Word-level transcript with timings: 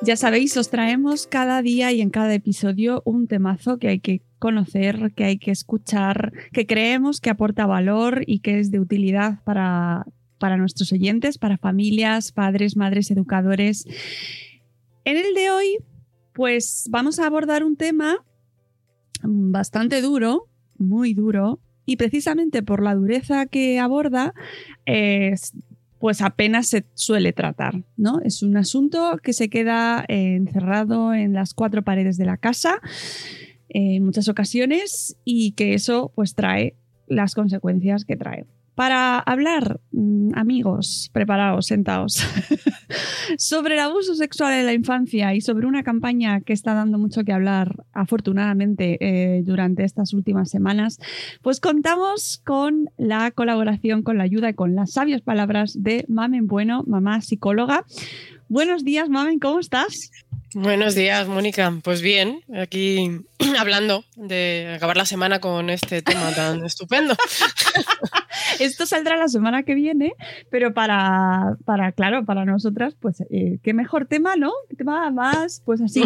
Ya 0.00 0.16
sabéis, 0.16 0.56
os 0.56 0.70
traemos 0.70 1.26
cada 1.26 1.60
día 1.60 1.90
y 1.92 2.00
en 2.00 2.10
cada 2.10 2.32
episodio 2.32 3.02
un 3.04 3.26
temazo 3.26 3.78
que 3.78 3.88
hay 3.88 3.98
que 3.98 4.22
conocer, 4.38 5.12
que 5.16 5.24
hay 5.24 5.38
que 5.38 5.50
escuchar, 5.50 6.32
que 6.52 6.66
creemos 6.66 7.20
que 7.20 7.30
aporta 7.30 7.66
valor 7.66 8.22
y 8.26 8.38
que 8.38 8.60
es 8.60 8.70
de 8.70 8.78
utilidad 8.78 9.42
para, 9.42 10.06
para 10.38 10.56
nuestros 10.56 10.92
oyentes, 10.92 11.36
para 11.36 11.58
familias, 11.58 12.30
padres, 12.30 12.76
madres, 12.76 13.10
educadores. 13.10 13.86
En 15.04 15.16
el 15.16 15.34
de 15.34 15.50
hoy, 15.50 15.78
pues 16.32 16.86
vamos 16.90 17.18
a 17.18 17.26
abordar 17.26 17.64
un 17.64 17.76
tema 17.76 18.24
bastante 19.22 20.00
duro, 20.00 20.48
muy 20.78 21.12
duro, 21.12 21.58
y 21.86 21.96
precisamente 21.96 22.62
por 22.62 22.84
la 22.84 22.94
dureza 22.94 23.46
que 23.46 23.80
aborda, 23.80 24.32
eh, 24.86 25.34
pues 25.98 26.22
apenas 26.22 26.68
se 26.68 26.84
suele 26.94 27.32
tratar, 27.32 27.82
¿no? 27.96 28.20
Es 28.20 28.42
un 28.42 28.56
asunto 28.56 29.18
que 29.22 29.32
se 29.32 29.48
queda 29.48 30.04
encerrado 30.08 31.12
en 31.14 31.32
las 31.32 31.54
cuatro 31.54 31.82
paredes 31.82 32.16
de 32.16 32.24
la 32.24 32.36
casa 32.36 32.80
en 33.68 34.04
muchas 34.04 34.28
ocasiones 34.28 35.16
y 35.24 35.52
que 35.52 35.74
eso 35.74 36.12
pues 36.14 36.34
trae 36.34 36.76
las 37.06 37.34
consecuencias 37.34 38.04
que 38.04 38.16
trae. 38.16 38.46
Para 38.78 39.18
hablar, 39.18 39.80
mm, 39.90 40.34
amigos, 40.36 41.10
preparaos, 41.12 41.66
sentaos, 41.66 42.22
sobre 43.36 43.74
el 43.74 43.80
abuso 43.80 44.14
sexual 44.14 44.52
en 44.52 44.66
la 44.66 44.72
infancia 44.72 45.34
y 45.34 45.40
sobre 45.40 45.66
una 45.66 45.82
campaña 45.82 46.42
que 46.42 46.52
está 46.52 46.74
dando 46.74 46.96
mucho 46.96 47.24
que 47.24 47.32
hablar, 47.32 47.84
afortunadamente, 47.92 48.96
eh, 49.00 49.42
durante 49.42 49.82
estas 49.82 50.12
últimas 50.12 50.48
semanas, 50.48 51.00
pues 51.42 51.58
contamos 51.58 52.40
con 52.46 52.88
la 52.96 53.32
colaboración, 53.32 54.04
con 54.04 54.16
la 54.16 54.22
ayuda 54.22 54.50
y 54.50 54.54
con 54.54 54.76
las 54.76 54.92
sabias 54.92 55.22
palabras 55.22 55.82
de 55.82 56.04
Mamen 56.06 56.46
Bueno, 56.46 56.84
mamá 56.86 57.20
psicóloga. 57.20 57.84
Buenos 58.48 58.84
días, 58.84 59.08
Mamen, 59.08 59.40
¿cómo 59.40 59.58
estás? 59.58 60.12
Buenos 60.54 60.94
días, 60.94 61.28
Mónica. 61.28 61.70
Pues 61.84 62.00
bien, 62.00 62.40
aquí 62.54 63.20
hablando 63.58 64.04
de 64.16 64.72
acabar 64.76 64.96
la 64.96 65.04
semana 65.04 65.40
con 65.40 65.68
este 65.68 66.00
tema 66.00 66.32
tan 66.34 66.60
estupendo. 66.64 67.14
Esto 68.58 68.86
saldrá 68.86 69.18
la 69.18 69.28
semana 69.28 69.64
que 69.64 69.74
viene, 69.74 70.14
pero 70.50 70.72
para, 70.72 71.56
para 71.66 71.92
claro, 71.92 72.24
para 72.24 72.46
nosotras, 72.46 72.96
pues 72.98 73.22
eh, 73.30 73.58
qué 73.62 73.74
mejor 73.74 74.06
tema, 74.06 74.36
¿no? 74.36 74.52
¿Qué 74.70 74.76
tema 74.76 75.10
más, 75.10 75.62
pues 75.66 75.82
así, 75.82 76.02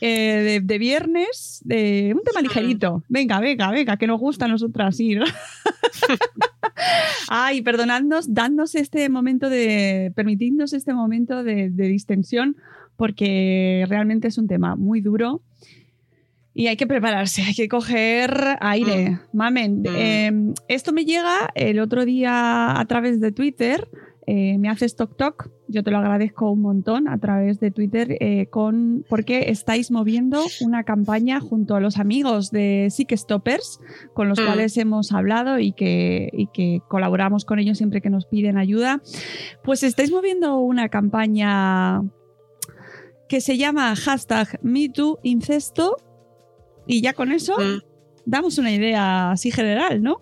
eh, 0.00 0.60
de, 0.62 0.78
viernes, 0.78 1.60
de 1.64 2.14
un 2.16 2.22
tema 2.24 2.40
ligerito. 2.40 3.04
Venga, 3.08 3.38
venga, 3.38 3.70
venga, 3.70 3.96
que 3.96 4.08
nos 4.08 4.18
gusta 4.18 4.46
a 4.46 4.48
nosotras 4.48 4.98
ir. 4.98 5.22
Ay, 7.28 7.62
perdonadnos, 7.62 8.34
dándonos 8.34 8.74
este 8.74 9.08
momento 9.08 9.48
de, 9.48 10.12
permitidnos 10.16 10.72
este 10.72 10.94
momento 10.94 11.44
de, 11.44 11.70
de 11.70 11.88
distensión, 11.88 12.56
porque 12.96 13.84
realmente 13.88 14.28
es 14.28 14.38
un 14.38 14.48
tema 14.48 14.76
muy 14.76 15.00
duro 15.00 15.42
y 16.54 16.68
hay 16.68 16.76
que 16.76 16.86
prepararse, 16.86 17.42
hay 17.46 17.54
que 17.54 17.68
coger 17.68 18.56
aire. 18.60 19.10
Mm. 19.10 19.18
Mamen, 19.32 19.82
mm. 19.82 19.86
Em, 19.96 20.54
esto 20.68 20.92
me 20.92 21.04
llega 21.04 21.50
el 21.54 21.80
otro 21.80 22.04
día 22.04 22.78
a 22.78 22.84
través 22.86 23.20
de 23.20 23.32
Twitter. 23.32 23.88
Eh, 24.26 24.56
me 24.56 24.70
haces 24.70 24.96
toc 24.96 25.18
toc, 25.18 25.50
yo 25.68 25.82
te 25.82 25.90
lo 25.90 25.98
agradezco 25.98 26.50
un 26.50 26.62
montón 26.62 27.08
a 27.08 27.18
través 27.18 27.60
de 27.60 27.70
Twitter 27.70 28.16
eh, 28.20 28.46
con 28.46 29.04
porque 29.10 29.50
estáis 29.50 29.90
moviendo 29.90 30.42
una 30.62 30.82
campaña 30.84 31.40
junto 31.40 31.76
a 31.76 31.80
los 31.80 31.98
amigos 31.98 32.50
de 32.50 32.88
Sick 32.90 33.14
Stoppers 33.14 33.80
con 34.14 34.30
los 34.30 34.40
mm. 34.40 34.46
cuales 34.46 34.78
hemos 34.78 35.12
hablado 35.12 35.58
y 35.58 35.72
que, 35.72 36.30
y 36.32 36.46
que 36.46 36.80
colaboramos 36.88 37.44
con 37.44 37.58
ellos 37.58 37.76
siempre 37.76 38.00
que 38.00 38.08
nos 38.08 38.24
piden 38.24 38.56
ayuda. 38.56 39.02
Pues 39.62 39.82
estáis 39.82 40.10
moviendo 40.10 40.56
una 40.56 40.88
campaña 40.88 42.00
que 43.28 43.40
se 43.40 43.56
llama 43.56 43.94
hashtag 43.96 44.58
MeTooIncesto 44.62 45.96
y 46.86 47.00
ya 47.00 47.14
con 47.14 47.32
eso 47.32 47.58
mm. 47.58 47.82
damos 48.26 48.58
una 48.58 48.72
idea 48.72 49.30
así 49.30 49.50
general, 49.50 50.02
¿no? 50.02 50.20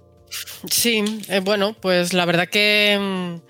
Sí, 0.70 1.04
eh, 1.28 1.41
bueno, 1.41 1.74
pues 1.74 2.14
la 2.14 2.24
verdad 2.24 2.48
que 2.48 2.98
mm, 2.98 3.41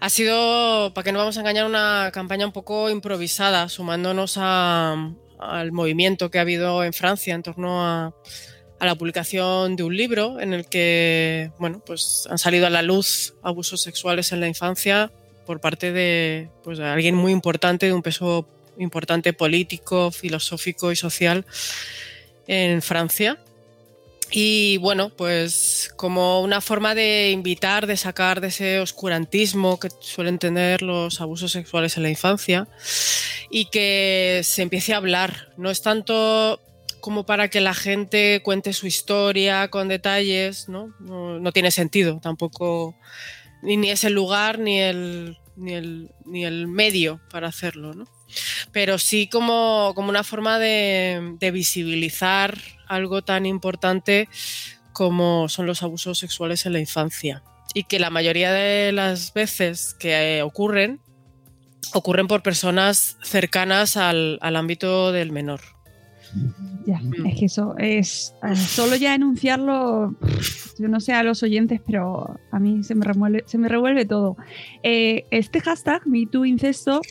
ha 0.00 0.08
sido, 0.08 0.92
para 0.94 1.04
que 1.04 1.12
no 1.12 1.18
vamos 1.18 1.36
a 1.36 1.40
engañar, 1.40 1.66
una 1.66 2.10
campaña 2.12 2.46
un 2.46 2.52
poco 2.52 2.90
improvisada, 2.90 3.68
sumándonos 3.68 4.36
al 4.36 5.72
movimiento 5.72 6.30
que 6.30 6.38
ha 6.38 6.42
habido 6.42 6.82
en 6.82 6.92
Francia 6.92 7.34
en 7.34 7.42
torno 7.42 7.84
a, 7.84 8.14
la 8.80 8.96
publicación 8.96 9.76
de 9.76 9.84
un 9.84 9.96
libro 9.96 10.40
en 10.40 10.52
el 10.52 10.66
que, 10.66 11.52
bueno, 11.60 11.80
pues 11.86 12.26
han 12.28 12.38
salido 12.38 12.66
a 12.66 12.70
la 12.70 12.82
luz 12.82 13.34
abusos 13.40 13.80
sexuales 13.80 14.32
en 14.32 14.40
la 14.40 14.48
infancia 14.48 15.12
por 15.46 15.60
parte 15.60 15.92
de, 15.92 16.50
pues, 16.64 16.78
de 16.78 16.86
alguien 16.86 17.14
muy 17.14 17.30
importante, 17.30 17.86
de 17.86 17.92
un 17.92 18.02
peso 18.02 18.48
importante 18.82 19.32
político, 19.32 20.10
filosófico 20.10 20.92
y 20.92 20.96
social 20.96 21.46
en 22.46 22.82
Francia. 22.82 23.38
Y 24.34 24.78
bueno, 24.78 25.10
pues 25.10 25.92
como 25.96 26.40
una 26.40 26.62
forma 26.62 26.94
de 26.94 27.30
invitar, 27.32 27.86
de 27.86 27.98
sacar 27.98 28.40
de 28.40 28.48
ese 28.48 28.80
oscurantismo 28.80 29.78
que 29.78 29.90
suelen 30.00 30.38
tener 30.38 30.80
los 30.80 31.20
abusos 31.20 31.52
sexuales 31.52 31.98
en 31.98 32.02
la 32.04 32.08
infancia 32.08 32.66
y 33.50 33.66
que 33.66 34.40
se 34.42 34.62
empiece 34.62 34.94
a 34.94 34.96
hablar. 34.96 35.52
No 35.58 35.70
es 35.70 35.82
tanto 35.82 36.60
como 37.02 37.26
para 37.26 37.48
que 37.48 37.60
la 37.60 37.74
gente 37.74 38.40
cuente 38.42 38.72
su 38.72 38.86
historia 38.86 39.68
con 39.68 39.88
detalles, 39.88 40.68
¿no? 40.70 40.94
No, 41.00 41.52
tiene 41.52 41.70
sentido 41.70 42.18
tampoco, 42.22 42.94
ni, 43.60 43.76
ni, 43.76 43.90
es 43.90 44.04
el 44.04 44.14
lugar 44.14 44.58
ni 44.58 44.80
el, 44.80 45.36
ni 45.56 45.74
el, 45.74 46.10
ni 46.24 46.46
el 46.46 46.68
medio 46.68 47.20
para 47.28 47.48
hacerlo, 47.48 47.92
¿no? 47.92 48.06
Pero 48.72 48.98
sí 48.98 49.28
como, 49.28 49.92
una 49.92 50.24
forma 50.24 50.58
de, 50.58 51.36
visibilizar 51.52 52.58
algo 52.88 53.22
tan 53.22 53.46
importante 53.46 54.28
como 54.92 55.48
son 55.48 55.66
los 55.66 55.82
abusos 55.82 56.18
sexuales 56.18 56.66
en 56.66 56.74
la 56.74 56.80
infancia. 56.80 57.42
Y 57.74 57.84
que 57.84 57.98
la 57.98 58.10
mayoría 58.10 58.52
de 58.52 58.92
las 58.92 59.32
veces 59.32 59.94
que 59.98 60.42
ocurren, 60.42 61.00
ocurren 61.94 62.26
por 62.26 62.42
personas 62.42 63.16
cercanas 63.22 63.96
al, 63.96 64.38
ámbito 64.42 65.12
del 65.12 65.32
menor. 65.32 65.60
Ya, 66.86 66.98
mm. 66.98 67.26
es 67.26 67.38
que 67.38 67.44
eso 67.46 67.74
es. 67.78 68.34
Eh, 68.42 68.56
solo 68.56 68.96
ya 68.96 69.14
enunciarlo, 69.14 70.14
yo 70.78 70.88
no 70.88 71.00
sé 71.00 71.12
a 71.12 71.22
los 71.22 71.42
oyentes, 71.42 71.80
pero 71.84 72.38
a 72.50 72.58
mí 72.58 72.82
se 72.84 72.94
me 72.94 73.04
revuelve, 73.04 73.44
se 73.46 73.58
me 73.58 73.68
revuelve 73.68 74.04
todo. 74.06 74.36
Eh, 74.82 75.24
este 75.30 75.60
hashtag, 75.60 76.06
MeTooIncesto, 76.06 77.02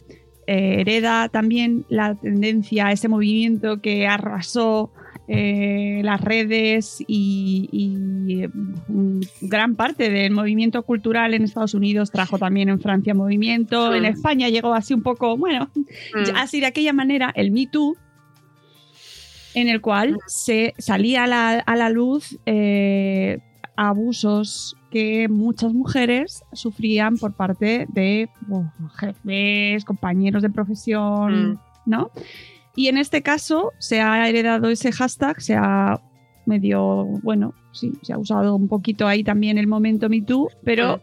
eh, 0.52 0.82
hereda 0.82 1.30
también 1.30 1.86
la 1.88 2.16
tendencia, 2.16 2.92
ese 2.92 3.08
movimiento 3.08 3.80
que 3.80 4.06
arrasó 4.06 4.92
eh, 5.30 6.02
las 6.04 6.20
redes 6.20 7.02
y, 7.08 8.50
mm, 8.90 9.22
gran 9.44 9.76
parte 9.78 10.10
del 10.10 10.34
movimiento 10.34 10.84
cultural 10.84 11.34
en 11.34 11.44
Estados 11.44 11.74
Unidos 11.74 12.12
trajo 12.12 12.38
también 12.38 12.68
en 12.68 12.82
Francia 12.82 13.14
movimiento, 13.14 13.96
en 13.96 14.04
España 14.04 14.50
llegó 14.50 14.74
así 14.74 14.94
un 14.94 15.04
poco, 15.04 15.38
bueno, 15.38 15.70
mm. 15.76 16.36
así 16.36 16.60
de 16.60 16.66
aquella 16.66 16.92
manera 16.92 17.32
el 17.34 17.52
Me 17.52 17.68
Too 17.68 17.96
en 19.54 19.70
el 19.70 19.80
cual 19.80 20.18
se 20.28 20.74
salía 20.78 21.24
a 21.24 21.28
la, 21.28 21.60
a 21.60 21.76
la 21.78 21.90
luz 21.90 22.38
eh, 22.46 23.38
abusos 23.90 24.76
que 24.92 25.28
muchas 25.30 25.74
mujeres 25.74 26.44
sufrían 26.54 27.18
por 27.18 27.34
parte 27.34 27.88
de 27.94 28.30
oh, 28.50 28.66
jefes, 28.96 29.86
compañeros 29.86 30.42
de 30.44 30.50
profesión, 30.50 31.52
Mm. 31.54 31.60
¿no? 31.86 32.12
Y 32.76 32.88
en 32.88 32.98
este 32.98 33.22
caso 33.22 33.72
se 33.80 34.00
ha 34.02 34.28
heredado 34.30 34.70
ese 34.70 34.92
hashtag, 34.92 35.42
se 35.42 35.56
ha 35.56 36.00
medio, 36.46 37.06
bueno, 37.24 37.54
sí, 37.72 37.94
se 38.02 38.14
ha 38.14 38.18
usado 38.18 38.56
un 38.56 38.68
poquito 38.68 39.08
ahí 39.08 39.24
también 39.24 39.58
el 39.58 39.68
momento 39.68 40.10
MeToo, 40.10 40.50
pero 40.64 41.02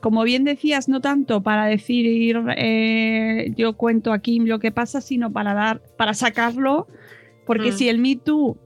como 0.00 0.22
bien 0.22 0.44
decías, 0.44 0.88
no 0.88 1.00
tanto 1.00 1.42
para 1.42 1.66
decir 1.66 2.36
eh, 2.56 3.52
yo 3.56 3.72
cuento 3.76 4.12
aquí 4.12 4.38
lo 4.40 4.58
que 4.58 4.70
pasa, 4.70 5.00
sino 5.00 5.32
para 5.32 5.54
dar, 5.54 5.80
para 5.96 6.12
sacarlo, 6.14 6.86
porque 7.46 7.70
Mm. 7.70 7.74
si 7.74 7.88
el 7.88 7.98
Me 7.98 8.16
Too, 8.16 8.56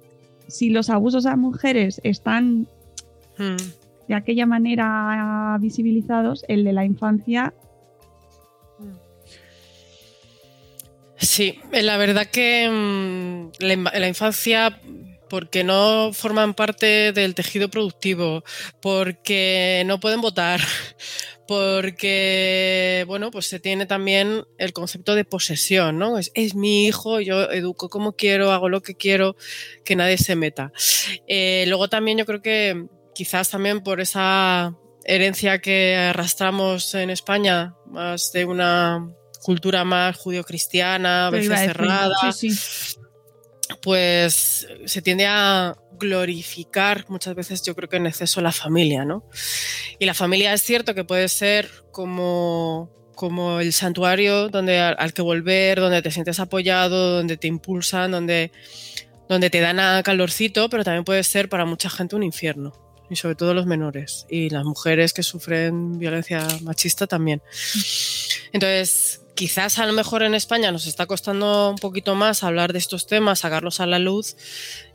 si 0.48 0.70
los 0.70 0.90
abusos 0.90 1.26
a 1.26 1.36
mujeres 1.36 2.00
están 2.04 2.66
De 4.08 4.14
aquella 4.14 4.46
manera 4.46 5.56
visibilizados, 5.60 6.44
el 6.48 6.64
de 6.64 6.72
la 6.72 6.84
infancia, 6.84 7.54
Sí, 11.18 11.58
eh, 11.72 11.82
la 11.82 11.96
verdad 11.96 12.26
que 12.26 12.68
mm, 12.70 13.50
la 13.60 14.08
infancia, 14.08 14.80
porque 15.28 15.64
no 15.64 16.12
forman 16.12 16.54
parte 16.54 17.12
del 17.12 17.34
tejido 17.34 17.68
productivo, 17.68 18.44
porque 18.80 19.82
no 19.86 19.98
pueden 19.98 20.20
votar, 20.20 20.60
porque, 21.48 23.04
bueno, 23.08 23.32
pues 23.32 23.46
se 23.46 23.58
tiene 23.58 23.86
también 23.86 24.44
el 24.58 24.72
concepto 24.72 25.16
de 25.16 25.24
posesión, 25.24 25.98
¿no? 25.98 26.18
Es, 26.18 26.30
es 26.34 26.54
mi 26.54 26.86
hijo, 26.86 27.20
yo 27.20 27.50
educo 27.50 27.88
como 27.88 28.12
quiero, 28.12 28.52
hago 28.52 28.68
lo 28.68 28.80
que 28.80 28.94
quiero, 28.94 29.34
que 29.84 29.96
nadie 29.96 30.18
se 30.18 30.36
meta. 30.36 30.72
Eh, 31.26 31.64
luego 31.66 31.88
también 31.88 32.18
yo 32.18 32.26
creo 32.26 32.42
que 32.42 32.86
quizás 33.18 33.50
también 33.50 33.80
por 33.80 34.00
esa 34.00 34.76
herencia 35.04 35.58
que 35.58 35.96
arrastramos 35.96 36.94
en 36.94 37.10
España, 37.10 37.74
más 37.86 38.30
de 38.30 38.44
una 38.44 39.12
cultura 39.42 39.82
más 39.82 40.16
judio-cristiana, 40.16 41.26
a 41.26 41.30
veces 41.30 41.50
a 41.50 41.56
cerrada, 41.56 42.32
Sí, 42.32 42.50
sí. 42.52 42.96
pues 43.82 44.68
se 44.84 45.02
tiende 45.02 45.26
a 45.26 45.74
glorificar 45.98 47.06
muchas 47.08 47.34
veces 47.34 47.60
yo 47.64 47.74
creo 47.74 47.88
que 47.88 47.96
en 47.96 48.06
exceso 48.06 48.40
la 48.40 48.52
familia, 48.52 49.04
¿no? 49.04 49.24
Y 49.98 50.06
la 50.06 50.14
familia 50.14 50.52
es 50.52 50.62
cierto 50.62 50.94
que 50.94 51.02
puede 51.02 51.28
ser 51.28 51.68
como, 51.90 52.88
como 53.16 53.58
el 53.58 53.72
santuario 53.72 54.48
donde, 54.48 54.78
al, 54.78 54.94
al 54.96 55.12
que 55.12 55.22
volver, 55.22 55.80
donde 55.80 56.02
te 56.02 56.12
sientes 56.12 56.38
apoyado, 56.38 57.16
donde 57.16 57.36
te 57.36 57.48
impulsan, 57.48 58.12
donde, 58.12 58.52
donde 59.28 59.50
te 59.50 59.58
dan 59.58 59.80
a 59.80 60.04
calorcito, 60.04 60.68
pero 60.68 60.84
también 60.84 61.02
puede 61.02 61.24
ser 61.24 61.48
para 61.48 61.64
mucha 61.64 61.90
gente 61.90 62.14
un 62.14 62.22
infierno. 62.22 62.87
Y 63.10 63.16
sobre 63.16 63.34
todo 63.34 63.54
los 63.54 63.66
menores 63.66 64.26
y 64.28 64.50
las 64.50 64.64
mujeres 64.64 65.12
que 65.12 65.22
sufren 65.22 65.98
violencia 65.98 66.46
machista 66.62 67.06
también. 67.06 67.42
Entonces, 68.52 69.22
quizás 69.34 69.78
a 69.78 69.86
lo 69.86 69.92
mejor 69.92 70.24
en 70.24 70.34
España 70.34 70.72
nos 70.72 70.86
está 70.86 71.06
costando 71.06 71.70
un 71.70 71.76
poquito 71.76 72.14
más 72.16 72.42
hablar 72.42 72.72
de 72.72 72.80
estos 72.80 73.06
temas, 73.06 73.38
sacarlos 73.38 73.78
a 73.78 73.86
la 73.86 73.98
luz, 73.98 74.36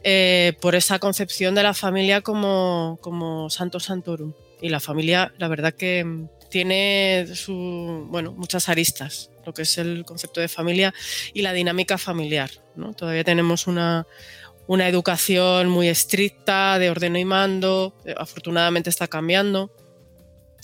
eh, 0.04 0.54
por 0.60 0.76
esa 0.76 1.00
concepción 1.00 1.56
de 1.56 1.64
la 1.64 1.74
familia 1.74 2.22
como, 2.22 3.00
como 3.02 3.50
santo 3.50 3.80
santorum. 3.80 4.34
Y 4.62 4.70
la 4.70 4.80
familia, 4.80 5.34
la 5.38 5.48
verdad 5.48 5.74
que 5.74 6.28
tiene 6.50 7.26
su, 7.34 8.06
bueno, 8.10 8.34
muchas 8.34 8.70
aristas, 8.70 9.32
lo 9.46 9.54
que 9.54 9.64
es 9.64 9.78
el 9.78 10.06
concepto 10.06 10.40
de 10.40 10.48
familia 10.48 10.94
y 11.34 11.42
la 11.42 11.54
dinámica 11.54 11.98
familiar. 11.98 12.52
¿no? 12.76 12.94
Todavía 12.94 13.24
tenemos 13.24 13.66
una, 13.66 14.06
una 14.68 14.88
educación 14.88 15.70
muy 15.70 15.88
estricta 15.90 16.80
de 16.80 16.90
ordeno 16.90 17.18
y 17.20 17.26
mando, 17.26 17.96
eh, 18.06 18.16
afortunadamente 18.18 18.90
está 18.90 19.08
cambiando. 19.08 19.72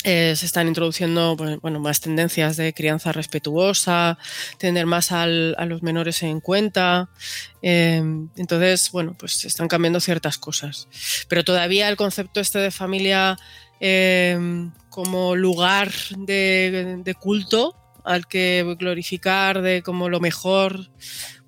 Eh, 0.05 0.33
se 0.37 0.45
están 0.45 0.69
introduciendo 0.69 1.35
pues, 1.37 1.59
bueno, 1.59 1.81
más 1.81 1.99
tendencias 1.99 2.55
de 2.55 2.73
crianza 2.73 3.11
respetuosa, 3.11 4.17
tener 4.57 4.85
más 4.85 5.11
al- 5.11 5.55
a 5.57 5.65
los 5.65 5.83
menores 5.83 6.23
en 6.23 6.39
cuenta. 6.39 7.09
Eh, 7.61 8.01
entonces, 8.37 8.91
bueno, 8.93 9.13
pues 9.19 9.43
están 9.43 9.67
cambiando 9.67 9.99
ciertas 9.99 10.37
cosas. 10.37 10.87
Pero 11.27 11.43
todavía 11.43 11.89
el 11.89 11.97
concepto 11.97 12.39
este 12.39 12.59
de 12.59 12.71
familia 12.71 13.37
eh, 13.81 14.39
como 14.89 15.35
lugar 15.35 15.91
de, 16.17 17.01
de 17.03 17.15
culto 17.15 17.75
al 18.05 18.25
que 18.25 18.75
glorificar 18.79 19.61
de 19.61 19.83
como 19.83 20.07
lo 20.07 20.21
mejor, 20.21 20.89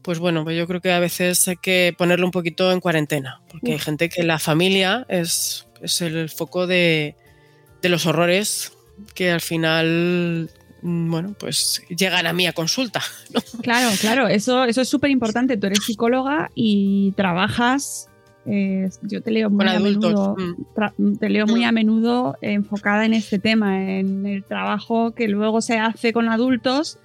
pues 0.01 0.19
bueno, 0.19 0.44
pues 0.44 0.57
yo 0.57 0.68
creo 0.68 0.81
que 0.81 0.92
a 0.92 1.00
veces 1.00 1.48
hay 1.48 1.57
que 1.57 1.94
ponerlo 1.98 2.25
un 2.25 2.31
poquito 2.31 2.71
en 2.71 2.80
cuarentena, 2.80 3.42
porque 3.50 3.74
hay 3.74 3.80
gente 3.80 4.09
que 4.09 4.24
la 4.24 4.39
familia 4.39 5.06
es, 5.09 5.68
es 5.81 6.01
el 6.01 6.30
foco 6.30 6.68
de, 6.68 7.15
de 7.81 7.89
los 7.89 8.06
horrores 8.06 8.74
que 9.13 9.31
al 9.31 9.42
final, 9.42 10.50
mm, 10.81 11.12
bueno, 11.12 11.36
pues 11.39 11.83
llegan 11.89 12.27
a 12.27 12.33
mí 12.33 12.48
a 12.48 12.53
consulta. 12.53 13.01
¿no? 13.33 13.42
Claro, 13.62 13.89
claro, 14.01 14.27
eso, 14.27 14.65
eso 14.65 14.81
es 14.81 14.89
súper 14.89 15.12
importante. 15.12 15.57
Tú 15.57 15.68
eres 15.68 15.83
psicóloga 15.86 16.50
y 16.56 17.13
trabajas, 17.15 18.09
eh, 18.45 18.89
yo 19.03 19.21
te 19.21 19.31
leo 19.31 19.50
muy 19.50 19.65
Con 19.65 19.75
a 19.75 19.80
menudo, 19.80 20.36
mm. 20.38 21.18
te 21.18 21.30
leo 21.30 21.45
muy 21.45 21.62
Mm. 21.62 21.65
a 21.65 21.71
menudo 21.71 22.38
enfocada 22.42 23.06
en 23.06 23.13
este 23.13 23.39
tema, 23.39 24.00
en 24.00 24.25
el 24.25 24.44
trabajo 24.44 25.12
que 25.12 25.27
luego 25.27 25.62
se 25.62 25.77
hace 25.77 26.12
con 26.13 26.30
adultos 26.30 26.98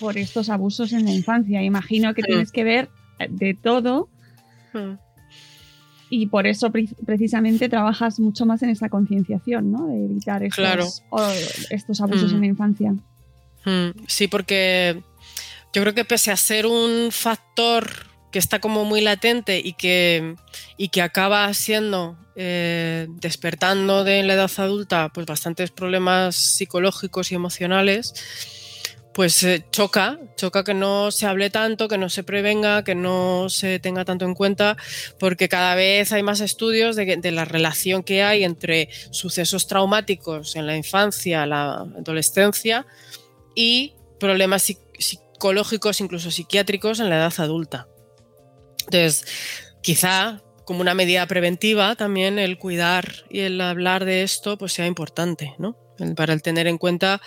por 0.00 0.16
estos 0.18 0.48
abusos 0.48 0.92
en 0.92 1.04
la 1.04 1.10
infancia. 1.12 1.62
Imagino 1.62 2.14
que 2.14 2.22
Mm. 2.22 2.26
tienes 2.26 2.52
que 2.52 2.64
ver 2.64 2.88
de 3.28 3.54
todo 3.54 4.08
Mm. 4.72 4.94
y 6.10 6.26
por 6.26 6.46
eso 6.46 6.70
pre- 6.70 6.88
precisamente 7.06 7.68
trabajas 7.68 8.18
mucho 8.20 8.44
más 8.46 8.62
en 8.62 8.70
esa 8.70 8.88
concienciación, 8.88 9.70
¿no? 9.72 9.86
De 9.86 10.04
evitar 10.04 10.42
estos, 10.42 10.56
Claro. 10.56 10.88
o- 11.10 11.32
estos 11.70 12.00
abusos 12.00 12.32
Mm. 12.32 12.34
en 12.36 12.40
la 12.40 12.46
infancia. 12.46 12.94
Mm, 13.64 13.90
Sí, 14.08 14.28
porque 14.28 15.00
yo 15.72 15.82
creo 15.82 15.94
que 15.94 16.04
pese 16.04 16.30
a 16.32 16.36
ser 16.36 16.66
un 16.66 17.10
factor 17.12 17.88
que 18.32 18.38
está 18.38 18.60
como 18.60 18.84
muy 18.84 19.00
latente 19.02 19.60
y 19.62 19.74
que, 19.74 20.34
y 20.76 20.88
que 20.88 21.02
acaba 21.02 21.52
siendo 21.54 22.16
eh, 22.34 23.08
despertando 23.20 24.04
de 24.04 24.22
la 24.22 24.32
edad 24.32 24.50
adulta 24.56 25.10
pues 25.12 25.26
bastantes 25.26 25.70
problemas 25.70 26.34
psicológicos 26.34 27.30
y 27.30 27.34
emocionales, 27.34 28.14
pues 29.14 29.42
eh, 29.42 29.64
choca, 29.70 30.18
choca 30.36 30.64
que 30.64 30.74
no 30.74 31.10
se 31.10 31.26
hable 31.26 31.50
tanto, 31.50 31.88
que 31.88 31.98
no 31.98 32.08
se 32.08 32.22
prevenga, 32.22 32.82
que 32.82 32.94
no 32.94 33.48
se 33.48 33.78
tenga 33.78 34.04
tanto 34.04 34.24
en 34.24 34.34
cuenta, 34.34 34.76
porque 35.18 35.48
cada 35.48 35.74
vez 35.74 36.12
hay 36.12 36.22
más 36.22 36.40
estudios 36.40 36.96
de, 36.96 37.30
la 37.30 37.44
relación 37.44 38.02
que 38.02 38.22
hay 38.22 38.44
entre 38.44 38.88
sucesos 39.10 39.66
traumáticos 39.66 40.56
en 40.56 40.66
la 40.66 40.76
infancia, 40.76 41.46
la 41.46 41.82
adolescencia 41.98 42.86
y 43.54 43.94
problemas 44.18 44.68
psic- 44.68 44.98
psicológicos, 44.98 46.00
incluso 46.00 46.30
psiquiátricos 46.30 47.00
en 47.00 47.10
la 47.10 47.16
edad 47.16 47.34
adulta. 47.38 47.88
Entonces, 48.86 49.26
quizá 49.82 50.42
como 50.64 50.80
una 50.80 50.94
medida 50.94 51.26
preventiva 51.26 51.96
también 51.96 52.38
el 52.38 52.56
cuidar 52.58 53.24
y 53.28 53.40
el 53.40 53.60
hablar 53.60 54.04
de 54.04 54.22
esto 54.22 54.56
pues 54.56 54.72
sea 54.72 54.86
importante, 54.86 55.54
¿no? 55.58 55.76
Para 56.16 56.32
el 56.32 56.42
tener 56.42 56.66
en 56.66 56.78
cuenta 56.78 57.20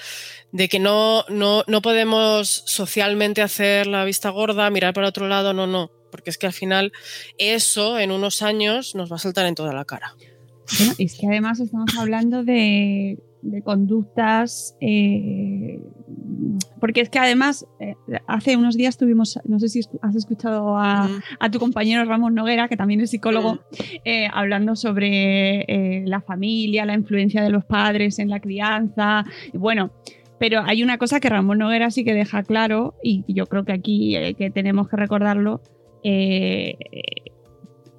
de 0.51 0.69
que 0.69 0.79
no, 0.79 1.25
no, 1.29 1.63
no 1.67 1.81
podemos 1.81 2.63
socialmente 2.65 3.41
hacer 3.41 3.87
la 3.87 4.05
vista 4.05 4.29
gorda, 4.29 4.69
mirar 4.69 4.93
para 4.93 5.09
otro 5.09 5.27
lado, 5.27 5.53
no, 5.53 5.67
no, 5.67 5.91
porque 6.11 6.29
es 6.29 6.37
que 6.37 6.47
al 6.47 6.53
final 6.53 6.93
eso 7.37 7.99
en 7.99 8.11
unos 8.11 8.41
años 8.41 8.95
nos 8.95 9.11
va 9.11 9.17
a 9.17 9.19
saltar 9.19 9.45
en 9.45 9.55
toda 9.55 9.73
la 9.73 9.85
cara. 9.85 10.15
Bueno, 10.79 10.93
es 10.97 11.15
que 11.15 11.27
además 11.27 11.59
estamos 11.59 11.97
hablando 11.97 12.43
de, 12.43 13.19
de 13.41 13.61
conductas, 13.61 14.75
eh, 14.81 15.79
porque 16.79 17.01
es 17.01 17.09
que 17.09 17.19
además 17.19 17.65
eh, 17.79 17.95
hace 18.27 18.57
unos 18.57 18.75
días 18.77 18.97
tuvimos, 18.97 19.39
no 19.45 19.59
sé 19.59 19.69
si 19.69 19.81
has 20.01 20.15
escuchado 20.15 20.77
a, 20.77 21.07
Mm. 21.07 21.21
a 21.39 21.51
tu 21.51 21.59
compañero 21.59 22.03
Ramón 22.05 22.33
Noguera, 22.35 22.67
que 22.67 22.77
también 22.77 23.01
es 23.01 23.11
psicólogo, 23.11 23.59
eh, 24.03 24.27
hablando 24.33 24.75
sobre 24.75 25.61
eh, 25.61 26.03
la 26.05 26.21
familia, 26.21 26.85
la 26.85 26.93
influencia 26.93 27.43
de 27.43 27.49
los 27.49 27.65
padres 27.65 28.19
en 28.19 28.29
la 28.29 28.39
crianza. 28.39 29.23
Y 29.53 29.57
Bueno, 29.57 29.91
pero 30.39 30.61
hay 30.65 30.83
una 30.83 30.97
cosa 30.97 31.19
que 31.19 31.29
Ramón 31.29 31.59
Noguera 31.59 31.91
sí 31.91 32.03
que 32.03 32.13
deja 32.13 32.43
claro, 32.43 32.95
y 33.03 33.23
yo 33.27 33.45
creo 33.47 33.63
que 33.65 33.71
aquí 33.73 34.15
que 34.37 34.49
tenemos 34.51 34.87
que 34.89 34.95
recordarlo. 34.97 35.61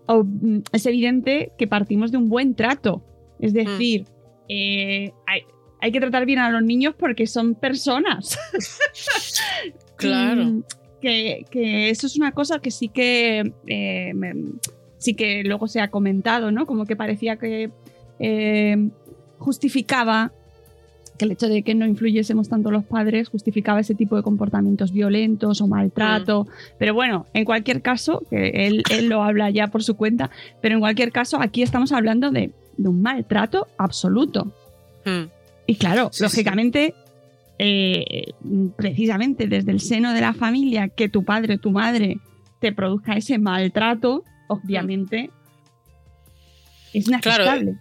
mm, 0.08 0.58
es 0.72 0.86
evidente 0.86 1.52
que 1.58 1.66
partimos 1.66 2.12
de 2.12 2.18
un 2.18 2.28
buen 2.28 2.54
trato. 2.54 3.02
Es 3.38 3.52
decir, 3.52 4.04
eh, 4.48 5.12
hay, 5.80 5.92
que 5.92 6.00
tratar 6.00 6.26
bien 6.26 6.38
a 6.38 6.50
los 6.50 6.62
niños 6.62 6.94
porque 6.98 7.26
son 7.26 7.54
personas. 7.54 8.38
Claro. 9.96 10.62
Que, 11.00 11.46
que 11.50 11.88
eso 11.90 12.06
es 12.06 12.16
una 12.16 12.32
cosa 12.32 12.58
que 12.58 12.70
sí 12.70 12.88
que 12.88 13.52
eh, 13.66 14.12
me- 14.14 14.34
sí 14.98 15.14
que 15.14 15.42
luego 15.44 15.68
se 15.68 15.80
ha 15.80 15.90
comentado, 15.90 16.50
¿no? 16.50 16.66
Como 16.66 16.84
que 16.84 16.96
parecía 16.96 17.36
que 17.36 17.70
eh, 18.18 18.88
justificaba 19.38 20.32
que 21.18 21.24
el 21.24 21.32
hecho 21.32 21.48
de 21.48 21.62
que 21.62 21.74
no 21.74 21.86
influyésemos 21.86 22.50
tanto 22.50 22.70
los 22.70 22.84
padres 22.84 23.30
justificaba 23.30 23.80
ese 23.80 23.94
tipo 23.94 24.16
de 24.16 24.22
comportamientos 24.22 24.92
violentos 24.92 25.62
o 25.62 25.66
maltrato. 25.66 26.44
Mm. 26.44 26.48
Pero 26.78 26.94
bueno, 26.94 27.26
en 27.32 27.44
cualquier 27.46 27.80
caso, 27.80 28.22
que 28.28 28.48
él, 28.66 28.82
él 28.90 29.08
lo 29.08 29.22
habla 29.22 29.48
ya 29.48 29.68
por 29.68 29.82
su 29.82 29.96
cuenta, 29.96 30.30
pero 30.60 30.74
en 30.74 30.80
cualquier 30.80 31.12
caso, 31.12 31.40
aquí 31.40 31.62
estamos 31.62 31.92
hablando 31.92 32.30
de, 32.30 32.52
de 32.76 32.88
un 32.88 33.00
maltrato 33.00 33.66
absoluto. 33.78 34.52
Mm. 35.06 35.30
Y 35.66 35.76
claro, 35.76 36.10
Sí, 36.12 36.22
lógicamente, 36.22 36.94
eh, 37.58 38.32
precisamente 38.76 39.46
desde 39.48 39.72
el 39.72 39.80
seno 39.80 40.12
de 40.12 40.20
la 40.20 40.32
familia, 40.34 40.88
que 40.88 41.08
tu 41.08 41.24
padre 41.24 41.54
o 41.54 41.58
tu 41.58 41.70
madre 41.70 42.18
te 42.60 42.72
produzca 42.72 43.14
ese 43.16 43.38
maltrato, 43.38 44.24
obviamente 44.48 45.30
es 46.92 47.04
Claro, 47.06 47.44
inaceptable. 47.44 47.78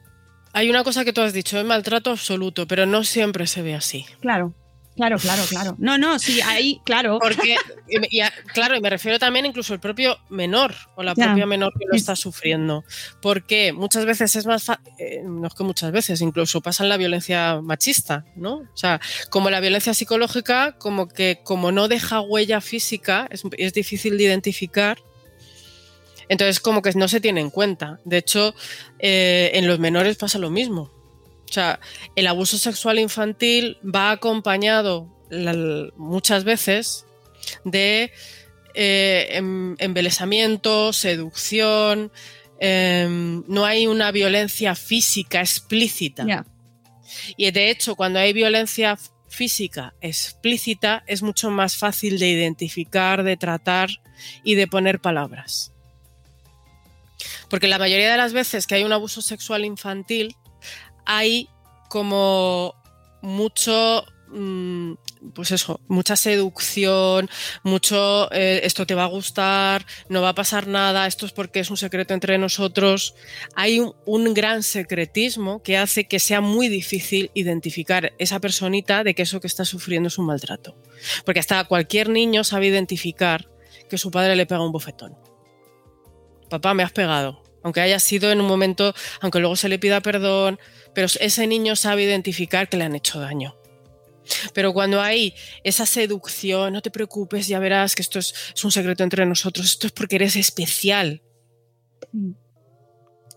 Hay 0.54 0.70
una 0.70 0.84
cosa 0.84 1.04
que 1.04 1.13
tú 1.13 1.22
has 1.22 1.34
dicho, 1.34 1.60
es 1.60 1.65
maltrato 1.65 2.12
absoluto, 2.12 2.65
pero 2.68 2.86
no 2.86 3.04
siempre 3.04 3.46
se 3.48 3.62
ve 3.62 3.75
así. 3.75 4.06
Claro, 4.22 4.54
claro, 4.96 5.18
claro, 5.18 5.44
claro. 5.50 5.75
No, 5.78 5.98
no, 5.98 6.18
sí, 6.20 6.42
ahí, 6.42 6.80
claro. 6.86 7.20
Porque, 7.20 7.56
y 7.88 8.20
y 8.20 8.22
claro, 8.54 8.75
y 8.75 8.82
me 8.82 8.90
refiero 8.90 9.20
también 9.20 9.46
incluso 9.46 9.74
al 9.74 9.80
propio 9.80 10.18
menor 10.30 10.74
o 10.96 11.04
la 11.04 11.14
propia 11.28 11.46
menor 11.46 11.74
que 11.78 11.86
lo 11.86 11.94
Es- 11.96 12.02
está 12.02 12.16
sufriendo. 12.16 12.84
Porque 13.22 13.74
muchas 13.74 14.06
veces 14.06 14.36
es 14.36 14.46
más 14.46 14.64
fácil, 14.64 14.84
no 15.25 15.48
es 15.48 15.54
que 15.54 15.64
muchas 15.64 15.92
veces, 15.92 16.22
incluso 16.22 16.62
pasa 16.62 16.84
en 16.84 16.90
la 16.90 16.98
violencia 16.98 17.60
machista, 17.62 18.25
¿no? 18.36 18.56
O 18.58 18.78
sea, 18.78 19.00
como 19.30 19.50
la 19.50 19.60
violencia 19.60 19.94
psicológica, 19.94 20.78
como 20.78 21.08
que 21.08 21.40
como 21.44 21.72
no 21.72 21.88
deja 21.88 22.22
huella 22.22 22.62
física, 22.62 23.28
es, 23.32 23.44
es 23.58 23.74
difícil 23.74 24.18
de 24.18 24.24
identificar. 24.24 24.98
Entonces, 26.28 26.60
como 26.60 26.82
que 26.82 26.92
no 26.94 27.08
se 27.08 27.22
tiene 27.22 27.42
en 27.42 27.52
cuenta. 27.52 28.00
De 28.04 28.18
hecho, 28.18 28.56
eh, 29.00 29.52
en 29.54 29.68
los 29.68 29.78
menores 29.80 30.18
pasa 30.18 30.40
lo 30.40 30.50
mismo. 30.50 30.92
O 31.50 31.54
sea, 31.54 31.80
el 32.16 32.28
abuso 32.28 32.58
sexual 32.58 33.00
infantil 33.00 33.78
va 33.84 34.12
acompañado 34.12 35.08
la- 35.30 35.90
muchas 35.98 36.44
veces 36.44 37.06
de 37.64 38.12
eh, 38.74 39.28
em- 39.38 39.75
embelesamiento, 39.80 40.92
seducción. 40.94 42.12
em, 42.60 43.44
no 43.48 43.66
hay 43.66 43.86
una 43.88 44.12
violencia 44.12 44.75
física 44.75 45.42
explícita. 45.42 46.25
Y 47.38 47.52
de 47.52 47.70
hecho, 47.70 47.96
cuando 47.96 48.20
hay 48.20 48.32
violencia 48.34 48.98
física 49.28 49.94
explícita, 50.02 51.04
es 51.08 51.22
mucho 51.22 51.52
más 51.52 51.75
fácil 51.78 52.18
de 52.20 52.30
identificar, 52.30 53.24
de 53.24 53.36
tratar 53.38 53.90
y 54.44 54.56
de 54.56 54.68
poner 54.68 55.00
palabras. 55.02 55.74
Porque 57.50 57.68
la 57.68 57.78
mayoría 57.78 58.12
de 58.12 58.18
las 58.18 58.34
veces 58.34 58.68
que 58.68 58.75
hay 58.75 58.84
un 58.84 58.94
abuso 58.94 59.22
sexual 59.22 59.66
infantil, 59.66 60.36
hay 61.06 61.50
como 61.90 62.76
mucho, 63.22 64.06
mm, 64.30 64.94
pues 65.34 65.52
eso, 65.52 65.80
mucha 65.88 66.16
seducción, 66.16 67.30
mucho 67.64 68.32
eh, 68.32 68.62
esto 68.64 68.86
te 68.86 68.96
va 68.96 69.04
a 69.04 69.08
gustar, 69.08 69.86
no 70.10 70.22
va 70.22 70.30
a 70.30 70.36
pasar 70.36 70.68
nada, 70.68 71.08
esto 71.08 71.26
es 71.26 71.32
porque 71.32 71.60
es 71.60 71.70
un 71.70 71.78
secreto 71.78 72.14
entre 72.14 72.38
nosotros. 72.38 73.16
Hay 73.56 73.80
un, 73.80 73.96
un 74.06 74.34
gran 74.34 74.64
secretismo 74.64 75.64
que 75.64 75.78
hace 75.78 76.08
que 76.08 76.20
sea 76.20 76.42
muy 76.42 76.68
difícil 76.68 77.32
identificar 77.34 78.14
esa 78.18 78.40
personita 78.40 79.04
de 79.04 79.16
que 79.16 79.24
eso 79.24 79.42
que 79.42 79.48
está 79.48 79.66
sufriendo 79.66 80.08
es 80.08 80.18
un 80.18 80.28
maltrato. 80.28 80.78
Porque 81.26 81.40
hasta 81.40 81.64
cualquier 81.66 82.10
niño 82.10 82.44
sabe 82.44 82.68
identificar 82.68 83.50
que 83.90 83.98
su 83.98 84.12
padre 84.12 84.36
le 84.36 84.46
pega 84.46 84.66
un 84.66 84.72
bofetón. 84.72 85.18
Papá, 86.50 86.74
me 86.74 86.84
has 86.84 86.92
pegado. 86.92 87.44
Aunque 87.64 87.82
haya 87.82 88.00
sido 88.00 88.32
en 88.32 88.40
un 88.40 88.48
momento, 88.48 88.94
aunque 89.22 89.40
luego 89.40 89.56
se 89.56 89.70
le 89.70 89.80
pida 89.80 90.00
perdón, 90.02 90.60
pero 90.96 91.08
ese 91.20 91.46
niño 91.46 91.75
sabe 91.75 92.04
identificar 92.04 92.68
que 92.70 92.78
le 92.78 92.86
han 92.86 92.96
hecho 92.96 93.20
daño. 93.20 93.56
Pero 94.56 94.74
cuando 94.74 95.00
hay 95.02 95.36
esa 95.64 95.86
seducción, 95.86 96.74
no 96.74 96.82
te 96.82 96.90
preocupes, 96.90 97.48
ya 97.48 97.60
verás 97.60 97.94
que 97.94 98.02
esto 98.02 98.18
es, 98.18 98.34
es 98.56 98.64
un 98.64 98.72
secreto 98.72 99.04
entre 99.04 99.24
nosotros, 99.28 99.68
esto 99.68 99.86
es 99.86 99.94
porque 99.94 100.16
eres 100.16 100.36
especial. 100.36 101.22
Sí. 102.12 102.34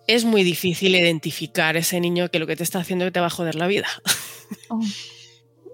Es 0.07 0.25
muy 0.25 0.43
difícil 0.43 0.95
identificar 0.95 1.77
ese 1.77 2.00
niño 2.00 2.31
que 2.31 2.38
lo 2.38 2.47
que 2.47 2.57
te 2.57 2.62
está 2.62 2.79
haciendo 2.79 3.05
es 3.05 3.09
que 3.11 3.12
te 3.15 3.21
va 3.21 3.27
a 3.27 3.31
joder 3.31 3.57
la 3.57 3.67
vida. 3.67 3.88
Oh, 4.71 4.81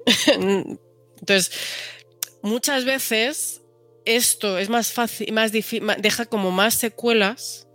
Entonces, 1.21 1.53
muchas 2.43 2.85
veces 2.85 3.61
esto 4.05 4.59
es 4.59 4.69
más 4.69 4.91
fácil, 4.93 5.33
más 5.33 5.53
difí- 5.53 5.81
ma- 5.81 5.95
deja 5.97 6.27
como 6.27 6.51
más 6.51 6.75
secuelas 6.75 7.69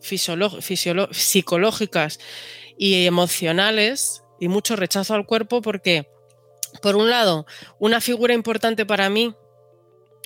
psicológicas 1.12 2.20
y 2.80 3.06
emocionales 3.06 4.24
y 4.40 4.48
mucho 4.48 4.76
rechazo 4.76 5.14
al 5.14 5.26
cuerpo 5.28 5.62
porque, 5.62 6.08
por 6.82 6.96
un 6.96 7.10
lado, 7.10 7.46
una 7.78 8.00
figura 8.02 8.34
importante 8.34 8.86
para 8.86 9.10
mí 9.10 9.36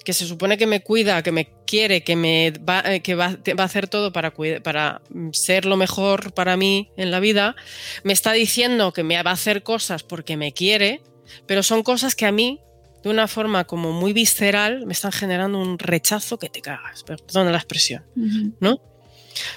que 0.06 0.14
se 0.14 0.28
supone 0.28 0.58
que 0.58 0.68
me 0.68 0.84
cuida, 0.84 1.24
que 1.24 1.32
me 1.32 1.50
quiere, 1.66 2.04
que 2.04 2.16
me 2.18 2.52
va, 2.52 2.82
eh, 2.86 3.02
que 3.02 3.16
va, 3.16 3.38
va 3.58 3.64
a 3.64 3.66
hacer 3.66 3.88
todo 3.88 4.12
para, 4.12 4.32
cuida- 4.32 4.62
para 4.62 5.02
ser 5.32 5.66
lo 5.66 5.78
mejor 5.78 6.34
para 6.34 6.56
mí 6.58 6.92
en 6.98 7.10
la 7.10 7.20
vida, 7.22 7.56
me 8.04 8.12
está 8.14 8.34
diciendo 8.34 8.92
que 8.94 9.04
me 9.04 9.22
va 9.24 9.32
a 9.32 9.34
hacer 9.34 9.64
cosas 9.64 10.04
porque 10.04 10.36
me 10.38 10.52
quiere, 10.54 11.02
pero 11.48 11.64
son 11.64 11.84
cosas 11.84 12.16
que 12.16 12.26
a 12.26 12.32
mí, 12.34 12.60
de 13.02 13.10
una 13.10 13.28
forma 13.30 13.64
como 13.64 13.94
muy 13.94 14.12
visceral, 14.14 14.86
me 14.86 14.92
están 14.94 15.14
generando 15.14 15.58
un 15.58 15.80
rechazo 15.80 16.38
que 16.38 16.50
te 16.50 16.62
cagas, 16.62 17.04
perdón 17.04 17.52
la 17.52 17.58
expresión. 17.58 18.04
¿no? 18.60 18.80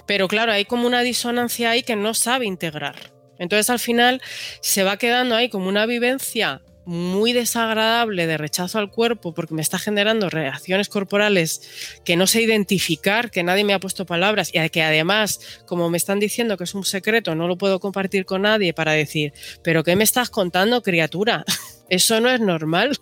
Pero 0.06 0.28
claro, 0.28 0.52
hay 0.52 0.64
como 0.64 0.86
una 0.86 1.02
disonancia 1.02 1.70
ahí 1.70 1.82
que 1.82 1.96
no 1.96 2.14
sabe 2.14 2.46
integrar. 2.46 3.12
Entonces 3.38 3.70
al 3.70 3.78
final 3.78 4.22
se 4.60 4.82
va 4.82 4.96
quedando 4.96 5.34
ahí 5.34 5.48
como 5.48 5.68
una 5.68 5.86
vivencia 5.86 6.62
muy 6.86 7.32
desagradable 7.32 8.28
de 8.28 8.38
rechazo 8.38 8.78
al 8.78 8.90
cuerpo 8.90 9.34
porque 9.34 9.54
me 9.54 9.60
está 9.60 9.76
generando 9.76 10.30
reacciones 10.30 10.88
corporales 10.88 11.98
que 12.04 12.16
no 12.16 12.28
sé 12.28 12.42
identificar, 12.42 13.32
que 13.32 13.42
nadie 13.42 13.64
me 13.64 13.74
ha 13.74 13.80
puesto 13.80 14.06
palabras 14.06 14.50
y 14.54 14.70
que 14.70 14.84
además, 14.84 15.40
como 15.66 15.90
me 15.90 15.96
están 15.96 16.20
diciendo 16.20 16.56
que 16.56 16.62
es 16.62 16.74
un 16.74 16.84
secreto, 16.84 17.34
no 17.34 17.48
lo 17.48 17.58
puedo 17.58 17.80
compartir 17.80 18.24
con 18.24 18.42
nadie 18.42 18.72
para 18.72 18.92
decir, 18.92 19.32
pero 19.64 19.82
¿qué 19.82 19.96
me 19.96 20.04
estás 20.04 20.30
contando, 20.30 20.80
criatura? 20.82 21.44
Eso 21.88 22.20
no 22.20 22.30
es 22.30 22.40
normal. 22.40 22.96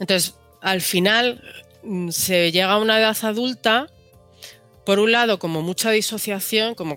Entonces, 0.00 0.34
al 0.62 0.80
final 0.80 1.42
mm, 1.82 2.08
se 2.08 2.50
llega 2.50 2.72
a 2.72 2.78
una 2.78 2.98
edad 2.98 3.16
adulta, 3.22 3.88
por 4.84 4.98
un 4.98 5.12
lado, 5.12 5.38
como 5.38 5.62
mucha 5.62 5.90
disociación, 5.90 6.74
como 6.74 6.96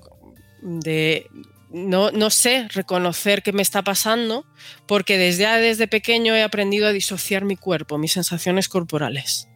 de 0.62 1.28
no, 1.72 2.12
no 2.12 2.30
sé 2.30 2.68
reconocer 2.70 3.44
qué 3.44 3.52
me 3.52 3.62
está 3.62 3.84
pasando, 3.84 4.46
porque 4.88 5.18
desde, 5.18 5.46
desde 5.60 5.88
pequeño 5.88 6.36
he 6.36 6.44
aprendido 6.44 6.88
a 6.88 6.94
disociar 6.94 7.44
mi 7.44 7.58
cuerpo, 7.58 7.98
mis 7.98 8.14
sensaciones 8.14 8.70
corporales. 8.70 9.50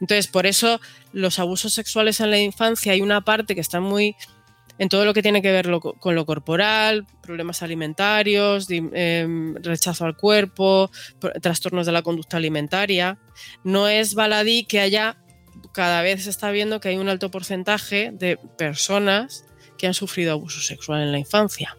Entonces, 0.00 0.28
por 0.28 0.46
eso 0.46 0.80
los 1.12 1.38
abusos 1.38 1.72
sexuales 1.72 2.20
en 2.20 2.30
la 2.30 2.38
infancia 2.38 2.92
hay 2.92 3.00
una 3.00 3.22
parte 3.22 3.54
que 3.54 3.60
está 3.60 3.80
muy 3.80 4.14
en 4.78 4.88
todo 4.88 5.04
lo 5.04 5.14
que 5.14 5.22
tiene 5.22 5.40
que 5.40 5.50
ver 5.52 5.70
con 5.98 6.14
lo 6.14 6.26
corporal, 6.26 7.06
problemas 7.22 7.62
alimentarios, 7.62 8.68
em, 8.70 9.54
rechazo 9.56 10.04
al 10.04 10.16
cuerpo, 10.16 10.90
trastornos 11.40 11.86
de 11.86 11.92
la 11.92 12.02
conducta 12.02 12.36
alimentaria. 12.36 13.18
No 13.64 13.88
es 13.88 14.14
baladí 14.14 14.64
que 14.64 14.80
haya, 14.80 15.16
cada 15.72 16.02
vez 16.02 16.24
se 16.24 16.30
está 16.30 16.50
viendo 16.50 16.80
que 16.80 16.88
hay 16.88 16.96
un 16.96 17.08
alto 17.08 17.30
porcentaje 17.30 18.10
de 18.12 18.36
personas 18.58 19.44
que 19.78 19.86
han 19.86 19.94
sufrido 19.94 20.32
abuso 20.32 20.60
sexual 20.60 21.02
en 21.02 21.12
la 21.12 21.18
infancia. 21.18 21.76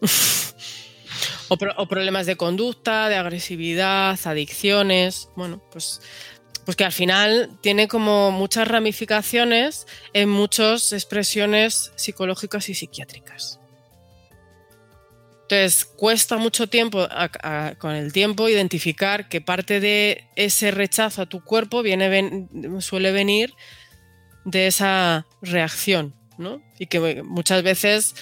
o, 1.48 1.56
pro- 1.56 1.74
o 1.76 1.86
problemas 1.88 2.26
de 2.26 2.36
conducta, 2.36 3.08
de 3.08 3.16
agresividad, 3.16 4.18
adicciones. 4.24 5.28
Bueno, 5.36 5.62
pues, 5.70 6.00
pues 6.64 6.76
que 6.76 6.84
al 6.84 6.92
final 6.92 7.58
tiene 7.62 7.88
como 7.88 8.30
muchas 8.30 8.68
ramificaciones 8.68 9.86
en 10.12 10.28
muchas 10.28 10.92
expresiones 10.92 11.92
psicológicas 11.96 12.68
y 12.68 12.74
psiquiátricas. 12.74 13.59
Entonces, 15.50 15.84
cuesta 15.84 16.36
mucho 16.36 16.68
tiempo, 16.68 17.08
con 17.78 17.96
el 17.96 18.12
tiempo, 18.12 18.48
identificar 18.48 19.28
que 19.28 19.40
parte 19.40 19.80
de 19.80 20.28
ese 20.36 20.70
rechazo 20.70 21.22
a 21.22 21.26
tu 21.26 21.42
cuerpo 21.42 21.82
viene, 21.82 22.46
suele 22.78 23.10
venir 23.10 23.52
de 24.44 24.68
esa 24.68 25.26
reacción, 25.42 26.14
¿no? 26.38 26.62
Y 26.78 26.86
que 26.86 27.24
muchas 27.24 27.64
veces 27.64 28.14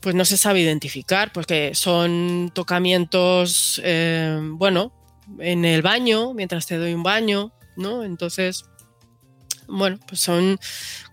pues 0.00 0.14
no 0.14 0.24
se 0.24 0.38
sabe 0.38 0.60
identificar, 0.60 1.30
porque 1.30 1.74
son 1.74 2.50
tocamientos, 2.54 3.78
eh, 3.84 4.38
bueno, 4.42 4.94
en 5.40 5.66
el 5.66 5.82
baño, 5.82 6.32
mientras 6.32 6.66
te 6.66 6.78
doy 6.78 6.94
un 6.94 7.02
baño, 7.02 7.52
¿no? 7.76 8.02
Entonces, 8.02 8.64
bueno, 9.68 9.98
pues 10.08 10.22
son 10.22 10.58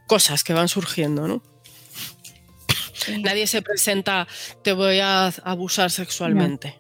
cosas 0.08 0.46
que 0.46 0.54
van 0.54 0.70
surgiendo, 0.70 1.28
¿no? 1.28 1.44
Nadie 3.22 3.48
se 3.48 3.62
presenta, 3.62 4.27
te 4.63 4.74
voy 4.74 5.00
a 5.00 5.27
abusar 5.44 5.92
sexualmente. 5.92 6.75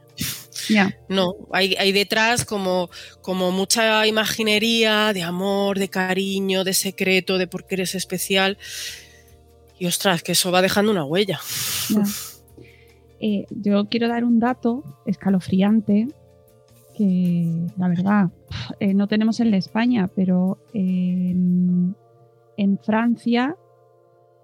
Ya. 0.69 0.97
No, 1.07 1.35
hay, 1.51 1.75
hay 1.77 1.91
detrás 1.91 2.43
como, 2.43 2.89
como 3.21 3.51
mucha 3.51 4.05
imaginería 4.07 5.13
de 5.13 5.23
amor, 5.23 5.79
de 5.79 5.89
cariño, 5.89 6.63
de 6.63 6.73
secreto, 6.73 7.37
de 7.37 7.47
por 7.47 7.67
qué 7.67 7.75
eres 7.75 7.95
especial. 7.95 8.57
Y 9.79 9.85
ostras, 9.85 10.23
que 10.23 10.31
eso 10.31 10.51
va 10.51 10.61
dejando 10.61 10.91
una 10.91 11.05
huella. 11.05 11.39
Eh, 13.19 13.45
yo 13.49 13.87
quiero 13.89 14.07
dar 14.07 14.23
un 14.23 14.39
dato 14.39 14.83
escalofriante 15.05 16.07
que 16.95 17.67
la 17.77 17.87
verdad 17.87 18.29
eh, 18.79 18.95
no 18.95 19.07
tenemos 19.07 19.39
en 19.39 19.51
la 19.51 19.57
España, 19.57 20.09
pero 20.15 20.59
en, 20.73 21.95
en 22.57 22.79
Francia 22.79 23.55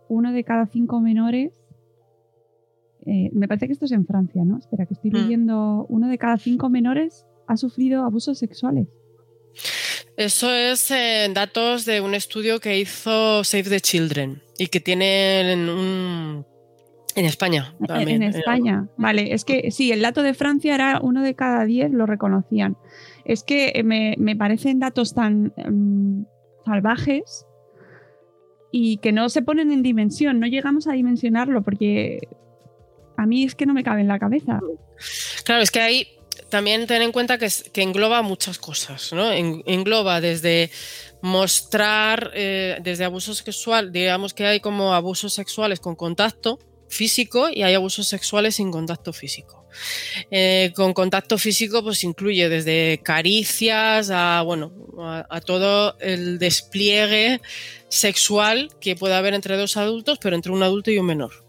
uno 0.08 0.32
de 0.32 0.44
cada 0.44 0.68
cinco 0.68 1.00
menores, 1.02 1.63
eh, 3.06 3.30
me 3.34 3.48
parece 3.48 3.68
que 3.68 3.74
esto 3.74 3.86
es 3.86 3.92
en 3.92 4.06
Francia, 4.06 4.44
¿no? 4.46 4.58
Espera, 4.58 4.86
que 4.86 4.94
estoy 4.94 5.12
Mm. 5.12 5.16
leyendo, 5.16 5.86
uno 5.90 6.08
de 6.08 6.18
cada 6.18 6.38
cinco 6.38 6.70
menores 6.70 7.26
ha 7.48 7.58
sufrido 7.58 8.04
abusos 8.06 8.38
sexuales. 8.40 8.88
Eso 10.16 10.54
es 10.54 10.92
eh, 10.92 11.28
datos 11.34 11.86
de 11.86 12.02
un 12.02 12.14
estudio 12.14 12.60
que 12.60 12.80
hizo 12.80 13.44
Save 13.44 13.64
the 13.64 13.80
Children 13.82 14.42
y 14.58 14.68
que 14.68 14.80
tienen 14.80 15.70
un... 15.70 16.46
En 17.16 17.26
España 17.26 17.76
también. 17.88 18.24
En 18.24 18.30
España, 18.30 18.88
vale, 18.98 19.36
es 19.36 19.46
que 19.46 19.70
sí, 19.70 19.92
el 19.92 20.02
dato 20.02 20.24
de 20.24 20.34
Francia 20.34 20.74
era 20.74 21.00
uno 21.00 21.22
de 21.22 21.36
cada 21.36 21.64
diez 21.64 21.92
lo 21.92 22.08
reconocían. 22.08 22.76
Es 23.24 23.44
que 23.44 23.72
eh, 23.76 23.84
me, 23.84 24.16
me 24.18 24.36
parecen 24.36 24.80
datos 24.80 25.14
tan 25.14 25.54
mm, 25.58 26.26
salvajes 26.66 27.46
y 28.72 28.98
que 28.98 29.12
no 29.12 29.30
se 29.30 29.44
ponen 29.44 29.72
en 29.72 29.84
dimensión, 29.84 30.40
no 30.40 30.48
llegamos 30.48 30.88
a 30.88 30.94
dimensionarlo 30.94 31.62
porque 31.62 32.18
a 33.18 33.26
mí 33.26 33.44
es 33.44 33.56
que 33.56 33.66
no 33.66 33.74
me 33.74 33.84
cabe 33.84 34.02
en 34.02 34.08
la 34.08 34.20
cabeza. 34.20 34.60
Claro, 35.44 35.62
es 35.62 35.72
que 35.72 35.82
ahí 35.82 36.08
también 36.50 36.88
ten 36.88 37.02
en 37.02 37.12
cuenta 37.12 37.38
que, 37.38 37.50
engloba 37.76 38.22
muchas 38.22 38.58
cosas, 38.58 39.12
¿no? 39.14 39.32
En- 39.32 39.64
engloba 39.66 40.22
desde 40.22 40.70
mostrar, 41.22 42.32
eh, 42.34 42.78
desde 42.82 43.06
abuso 43.06 43.34
sexual, 43.34 43.92
digamos 43.92 44.34
que 44.34 44.46
hay 44.46 44.60
como 44.60 44.94
abusos 44.94 45.34
sexuales 45.34 45.80
con 45.80 45.96
contacto 45.96 46.60
físico 46.90 47.50
y 47.50 47.64
hay 47.64 47.74
abusos 47.74 48.08
sexuales 48.08 48.56
sin 48.56 48.72
contacto 48.72 49.14
físico. 49.14 49.66
Eh, 50.30 50.72
con 50.76 50.94
contacto 50.94 51.40
físico 51.40 51.82
pues 51.82 52.04
incluye 52.04 52.48
desde 52.50 53.00
caricias 53.02 54.12
a, 54.12 54.44
bueno, 54.44 54.72
a, 55.00 55.26
a 55.28 55.42
todo 55.42 55.98
el 56.00 56.38
despliegue 56.38 57.42
sexual 57.90 58.70
que 58.80 58.96
puede 58.96 59.16
haber 59.16 59.34
entre 59.34 59.58
dos 59.58 59.78
adultos, 59.78 60.20
pero 60.22 60.36
entre 60.36 60.52
un 60.52 60.62
adulto 60.62 60.92
y 60.92 61.00
un 61.00 61.08
menor. 61.08 61.43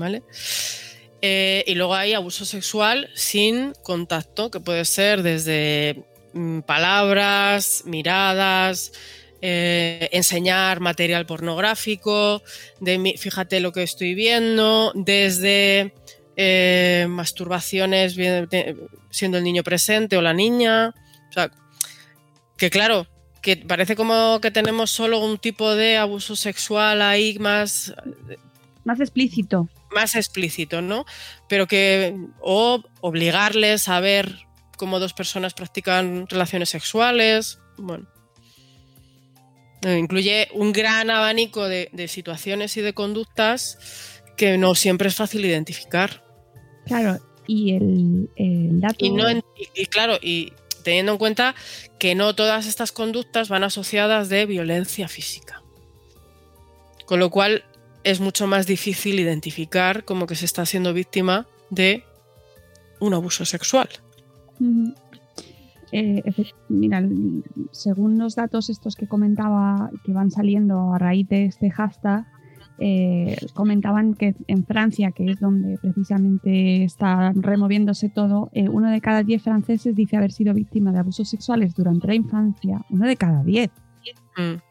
¿Vale? 0.00 0.22
Eh, 1.20 1.62
y 1.66 1.74
luego 1.74 1.94
hay 1.94 2.14
abuso 2.14 2.46
sexual 2.46 3.10
sin 3.14 3.74
contacto, 3.82 4.50
que 4.50 4.60
puede 4.60 4.86
ser 4.86 5.22
desde 5.22 6.04
mm, 6.32 6.60
palabras, 6.60 7.82
miradas, 7.84 8.92
eh, 9.42 10.08
enseñar 10.12 10.80
material 10.80 11.26
pornográfico, 11.26 12.42
de 12.80 13.14
fíjate 13.18 13.60
lo 13.60 13.72
que 13.72 13.82
estoy 13.82 14.14
viendo, 14.14 14.92
desde 14.94 15.92
eh, 16.34 17.06
masturbaciones 17.06 18.16
siendo 19.10 19.36
el 19.36 19.44
niño 19.44 19.62
presente 19.62 20.16
o 20.16 20.22
la 20.22 20.32
niña. 20.32 20.94
Que 22.56 22.70
claro, 22.70 23.06
que 23.42 23.58
parece 23.58 23.96
como 23.96 24.40
que 24.40 24.50
tenemos 24.50 24.90
solo 24.90 25.18
un 25.18 25.36
tipo 25.36 25.74
de 25.74 25.98
abuso 25.98 26.36
sexual 26.36 27.02
ahí 27.02 27.38
más 27.38 27.92
Más 28.84 28.98
explícito. 29.00 29.68
más 29.94 30.14
explícito, 30.14 30.80
¿no? 30.82 31.04
Pero 31.48 31.66
que 31.66 32.16
o 32.40 32.82
obligarles 33.00 33.88
a 33.88 34.00
ver 34.00 34.36
cómo 34.76 34.98
dos 35.00 35.12
personas 35.12 35.52
practican 35.54 36.26
relaciones 36.28 36.70
sexuales, 36.70 37.58
bueno. 37.76 38.06
Eh, 39.82 39.98
Incluye 39.98 40.48
un 40.54 40.72
gran 40.72 41.10
abanico 41.10 41.66
de, 41.68 41.88
de 41.92 42.08
situaciones 42.08 42.76
y 42.76 42.80
de 42.82 42.92
conductas 42.92 43.78
que 44.36 44.58
no 44.58 44.74
siempre 44.74 45.08
es 45.08 45.14
fácil 45.16 45.44
identificar. 45.44 46.24
Claro, 46.86 47.18
y 47.46 47.74
el, 47.76 48.30
el 48.36 48.80
dato... 48.80 49.04
Y, 49.04 49.10
no 49.10 49.28
en- 49.28 49.42
y- 49.58 49.82
y 49.82 49.86
claro, 49.86 50.18
y 50.22 50.52
teniendo 50.84 51.12
en 51.12 51.18
cuenta 51.18 51.54
que 51.98 52.14
no 52.14 52.34
todas 52.34 52.66
estas 52.66 52.92
conductas 52.92 53.48
van 53.50 53.64
asociadas 53.64 54.28
de 54.30 54.46
violencia 54.46 55.08
física. 55.08 55.62
Con 57.06 57.18
lo 57.20 57.28
cual 57.30 57.64
es 58.04 58.20
mucho 58.20 58.46
más 58.46 58.66
difícil 58.66 59.20
identificar 59.20 60.04
como 60.04 60.26
que 60.26 60.34
se 60.34 60.44
está 60.44 60.64
siendo 60.66 60.92
víctima 60.94 61.46
de 61.70 62.04
un 63.00 63.14
abuso 63.14 63.44
sexual. 63.44 63.88
Eh, 65.92 66.22
mira, 66.68 67.02
según 67.72 68.18
los 68.18 68.36
datos 68.36 68.70
estos 68.70 68.94
que 68.94 69.08
comentaba 69.08 69.90
que 70.04 70.12
van 70.12 70.30
saliendo 70.30 70.92
a 70.94 70.98
raíz 70.98 71.28
de 71.28 71.46
este 71.46 71.70
hashtag, 71.70 72.26
eh, 72.82 73.36
comentaban 73.52 74.14
que 74.14 74.34
en 74.46 74.64
Francia, 74.64 75.10
que 75.10 75.30
es 75.30 75.40
donde 75.40 75.76
precisamente 75.78 76.84
está 76.84 77.32
removiéndose 77.34 78.08
todo, 78.08 78.50
eh, 78.52 78.68
uno 78.68 78.90
de 78.90 79.00
cada 79.02 79.22
diez 79.22 79.42
franceses 79.42 79.94
dice 79.94 80.16
haber 80.16 80.32
sido 80.32 80.54
víctima 80.54 80.92
de 80.92 81.00
abusos 81.00 81.28
sexuales 81.28 81.74
durante 81.74 82.06
la 82.06 82.14
infancia. 82.14 82.80
Uno 82.88 83.06
de 83.06 83.16
cada 83.16 83.42
diez. 83.42 83.70
Mm. 84.36 84.69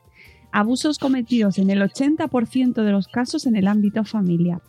Abusos 0.51 0.97
cometidos 0.97 1.57
en 1.57 1.69
el 1.69 1.81
80% 1.81 2.83
de 2.83 2.91
los 2.91 3.07
casos 3.07 3.45
en 3.45 3.55
el 3.55 3.67
ámbito 3.67 4.03
familiar. 4.03 4.61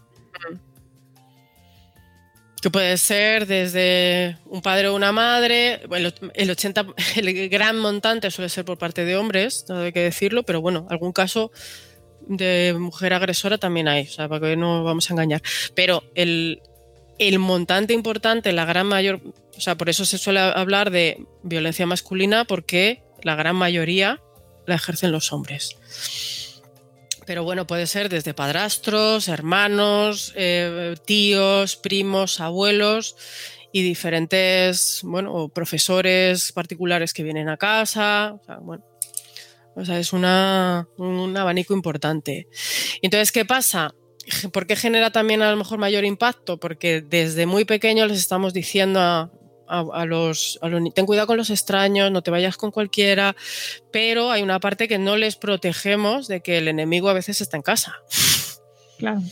Que 2.60 2.70
puede 2.70 2.98
ser 2.98 3.46
desde 3.46 4.36
un 4.44 4.60
padre 4.60 4.88
o 4.88 4.94
una 4.94 5.12
madre, 5.12 5.80
el 6.34 6.50
80, 6.50 6.86
el 7.16 7.48
gran 7.48 7.78
montante 7.78 8.30
suele 8.30 8.50
ser 8.50 8.66
por 8.66 8.76
parte 8.76 9.06
de 9.06 9.16
hombres, 9.16 9.64
no 9.68 9.78
hay 9.78 9.92
que 9.92 10.00
decirlo, 10.00 10.42
pero 10.42 10.60
bueno, 10.60 10.86
algún 10.90 11.12
caso 11.12 11.50
de 12.28 12.76
mujer 12.78 13.14
agresora 13.14 13.56
también 13.56 13.88
hay, 13.88 14.02
o 14.02 14.10
sea, 14.10 14.28
para 14.28 14.48
que 14.48 14.56
no 14.56 14.84
vamos 14.84 15.10
a 15.10 15.14
engañar. 15.14 15.42
Pero 15.74 16.02
el, 16.14 16.60
el 17.18 17.38
montante 17.38 17.94
importante, 17.94 18.52
la 18.52 18.66
gran 18.66 18.86
mayor, 18.86 19.20
o 19.56 19.60
sea, 19.60 19.76
por 19.76 19.88
eso 19.88 20.04
se 20.04 20.18
suele 20.18 20.40
hablar 20.40 20.90
de 20.90 21.24
violencia 21.42 21.86
masculina, 21.86 22.44
porque 22.44 23.02
la 23.22 23.36
gran 23.36 23.56
mayoría 23.56 24.20
la 24.70 24.76
ejercen 24.76 25.12
los 25.12 25.32
hombres. 25.32 25.76
Pero 27.26 27.44
bueno, 27.44 27.66
puede 27.66 27.86
ser 27.86 28.08
desde 28.08 28.34
padrastros, 28.34 29.28
hermanos, 29.28 30.32
eh, 30.36 30.96
tíos, 31.04 31.76
primos, 31.76 32.40
abuelos 32.40 33.14
y 33.72 33.82
diferentes, 33.82 35.00
bueno, 35.04 35.48
profesores 35.48 36.50
particulares 36.52 37.12
que 37.12 37.22
vienen 37.22 37.48
a 37.48 37.56
casa. 37.56 38.34
O 38.40 38.44
sea, 38.44 38.56
bueno, 38.56 38.84
es 39.76 40.12
una, 40.12 40.88
un 40.96 41.36
abanico 41.36 41.74
importante. 41.74 42.48
Entonces, 43.02 43.30
¿qué 43.30 43.44
pasa? 43.44 43.94
¿Por 44.52 44.66
qué 44.66 44.76
genera 44.76 45.10
también 45.10 45.42
a 45.42 45.50
lo 45.50 45.56
mejor 45.56 45.78
mayor 45.78 46.04
impacto? 46.04 46.58
Porque 46.58 47.00
desde 47.00 47.46
muy 47.46 47.64
pequeños 47.64 48.08
les 48.08 48.18
estamos 48.18 48.52
diciendo 48.52 49.00
a, 49.00 49.30
a, 49.70 49.84
a 49.92 50.04
los, 50.04 50.58
a 50.62 50.68
los 50.68 50.82
ten 50.94 51.06
cuidado 51.06 51.26
con 51.26 51.36
los 51.36 51.50
extraños, 51.50 52.10
no 52.10 52.22
te 52.22 52.30
vayas 52.30 52.56
con 52.56 52.70
cualquiera, 52.70 53.34
pero 53.90 54.30
hay 54.30 54.42
una 54.42 54.58
parte 54.60 54.88
que 54.88 54.98
no 54.98 55.16
les 55.16 55.36
protegemos 55.36 56.28
de 56.28 56.40
que 56.42 56.58
el 56.58 56.68
enemigo 56.68 57.08
a 57.08 57.14
veces 57.14 57.40
está 57.40 57.56
en 57.56 57.62
casa. 57.62 57.94
Claro. 58.98 59.22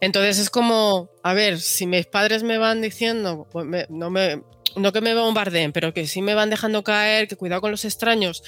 Entonces 0.00 0.38
es 0.38 0.50
como, 0.50 1.08
a 1.22 1.34
ver, 1.34 1.58
si 1.60 1.86
mis 1.86 2.06
padres 2.06 2.42
me 2.42 2.58
van 2.58 2.82
diciendo, 2.82 3.46
pues 3.50 3.64
me- 3.64 3.86
no, 3.88 4.10
me, 4.10 4.42
no 4.76 4.92
que 4.92 5.00
me 5.00 5.14
bombardeen, 5.14 5.72
pero 5.72 5.94
que 5.94 6.06
sí 6.06 6.20
me 6.20 6.34
van 6.34 6.50
dejando 6.50 6.82
caer, 6.84 7.26
que 7.26 7.36
cuidado 7.36 7.60
con 7.62 7.70
los 7.70 7.84
extraños, 7.86 8.42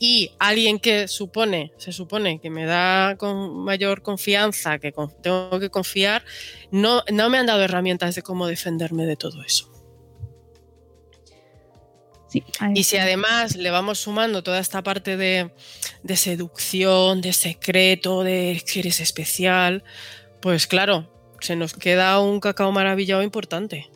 y 0.00 0.32
alguien 0.38 0.78
que 0.78 1.08
supone, 1.08 1.72
se 1.78 1.92
supone 1.92 2.40
que 2.40 2.50
me 2.50 2.66
da 2.66 3.16
con 3.16 3.56
mayor 3.64 4.02
confianza, 4.02 4.78
que 4.78 4.92
con- 4.92 5.14
tengo 5.22 5.58
que 5.60 5.70
confiar, 5.70 6.24
no, 6.70 7.02
no 7.10 7.30
me 7.30 7.38
han 7.38 7.46
dado 7.46 7.62
herramientas 7.62 8.14
de 8.14 8.22
cómo 8.22 8.46
defenderme 8.46 9.06
de 9.06 9.16
todo 9.16 9.42
eso. 9.42 9.72
Sí, 12.28 12.44
Y 12.74 12.84
si 12.84 12.96
además 12.98 13.56
le 13.56 13.70
vamos 13.70 14.00
sumando 14.00 14.42
toda 14.42 14.58
esta 14.60 14.82
parte 14.82 15.16
de, 15.16 15.50
de 16.02 16.16
seducción, 16.16 17.20
de 17.20 17.32
secreto, 17.32 18.22
de 18.22 18.62
que 18.70 18.80
eres 18.80 19.00
especial, 19.00 19.82
pues 20.40 20.66
claro, 20.66 21.10
se 21.40 21.56
nos 21.56 21.72
queda 21.74 22.20
un 22.20 22.40
cacao 22.40 22.70
maravillado 22.72 23.22
importante. 23.22 23.88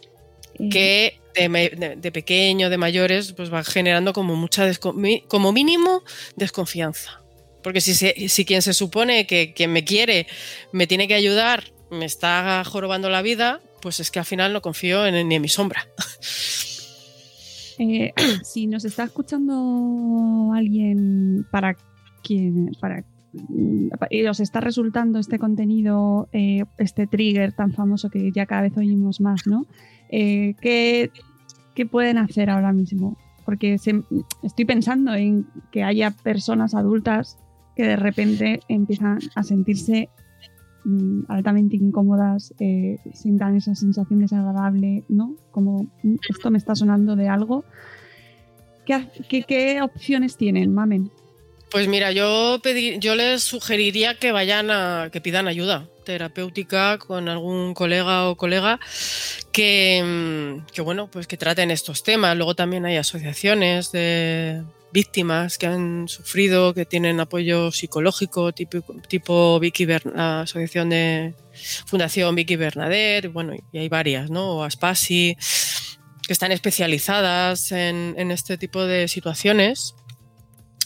Eh, 0.59 0.69
Que 0.71 1.21
de, 1.35 1.97
de- 1.99 2.13
pequeño, 2.13 2.69
de 2.71 2.77
mayores, 2.79 3.33
pues 3.33 3.53
va 3.53 3.65
generando 3.65 4.13
como 4.13 4.35
mucha, 4.37 4.71
como 5.29 5.53
mínimo, 5.53 6.03
desconfianza. 6.37 7.21
Porque 7.63 7.81
si, 7.81 7.95
se- 7.95 8.29
si 8.29 8.45
quien 8.45 8.61
se 8.63 8.75
supone 8.75 9.27
que, 9.27 9.55
que 9.55 9.69
me 9.69 9.85
quiere, 9.85 10.27
me 10.73 10.87
tiene 10.87 11.07
que 11.09 11.15
ayudar, 11.15 11.65
me 11.91 12.05
está 12.07 12.63
jorobando 12.65 13.09
la 13.11 13.23
vida, 13.23 13.61
pues 13.81 14.01
es 14.01 14.11
que 14.11 14.19
al 14.19 14.25
final 14.25 14.53
no 14.53 14.63
confío 14.63 15.07
en, 15.07 15.29
ni 15.29 15.35
en 15.35 15.43
mi 15.43 15.49
sombra. 15.49 15.87
Eh, 17.83 18.13
si 18.45 18.67
nos 18.67 18.85
está 18.85 19.05
escuchando 19.05 20.53
alguien 20.55 21.45
para 21.51 21.77
quien 22.23 22.71
para 22.81 23.05
y 24.11 24.27
os 24.27 24.41
está 24.41 24.61
resultando 24.61 25.19
este 25.19 25.39
contenido, 25.39 26.29
eh, 26.33 26.65
este 26.77 27.07
trigger 27.07 27.53
tan 27.53 27.73
famoso 27.73 28.11
que 28.11 28.31
ya 28.31 28.45
cada 28.45 28.61
vez 28.61 28.77
oímos 28.77 29.23
más, 29.23 29.47
¿no? 29.47 29.65
Eh, 30.11 30.55
¿qué, 30.61 31.11
qué 31.75 31.87
pueden 31.87 32.19
hacer 32.19 32.51
ahora 32.51 32.73
mismo? 32.73 33.17
Porque 33.47 33.75
estoy 33.75 34.65
pensando 34.67 35.15
en 35.15 35.47
que 35.71 35.83
haya 35.83 36.11
personas 36.11 36.75
adultas 36.75 37.39
que 37.75 37.85
de 37.85 37.97
repente 37.97 38.61
empiezan 38.69 39.19
a 39.35 39.43
sentirse 39.43 40.11
mm, 40.85 41.25
altamente 41.29 41.77
incómodas, 41.77 42.55
eh, 42.59 42.99
sientan 43.15 43.57
esa 43.57 43.75
sensación 43.75 44.21
desagradable, 44.21 45.05
¿no? 45.09 45.37
Como 45.51 45.85
mm, 46.03 46.17
esto 46.29 46.51
me 46.51 46.59
está 46.59 46.75
sonando 46.75 47.17
de 47.17 47.29
algo. 47.29 47.65
¿Qué, 48.85 49.81
opciones 49.83 50.37
tienen, 50.37 50.75
mamen? 50.75 51.11
Pues 51.71 51.89
mira, 51.89 52.13
yo, 52.13 52.61
yo 53.01 53.15
les 53.15 53.43
sugeriría 53.43 54.19
que 54.19 54.33
vayan 54.33 54.71
a, 54.71 55.09
que 55.11 55.21
pidan 55.21 55.49
ayuda 55.49 55.89
terapéutica 56.05 56.99
con 56.99 57.29
algún 57.29 57.75
colega 57.75 58.29
o 58.29 58.37
colega 58.37 58.81
que, 59.53 60.03
mm, 60.05 60.67
que, 60.73 60.83
bueno, 60.83 61.09
pues 61.11 61.27
que 61.27 61.37
traten 61.37 61.71
estos 61.71 62.03
temas. 62.03 62.37
Luego 62.37 62.55
también 62.55 62.85
hay 62.85 62.97
asociaciones 62.97 63.93
de 63.93 64.63
víctimas 64.93 65.59
que 65.59 65.67
han 65.67 66.07
sufrido, 66.09 66.75
que 66.75 66.85
tienen 66.85 67.21
apoyo 67.21 67.71
psicológico, 67.73 68.53
tipo, 68.53 68.83
tipo 69.09 69.59
Vicky 69.59 69.87
Bern- 69.87 70.13
la 70.15 70.43
asociación 70.43 70.91
de 70.91 71.35
Fundación 71.87 72.35
Vicky 72.35 72.57
Bernadette, 72.57 73.29
bueno, 73.33 73.55
y 73.73 73.79
hay 73.79 73.89
varias, 73.89 74.31
¿no? 74.31 74.59
O 74.59 74.65
Aspasi, 74.65 75.37
que 76.27 76.33
están 76.33 76.53
especializadas 76.53 77.73
en, 77.73 78.15
en 78.17 78.31
este 78.31 78.59
tipo 78.59 78.85
de 78.85 79.09
situaciones 79.09 79.95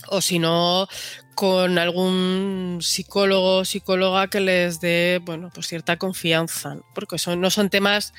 o 0.08 0.20
si 0.20 0.38
no 0.38 0.88
con 1.34 1.78
algún 1.78 2.78
psicólogo 2.80 3.58
o 3.58 3.64
psicóloga 3.64 4.28
que 4.28 4.40
les 4.40 4.80
dé 4.80 5.20
bueno 5.24 5.50
pues 5.52 5.66
cierta 5.66 5.96
confianza 5.96 6.76
porque 6.94 7.18
son, 7.18 7.40
no 7.40 7.50
son 7.50 7.70
temas 7.70 8.14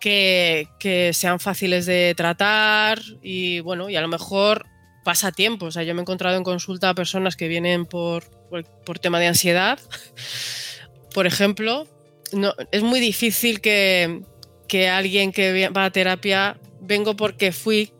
que, 0.00 0.68
que 0.80 1.12
sean 1.14 1.40
fáciles 1.40 1.86
de 1.86 2.14
tratar 2.16 3.00
y 3.22 3.60
bueno 3.60 3.88
y 3.88 3.96
a 3.96 4.00
lo 4.00 4.08
mejor 4.08 4.66
pasa 5.04 5.32
tiempo 5.32 5.66
o 5.66 5.70
sea 5.70 5.82
yo 5.82 5.94
me 5.94 6.00
he 6.00 6.02
encontrado 6.02 6.36
en 6.36 6.44
consulta 6.44 6.90
a 6.90 6.94
personas 6.94 7.36
que 7.36 7.48
vienen 7.48 7.86
por, 7.86 8.24
por, 8.84 8.98
tema 8.98 9.20
de 9.20 9.26
ansiedad 9.26 9.78
por 11.14 11.26
ejemplo 11.26 11.86
no, 12.32 12.54
es 12.72 12.82
muy 12.82 13.00
difícil 13.00 13.60
que, 13.60 14.22
que 14.66 14.88
alguien 14.88 15.32
que 15.32 15.68
va 15.70 15.86
a 15.86 15.90
terapia 15.90 16.58
vengo 16.80 17.16
porque 17.16 17.52
fui 17.52 17.92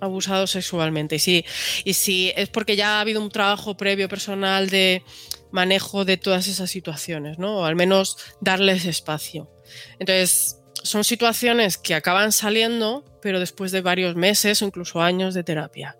abusado 0.00 0.46
sexualmente. 0.46 1.16
Y 1.16 1.18
si, 1.18 1.44
y 1.84 1.94
si 1.94 2.32
es 2.36 2.48
porque 2.48 2.76
ya 2.76 2.96
ha 2.96 3.00
habido 3.00 3.20
un 3.20 3.30
trabajo 3.30 3.76
previo 3.76 4.08
personal 4.08 4.68
de 4.70 5.04
manejo 5.52 6.04
de 6.04 6.16
todas 6.16 6.48
esas 6.48 6.70
situaciones, 6.70 7.38
¿no? 7.38 7.58
O 7.58 7.64
al 7.64 7.76
menos 7.76 8.16
darles 8.40 8.84
espacio. 8.84 9.50
Entonces, 9.98 10.58
son 10.82 11.04
situaciones 11.04 11.76
que 11.76 11.94
acaban 11.94 12.32
saliendo, 12.32 13.04
pero 13.20 13.40
después 13.40 13.72
de 13.72 13.82
varios 13.82 14.16
meses 14.16 14.62
o 14.62 14.66
incluso 14.66 15.02
años 15.02 15.34
de 15.34 15.44
terapia. 15.44 15.96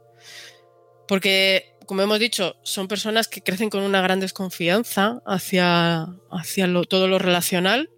Porque, 1.11 1.75
como 1.87 2.03
hemos 2.03 2.21
dicho, 2.21 2.55
son 2.63 2.87
personas 2.87 3.27
que 3.27 3.43
crecen 3.43 3.69
con 3.69 3.83
una 3.83 4.01
gran 4.01 4.21
desconfianza 4.21 5.21
hacia, 5.27 6.07
hacia 6.31 6.69
lo, 6.69 6.85
todo 6.85 7.09
lo 7.09 7.19
relacional. 7.19 7.91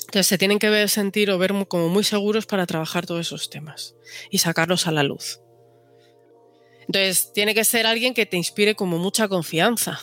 Entonces 0.00 0.26
se 0.26 0.36
tienen 0.36 0.58
que 0.58 0.68
ver, 0.68 0.90
sentir 0.90 1.30
o 1.30 1.38
ver 1.38 1.54
como 1.68 1.88
muy 1.88 2.04
seguros 2.04 2.44
para 2.44 2.66
trabajar 2.66 3.06
todos 3.06 3.22
esos 3.22 3.48
temas 3.48 3.94
y 4.30 4.36
sacarlos 4.36 4.86
a 4.86 4.92
la 4.92 5.04
luz. 5.04 5.40
Entonces 6.80 7.32
tiene 7.32 7.54
que 7.54 7.64
ser 7.64 7.86
alguien 7.86 8.12
que 8.12 8.26
te 8.26 8.36
inspire 8.36 8.74
como 8.74 8.98
mucha 8.98 9.26
confianza. 9.26 9.98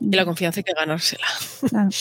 Y 0.00 0.16
la 0.16 0.24
confianza 0.24 0.60
hay 0.60 0.64
que 0.64 0.72
ganársela. 0.72 1.26
Claro. 1.68 1.90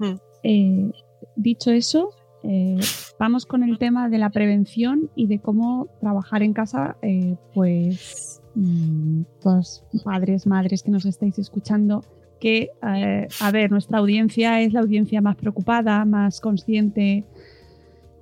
Mm. 0.00 0.16
Eh, 0.42 0.90
dicho 1.36 1.70
eso, 1.70 2.10
eh, 2.46 2.78
vamos 3.18 3.46
con 3.46 3.62
el 3.62 3.78
tema 3.78 4.08
de 4.08 4.18
la 4.18 4.30
prevención 4.30 5.10
y 5.14 5.26
de 5.26 5.38
cómo 5.38 5.88
trabajar 6.00 6.42
en 6.42 6.52
casa, 6.52 6.96
eh, 7.00 7.36
pues 7.54 8.42
mm, 8.54 9.22
todos 9.40 9.82
padres, 10.04 10.46
madres 10.46 10.82
que 10.82 10.90
nos 10.90 11.06
estáis 11.06 11.38
escuchando, 11.38 12.04
que, 12.40 12.70
eh, 12.86 13.28
a 13.40 13.50
ver, 13.50 13.70
nuestra 13.70 13.98
audiencia 13.98 14.60
es 14.60 14.74
la 14.74 14.80
audiencia 14.80 15.22
más 15.22 15.36
preocupada, 15.36 16.04
más 16.04 16.40
consciente, 16.40 17.24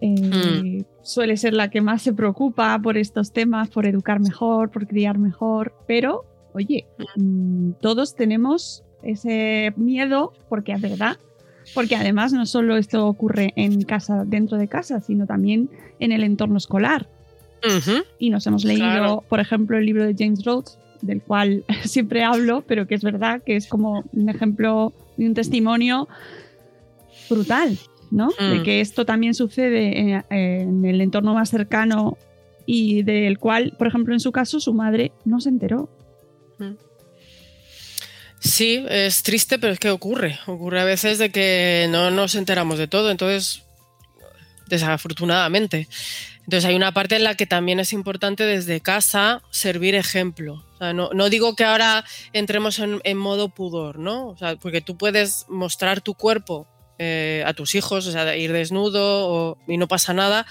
eh, 0.01 0.85
suele 1.03 1.37
ser 1.37 1.55
la 1.55 1.69
que 1.71 1.81
más 1.81 2.03
se 2.03 2.13
preocupa 2.13 2.79
por 2.81 2.97
estos 2.97 3.33
temas, 3.33 3.71
por 3.71 3.87
educar 3.87 4.21
mejor, 4.21 4.71
por 4.71 4.87
criar 4.87 5.19
mejor, 5.19 5.75
pero, 5.89 6.25
oye, 6.55 6.87
mm, 7.17 7.73
todos 7.81 8.15
tenemos 8.15 8.85
ese 9.03 9.73
miedo, 9.77 10.33
porque 10.49 10.73
es 10.73 10.81
verdad, 10.81 11.17
porque 11.75 11.97
además 11.97 12.33
no 12.33 12.45
solo 12.47 12.77
esto 12.77 13.07
ocurre 13.07 13.53
en 13.57 13.83
casa, 13.83 14.25
dentro 14.27 14.59
de 14.59 14.69
casa, 14.69 15.01
sino 15.01 15.27
también 15.27 15.69
en 15.99 16.13
el 16.13 16.23
entorno 16.25 16.57
escolar. 16.59 17.09
Y 18.19 18.31
nos 18.31 18.47
hemos 18.47 18.65
leído, 18.65 18.85
Claro. 18.85 19.25
por 19.29 19.39
ejemplo, 19.39 19.79
el 19.79 19.87
libro 19.87 20.05
de 20.05 20.15
James 20.19 20.45
Rhodes, 20.45 20.79
del 21.01 21.23
cual 21.23 21.65
siempre 21.85 22.25
hablo, 22.25 22.65
pero 22.67 22.87
que 22.87 22.95
es 22.97 23.03
verdad 23.05 23.43
que 23.45 23.57
es 23.57 23.67
como 23.69 24.05
un 24.13 24.29
ejemplo 24.29 24.93
y 25.17 25.27
un 25.27 25.35
testimonio 25.35 26.09
brutal, 27.31 27.79
¿no? 28.11 28.31
De 28.39 28.61
Mm. 28.61 28.63
que 28.65 28.81
esto 28.81 29.05
también 29.07 29.35
sucede 29.35 29.99
en, 30.01 30.25
en 30.31 30.85
el 30.85 31.01
entorno 31.01 31.35
más 31.35 31.51
cercano 31.51 32.19
y 32.67 33.03
del 33.03 33.39
cual, 33.39 33.75
por 33.79 33.87
ejemplo, 33.87 34.13
en 34.15 34.21
su 34.21 34.33
caso, 34.33 34.61
su 34.61 34.75
madre 34.75 35.13
no 35.25 35.41
se 35.41 35.49
enteró. 35.49 35.89
Sí, 38.45 38.85
es 38.89 39.23
triste, 39.23 39.59
pero 39.61 39.73
es 39.73 39.79
que 39.79 39.91
ocurre. 39.91 40.39
Ocurre 40.47 40.81
a 40.81 40.85
veces 40.85 41.19
de 41.19 41.31
que 41.31 41.87
no 41.91 42.11
nos 42.11 42.35
enteramos 42.35 42.77
de 42.77 42.89
todo, 42.89 43.11
entonces, 43.11 43.63
desafortunadamente. 44.67 45.89
Entonces 46.41 46.65
hay 46.65 46.75
una 46.75 46.93
parte 46.93 47.15
en 47.15 47.23
la 47.23 47.37
que 47.37 47.47
también 47.47 47.79
es 47.79 47.93
importante 47.93 48.45
desde 48.45 48.81
casa 48.81 49.43
servir 49.51 49.95
ejemplo. 49.95 50.65
O 50.75 50.79
sea, 50.79 50.93
no, 50.93 51.11
no 51.13 51.31
digo 51.31 51.55
que 51.55 51.63
ahora 51.65 52.05
entremos 52.33 52.81
en, 52.81 53.17
modo 53.17 53.49
pudor, 53.49 54.01
¿no? 54.01 54.31
O 54.31 54.37
sea, 54.37 54.57
porque 54.57 54.81
tú 54.81 54.97
puedes 54.99 55.47
mostrar 55.49 56.01
tu 56.01 56.15
cuerpo 56.15 56.67
eh, 56.99 57.45
a 57.47 57.55
tus 57.55 57.77
hijos, 57.77 58.09
o 58.09 58.13
sea, 58.13 58.37
ir 58.37 58.53
desnudo 58.53 59.29
o- 59.29 59.59
y 59.69 59.77
no 59.77 59.87
pasa 59.87 60.15
nada, 60.15 60.47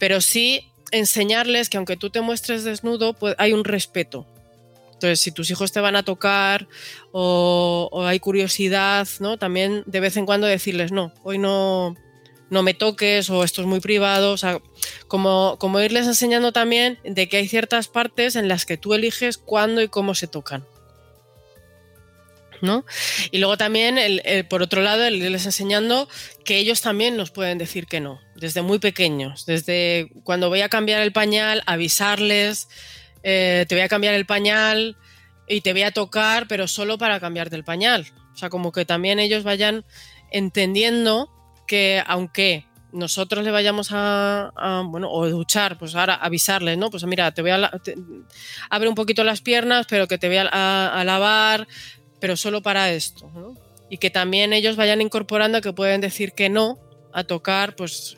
pero 0.00 0.20
sí 0.20 0.72
enseñarles 0.90 1.68
que 1.68 1.76
aunque 1.76 1.96
tú 1.96 2.10
te 2.10 2.20
muestres 2.20 2.64
desnudo, 2.64 3.12
pues 3.12 3.36
hay 3.38 3.52
un 3.52 3.64
respeto. 3.64 4.26
Entonces, 4.98 5.20
si 5.20 5.30
tus 5.30 5.48
hijos 5.52 5.70
te 5.70 5.78
van 5.78 5.94
a 5.94 6.02
tocar 6.02 6.66
o, 7.12 8.02
hay 8.04 8.18
curiosidad, 8.18 9.06
¿no? 9.20 9.38
También 9.38 9.84
de 9.86 10.00
vez 10.00 10.16
en 10.16 10.26
cuando 10.26 10.48
decirles, 10.48 10.90
no, 10.90 11.12
hoy 11.22 11.38
no, 11.38 11.94
no 12.50 12.64
me 12.64 12.74
toques 12.74 13.30
o 13.30 13.44
esto 13.44 13.60
es 13.60 13.68
muy 13.68 13.78
privado. 13.78 14.32
O 14.32 14.36
sea, 14.36 14.60
como, 15.06 15.56
irles 15.80 16.08
enseñando 16.08 16.50
también 16.50 16.98
de 17.04 17.28
que 17.28 17.36
hay 17.36 17.46
ciertas 17.46 17.86
partes 17.86 18.34
en 18.34 18.48
las 18.48 18.66
que 18.66 18.76
tú 18.76 18.92
eliges 18.92 19.38
cuándo 19.38 19.82
y 19.82 19.88
cómo 19.88 20.16
se 20.16 20.26
tocan. 20.26 20.66
¿No? 22.60 22.84
Y 23.30 23.38
luego 23.38 23.56
también, 23.56 23.98
el- 23.98 24.46
por 24.48 24.62
otro 24.62 24.82
lado, 24.82 25.04
el 25.04 25.22
irles 25.22 25.46
enseñando 25.46 26.08
que 26.44 26.56
ellos 26.58 26.80
también 26.80 27.16
nos 27.16 27.30
pueden 27.30 27.56
decir 27.56 27.86
que 27.86 28.00
no, 28.00 28.20
desde 28.34 28.62
muy 28.62 28.80
pequeños, 28.80 29.46
desde 29.46 30.10
cuando 30.24 30.48
voy 30.48 30.62
a 30.62 30.68
cambiar 30.68 31.02
el 31.02 31.12
pañal, 31.12 31.62
avisarles, 31.66 32.66
eh, 33.22 33.66
te 33.68 33.74
voy 33.74 33.82
a 33.82 33.88
cambiar 33.88 34.14
el 34.14 34.26
pañal 34.26 34.96
y 35.46 35.60
te 35.60 35.72
voy 35.72 35.82
a 35.82 35.90
tocar, 35.90 36.46
pero 36.48 36.66
solo 36.68 36.98
para 36.98 37.20
cambiarte 37.20 37.56
el 37.56 37.64
pañal. 37.64 38.06
O 38.34 38.36
sea, 38.36 38.50
como 38.50 38.70
que 38.72 38.84
también 38.84 39.18
ellos 39.18 39.44
vayan 39.44 39.84
entendiendo 40.30 41.30
que 41.66 42.02
aunque 42.06 42.66
nosotros 42.92 43.44
le 43.44 43.50
vayamos 43.50 43.88
a, 43.92 44.50
bueno, 44.86 45.10
o 45.10 45.28
duchar, 45.28 45.76
pues 45.78 45.94
ahora 45.94 46.14
avisarles, 46.14 46.78
¿no? 46.78 46.90
Pues 46.90 47.04
mira, 47.04 47.32
te 47.32 47.42
voy 47.42 47.50
a, 47.50 47.58
la- 47.58 47.70
te- 47.70 47.96
abre 48.70 48.88
un 48.88 48.94
poquito 48.94 49.24
las 49.24 49.42
piernas, 49.42 49.86
pero 49.88 50.08
que 50.08 50.16
te 50.18 50.28
voy 50.28 50.38
a, 50.38 51.02
lavar, 51.04 51.68
pero 52.20 52.36
solo 52.36 52.62
para 52.62 52.90
esto. 52.90 53.30
Y 53.90 53.98
que 53.98 54.10
también 54.10 54.52
ellos 54.52 54.76
vayan 54.76 55.00
incorporando 55.02 55.60
que 55.60 55.72
pueden 55.72 56.00
decir 56.00 56.32
que 56.32 56.48
no 56.48 56.78
a 57.12 57.24
tocar, 57.24 57.76
pues 57.76 58.16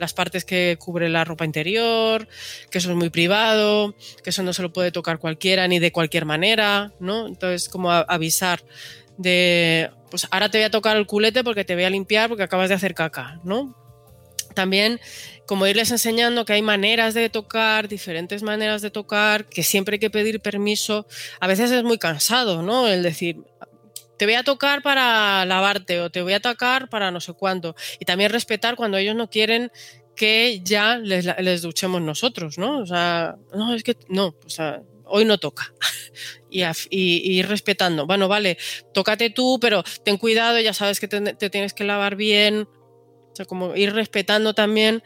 las 0.00 0.14
partes 0.14 0.44
que 0.44 0.76
cubre 0.80 1.08
la 1.08 1.24
ropa 1.24 1.44
interior, 1.44 2.26
que 2.70 2.78
eso 2.78 2.90
es 2.90 2.96
muy 2.96 3.10
privado, 3.10 3.94
que 4.24 4.30
eso 4.30 4.42
no 4.42 4.52
se 4.52 4.62
lo 4.62 4.72
puede 4.72 4.90
tocar 4.90 5.18
cualquiera 5.18 5.68
ni 5.68 5.78
de 5.78 5.92
cualquier 5.92 6.24
manera, 6.24 6.92
¿no? 6.98 7.26
Entonces, 7.28 7.68
como 7.68 7.92
a- 7.92 8.00
avisar 8.00 8.62
de, 9.18 9.90
pues 10.10 10.26
ahora 10.30 10.50
te 10.50 10.58
voy 10.58 10.64
a 10.64 10.70
tocar 10.70 10.96
el 10.96 11.06
culete 11.06 11.44
porque 11.44 11.64
te 11.64 11.74
voy 11.74 11.84
a 11.84 11.90
limpiar 11.90 12.28
porque 12.28 12.42
acabas 12.42 12.68
de 12.70 12.74
hacer 12.74 12.94
caca, 12.94 13.38
¿no? 13.44 13.76
También 14.54 14.98
como 15.46 15.66
irles 15.66 15.90
enseñando 15.90 16.44
que 16.44 16.52
hay 16.54 16.62
maneras 16.62 17.12
de 17.14 17.28
tocar, 17.28 17.88
diferentes 17.88 18.42
maneras 18.42 18.82
de 18.82 18.90
tocar, 18.90 19.44
que 19.46 19.62
siempre 19.62 19.94
hay 19.96 19.98
que 19.98 20.10
pedir 20.10 20.40
permiso. 20.40 21.06
A 21.40 21.46
veces 21.46 21.70
es 21.72 21.82
muy 21.82 21.98
cansado, 21.98 22.62
¿no? 22.62 22.88
El 22.88 23.02
decir, 23.02 23.36
te 24.20 24.26
voy 24.26 24.34
a 24.34 24.42
tocar 24.42 24.82
para 24.82 25.46
lavarte 25.46 25.98
o 26.02 26.10
te 26.10 26.20
voy 26.20 26.34
a 26.34 26.40
tocar 26.40 26.90
para 26.90 27.10
no 27.10 27.22
sé 27.22 27.32
cuánto. 27.32 27.74
Y 27.98 28.04
también 28.04 28.30
respetar 28.30 28.76
cuando 28.76 28.98
ellos 28.98 29.16
no 29.16 29.30
quieren 29.30 29.72
que 30.14 30.60
ya 30.62 30.98
les, 30.98 31.62
duchemos 31.62 32.02
nosotros, 32.02 32.58
¿no? 32.58 32.80
O 32.80 32.84
sea, 32.86 33.36
no, 33.54 33.74
es 33.74 33.82
que 33.82 33.96
no, 34.10 34.34
o 34.44 34.50
sea, 34.50 34.82
hoy 35.06 35.24
no 35.24 35.38
toca. 35.38 35.72
y, 36.50 36.60
af- 36.60 36.86
y- 36.90 37.22
y 37.32 37.38
ir 37.38 37.48
respetando. 37.48 38.06
Bueno, 38.06 38.28
vale, 38.28 38.58
tócate 38.92 39.30
tú, 39.30 39.58
pero 39.58 39.82
ten 40.04 40.18
cuidado, 40.18 40.60
ya 40.60 40.74
sabes 40.74 41.00
que 41.00 41.08
te, 41.08 41.48
tienes 41.48 41.72
que 41.72 41.84
lavar 41.84 42.14
bien. 42.14 42.68
O 43.32 43.34
sea, 43.34 43.46
como 43.46 43.74
ir 43.74 43.94
respetando 43.94 44.52
también 44.52 45.02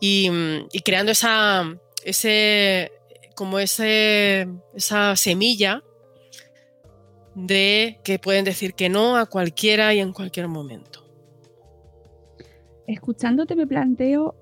y, 0.00 0.30
y 0.70 0.80
creando 0.82 1.10
esa, 1.10 1.64
ese, 2.04 2.92
como 3.34 3.58
ese, 3.58 4.46
esa 4.76 5.16
semilla 5.16 5.82
de 7.34 7.98
que 8.04 8.18
pueden 8.18 8.44
decir 8.44 8.74
que 8.74 8.88
no 8.88 9.16
a 9.16 9.26
cualquiera 9.26 9.94
y 9.94 10.00
en 10.00 10.12
cualquier 10.12 10.48
momento. 10.48 11.00
Escuchándote 12.86 13.56
me 13.56 13.66
planteo 13.66 14.34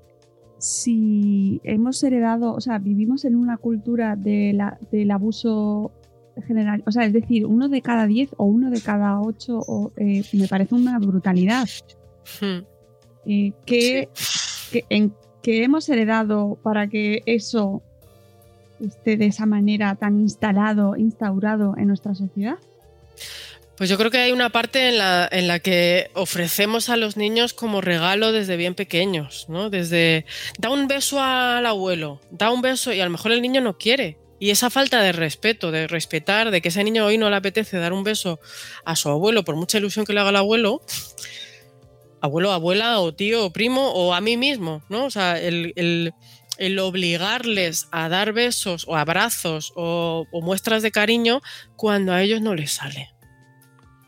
si 0.58 1.60
hemos 1.64 2.02
heredado, 2.02 2.52
o 2.54 2.60
sea, 2.60 2.78
vivimos 2.78 3.24
en 3.24 3.36
una 3.36 3.56
cultura 3.56 4.16
de 4.16 4.52
la- 4.52 4.78
del 4.90 5.10
abuso 5.10 5.92
general, 6.46 6.82
o 6.86 6.92
sea, 6.92 7.04
es 7.04 7.12
decir, 7.12 7.46
uno 7.46 7.68
de 7.68 7.82
cada 7.82 8.06
diez 8.06 8.30
o 8.36 8.44
uno 8.44 8.70
de 8.70 8.80
cada 8.80 9.20
ocho, 9.20 9.58
o, 9.66 9.92
eh, 9.96 10.22
me 10.32 10.48
parece 10.48 10.74
una 10.74 10.98
brutalidad. 10.98 11.68
Hmm. 12.40 12.64
Eh, 13.26 13.52
¿qué, 13.66 14.08
qué- 14.72 14.84
en, 14.88 15.14
qué 15.42 15.64
hemos 15.64 15.88
heredado 15.88 16.58
para 16.62 16.88
que 16.88 17.22
eso 17.26 17.82
esté 18.80 19.16
de 19.16 19.26
esa 19.26 19.44
manera 19.46 19.94
tan 19.96 20.20
instalado, 20.20 20.96
instaurado 20.96 21.74
en 21.76 21.88
nuestra 21.88 22.14
sociedad? 22.14 22.56
Pues 23.80 23.88
yo 23.88 23.96
creo 23.96 24.10
que 24.10 24.18
hay 24.18 24.30
una 24.30 24.50
parte 24.50 24.88
en 24.88 24.98
la, 24.98 25.58
que 25.60 26.10
ofrecemos 26.12 26.90
a 26.90 26.98
los 26.98 27.16
niños 27.16 27.54
como 27.54 27.80
regalo 27.80 28.30
desde 28.30 28.58
bien 28.58 28.74
pequeños, 28.74 29.46
¿no? 29.48 29.70
Desde 29.70 30.26
da 30.58 30.68
un 30.68 30.86
beso 30.86 31.18
al 31.18 31.64
abuelo, 31.64 32.20
da 32.30 32.50
un 32.50 32.60
beso 32.60 32.92
y 32.92 33.00
a 33.00 33.06
lo 33.06 33.10
mejor 33.10 33.32
el 33.32 33.40
niño 33.40 33.62
no 33.62 33.78
quiere. 33.78 34.18
Y 34.38 34.50
esa 34.50 34.68
falta 34.68 35.00
de 35.00 35.12
respeto, 35.12 35.70
de 35.70 35.86
respetar, 35.86 36.50
de 36.50 36.60
que 36.60 36.68
ese 36.68 36.84
niño 36.84 37.06
hoy 37.06 37.16
no 37.16 37.30
le 37.30 37.36
apetece 37.36 37.78
dar 37.78 37.94
un 37.94 38.04
beso 38.04 38.38
a 38.84 38.96
su 38.96 39.08
abuelo, 39.08 39.44
por 39.44 39.56
mucha 39.56 39.78
ilusión 39.78 40.04
que 40.04 40.12
le 40.12 40.20
haga 40.20 40.28
el 40.28 40.36
abuelo, 40.36 40.82
abuelo, 42.20 42.52
abuela, 42.52 43.00
o 43.00 43.14
tío, 43.14 43.46
o 43.46 43.50
primo, 43.50 43.92
o 43.92 44.12
a 44.12 44.20
mí 44.20 44.36
mismo, 44.36 44.82
¿no? 44.90 45.06
O 45.06 45.10
sea, 45.10 45.40
el 45.40 46.12
obligarles 46.78 47.88
a 47.92 48.10
dar 48.10 48.34
besos 48.34 48.84
o 48.86 48.94
abrazos 48.94 49.72
o, 49.74 50.26
o 50.30 50.42
muestras 50.42 50.82
de 50.82 50.92
cariño 50.92 51.40
cuando 51.76 52.12
a 52.12 52.20
ellos 52.22 52.42
no 52.42 52.54
les 52.54 52.72
sale. 52.72 53.08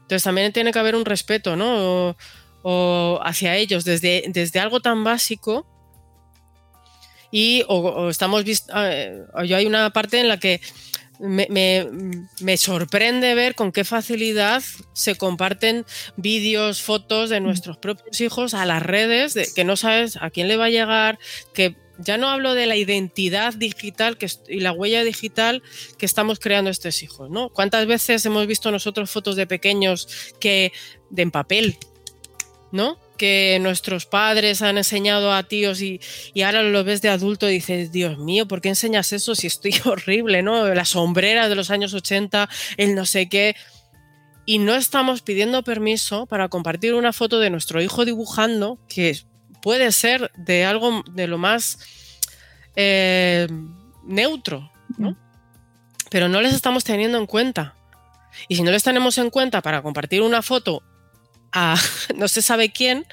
Entonces 0.02 0.22
también 0.24 0.52
tiene 0.52 0.72
que 0.72 0.78
haber 0.78 0.94
un 0.94 1.04
respeto, 1.04 1.56
¿no? 1.56 2.08
O, 2.10 2.16
o 2.62 3.20
hacia 3.24 3.56
ellos, 3.56 3.84
desde, 3.84 4.24
desde 4.28 4.60
algo 4.60 4.80
tan 4.80 5.02
básico. 5.04 5.66
Y 7.30 7.64
o, 7.68 7.76
o 7.78 8.10
estamos 8.10 8.44
vis- 8.44 8.66
eh, 8.74 9.22
yo 9.46 9.56
hay 9.56 9.66
una 9.66 9.90
parte 9.90 10.20
en 10.20 10.28
la 10.28 10.38
que 10.38 10.60
me, 11.18 11.46
me- 11.48 11.88
me 12.40 12.56
sorprende 12.56 13.34
ver 13.34 13.54
con 13.54 13.72
qué 13.72 13.84
facilidad 13.84 14.62
se 14.92 15.14
comparten 15.16 15.86
vídeos, 16.16 16.82
fotos 16.82 17.30
de 17.30 17.40
nuestros 17.40 17.78
propios 17.78 18.20
hijos 18.20 18.54
a 18.54 18.66
las 18.66 18.82
redes, 18.82 19.32
de, 19.34 19.48
que 19.54 19.64
no 19.64 19.76
sabes 19.76 20.18
a 20.20 20.30
quién 20.30 20.48
le 20.48 20.56
va 20.56 20.66
a 20.66 20.70
llegar, 20.70 21.18
que 21.54 21.76
ya 21.98 22.16
no 22.16 22.28
hablo 22.28 22.54
de 22.54 22.66
la 22.66 22.76
identidad 22.76 23.54
digital 23.54 24.16
que, 24.18 24.30
y 24.48 24.60
la 24.60 24.72
huella 24.72 25.04
digital 25.04 25.62
que 25.98 26.06
estamos 26.06 26.38
creando 26.38 26.70
estos 26.70 27.02
hijos, 27.02 27.30
¿no? 27.30 27.50
¿Cuántas 27.50 27.86
veces 27.86 28.24
hemos 28.26 28.46
visto 28.46 28.70
nosotros 28.70 29.10
fotos 29.10 29.36
de 29.36 29.46
pequeños 29.46 30.32
que 30.40 30.72
de 31.10 31.22
en 31.22 31.30
papel, 31.30 31.78
¿no? 32.70 32.98
Que 33.16 33.58
nuestros 33.60 34.06
padres 34.06 34.62
han 34.62 34.78
enseñado 34.78 35.32
a 35.32 35.42
tíos 35.44 35.80
y, 35.82 36.00
y 36.34 36.42
ahora 36.42 36.62
lo 36.62 36.82
ves 36.84 37.02
de 37.02 37.10
adulto 37.10 37.48
y 37.48 37.54
dices, 37.54 37.92
Dios 37.92 38.18
mío, 38.18 38.48
¿por 38.48 38.60
qué 38.60 38.70
enseñas 38.70 39.12
eso 39.12 39.34
si 39.34 39.46
estoy 39.46 39.74
horrible, 39.84 40.42
¿no? 40.42 40.72
Las 40.74 40.90
sombreras 40.90 41.48
de 41.48 41.54
los 41.54 41.70
años 41.70 41.94
80, 41.94 42.48
el 42.76 42.94
no 42.94 43.06
sé 43.06 43.28
qué. 43.28 43.54
Y 44.44 44.58
no 44.58 44.74
estamos 44.74 45.22
pidiendo 45.22 45.62
permiso 45.62 46.26
para 46.26 46.48
compartir 46.48 46.94
una 46.94 47.12
foto 47.12 47.38
de 47.38 47.50
nuestro 47.50 47.80
hijo 47.80 48.04
dibujando, 48.04 48.80
que 48.88 49.22
puede 49.62 49.92
ser 49.92 50.30
de 50.36 50.64
algo 50.64 51.02
de 51.10 51.26
lo 51.26 51.38
más 51.38 51.78
eh, 52.76 53.48
neutro, 54.04 54.70
¿no? 54.98 55.16
Pero 56.10 56.28
no 56.28 56.40
les 56.42 56.52
estamos 56.52 56.84
teniendo 56.84 57.16
en 57.16 57.26
cuenta. 57.26 57.74
Y 58.48 58.56
si 58.56 58.62
no 58.62 58.70
les 58.70 58.82
tenemos 58.82 59.16
en 59.18 59.30
cuenta 59.30 59.62
para 59.62 59.82
compartir 59.82 60.20
una 60.22 60.42
foto 60.42 60.82
a 61.52 61.76
no 62.16 62.28
se 62.28 62.42
sabe 62.42 62.70
quién, 62.70 63.06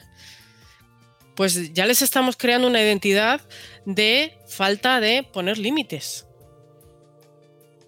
pues 1.36 1.74
ya 1.74 1.86
les 1.86 2.02
estamos 2.02 2.36
creando 2.36 2.68
una 2.68 2.82
identidad 2.82 3.42
de 3.86 4.38
falta 4.48 5.00
de 5.00 5.24
poner 5.24 5.58
límites. 5.58 6.26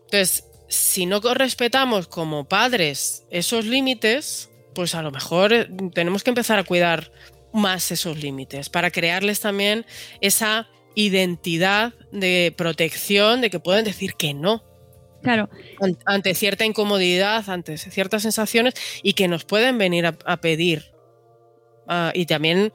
Entonces, 0.06 0.46
si 0.68 1.06
no 1.06 1.20
respetamos 1.20 2.08
como 2.08 2.48
padres 2.48 3.26
esos 3.30 3.66
límites, 3.66 4.50
pues 4.74 4.96
a 4.96 5.02
lo 5.02 5.12
mejor 5.12 5.52
eh, 5.52 5.70
tenemos 5.94 6.24
que 6.24 6.30
empezar 6.30 6.60
a 6.60 6.64
cuidar 6.64 7.12
más 7.54 7.92
esos 7.92 8.22
límites 8.22 8.70
para 8.70 8.92
crearles 8.92 9.40
también 9.42 9.86
esa 10.22 10.68
identidad 10.96 11.94
de 12.12 12.54
protección 12.58 13.42
de 13.42 13.50
que 13.50 13.60
pueden 13.60 13.86
decir 13.86 14.14
que 14.16 14.34
no 14.34 14.64
Claro, 15.22 15.50
an- 15.80 15.98
ante 16.06 16.34
cierta 16.34 16.66
incomodidad, 16.66 17.48
ante 17.50 17.78
ciertas 17.78 18.24
sensaciones 18.24 18.74
y 19.04 19.14
que 19.14 19.28
nos 19.28 19.46
pueden 19.46 19.78
venir 19.78 20.08
a, 20.08 20.18
a 20.26 20.38
pedir. 20.38 20.86
Ah, 21.88 22.12
y 22.16 22.26
también 22.26 22.74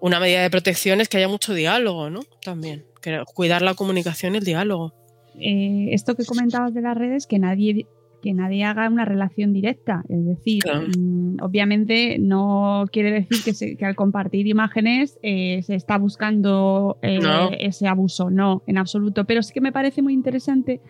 una 0.00 0.18
medida 0.18 0.42
de 0.42 0.50
protección 0.50 1.00
es 1.00 1.08
que 1.08 1.18
haya 1.18 1.28
mucho 1.28 1.54
diálogo, 1.54 2.10
¿no? 2.10 2.20
También, 2.42 2.86
cuidar 3.34 3.62
la 3.62 3.74
comunicación 3.74 4.34
y 4.34 4.38
el 4.38 4.44
diálogo. 4.44 4.94
eh, 5.38 5.88
esto 5.92 6.16
que 6.16 6.24
comentabas 6.24 6.74
de 6.74 6.80
las 6.82 6.96
redes, 6.96 7.26
que 7.28 7.38
nadie 7.38 7.86
que 8.22 8.32
nadie 8.32 8.64
haga 8.64 8.88
una 8.88 9.04
relación 9.04 9.52
directa. 9.52 10.02
Es 10.08 10.24
decir, 10.24 10.62
Claro. 10.62 10.86
mm, 10.98 11.36
obviamente 11.42 12.18
no 12.18 12.84
quiere 12.90 13.12
decir 13.12 13.38
que, 13.44 13.54
se- 13.54 13.76
que 13.76 13.84
al 13.84 13.94
compartir 13.94 14.46
imágenes 14.46 15.18
eh, 15.22 15.62
se 15.62 15.74
está 15.74 15.98
buscando 15.98 16.98
eh, 17.02 17.18
No. 17.20 17.50
ese 17.58 17.86
abuso. 17.88 18.30
No, 18.30 18.62
en 18.66 18.78
absoluto. 18.78 19.24
Pero 19.24 19.42
sí 19.42 19.52
que 19.52 19.60
me 19.60 19.72
parece 19.72 20.02
muy 20.02 20.12
interesante 20.14 20.80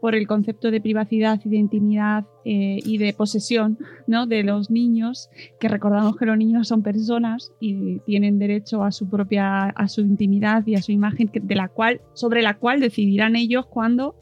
por 0.00 0.14
el 0.14 0.26
concepto 0.26 0.70
de 0.70 0.80
privacidad 0.80 1.40
y 1.44 1.48
de 1.48 1.56
intimidad 1.56 2.26
eh, 2.44 2.78
y 2.84 2.98
de 2.98 3.14
posesión 3.14 3.78
¿no? 4.06 4.26
de 4.26 4.42
los 4.42 4.70
niños, 4.70 5.30
que 5.58 5.68
recordamos 5.68 6.16
que 6.18 6.26
los 6.26 6.36
niños 6.36 6.68
son 6.68 6.82
personas 6.82 7.50
y 7.60 7.98
tienen 8.00 8.38
derecho 8.38 8.84
a 8.84 8.92
su 8.92 9.08
propia, 9.08 9.64
a 9.64 9.88
su 9.88 10.02
intimidad 10.02 10.66
y 10.66 10.74
a 10.74 10.82
su 10.82 10.92
imagen, 10.92 11.28
que- 11.28 11.40
de 11.40 11.54
la 11.54 11.68
cual, 11.68 12.02
sobre 12.12 12.42
la 12.42 12.58
cual 12.58 12.78
decidirán 12.80 13.36
ellos 13.36 13.66
cuando 13.66 14.14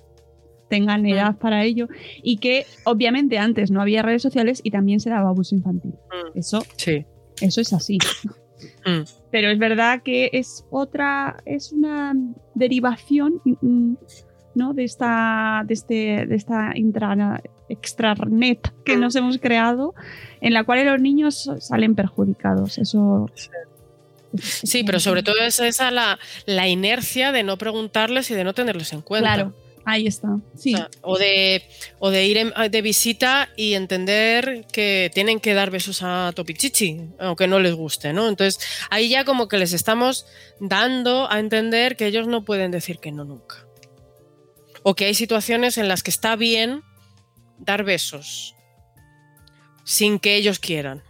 tengan 0.68 1.05
edad 1.07 1.37
para 1.37 1.64
ello 1.64 1.88
y 2.22 2.38
que 2.38 2.66
obviamente 2.85 3.38
antes 3.38 3.70
no 3.70 3.81
había 3.81 4.03
redes 4.03 4.22
sociales 4.22 4.61
y 4.64 4.70
también 4.70 5.00
se 5.00 5.11
daba 5.11 5.29
abuso 5.29 5.55
infantil. 5.55 5.92
Mm, 5.92 6.38
Eso, 6.38 6.62
Sí. 6.77 7.05
eso 7.40 7.61
es 7.61 7.72
así. 7.72 7.98
Mm. 8.87 9.03
Pero 9.31 9.50
es 9.50 9.59
verdad 9.59 10.03
que 10.03 10.31
es 10.33 10.64
otra, 10.70 11.37
es 11.44 11.72
una 11.72 12.14
derivación 12.55 13.40
mm, 13.44 13.94
¿no? 14.55 14.72
de 14.74 14.85
esta, 14.85 15.62
de 15.66 15.74
este, 15.74 16.27
de 16.27 16.35
esta 16.35 16.72
intra, 16.74 17.42
extranet 17.68 18.72
que 18.85 18.96
nos 18.96 19.16
hemos 19.16 19.38
creado, 19.38 19.94
en 20.40 20.53
la 20.55 20.64
cual 20.64 20.85
los 20.87 21.00
niños 21.00 21.50
salen 21.61 21.94
perjudicados. 21.94 22.79
Eso. 22.79 23.29
Sí, 24.38 24.83
pero 24.85 24.98
sobre 25.00 25.22
todo 25.22 25.37
es 25.40 25.61
esa 25.61 25.90
la, 25.90 26.18
la 26.46 26.66
inercia 26.68 27.33
de 27.33 27.42
no 27.42 27.57
preguntarles 27.57 28.31
y 28.31 28.35
de 28.35 28.44
no 28.44 28.53
tenerlos 28.53 28.92
en 28.92 29.00
cuenta. 29.00 29.35
Claro, 29.35 29.53
ahí 29.85 30.07
está. 30.07 30.29
Sí. 30.57 30.75
O, 30.75 30.77
sea, 30.79 30.90
o 31.03 31.18
de, 31.18 31.62
o 31.99 32.11
de 32.11 32.27
ir 32.27 32.37
en- 32.38 32.53
de 32.70 32.83
visita 32.83 33.49
y 33.57 33.75
entender 33.75 34.66
que 34.73 35.11
tienen 35.14 35.40
que 35.40 35.55
dar 35.55 35.70
besos 35.70 36.01
a 36.03 36.33
Topichichi, 36.35 37.11
aunque 37.18 37.47
no 37.47 37.59
les 37.61 37.75
guste, 37.75 38.12
¿no? 38.12 38.29
Entonces, 38.29 38.59
ahí 38.90 39.09
ya 39.09 39.25
como 39.25 39.49
que 39.49 39.59
les 39.59 39.73
estamos 39.73 40.27
dando 40.61 41.31
a 41.31 41.38
entender 41.38 41.97
que 41.97 42.07
ellos 42.07 42.27
no 42.27 42.44
pueden 42.44 42.70
decir 42.70 42.99
que 42.99 43.12
no 43.12 43.25
nunca. 43.25 43.66
O 44.83 44.94
que 44.94 45.07
hay 45.07 45.14
situaciones 45.14 45.79
en 45.79 45.88
las 45.88 46.03
que 46.03 46.11
está 46.11 46.37
bien 46.37 46.83
dar 47.59 47.85
besos 47.85 48.55
sin 49.85 50.18
que 50.18 50.37
ellos 50.37 50.59
quieran. 50.59 51.03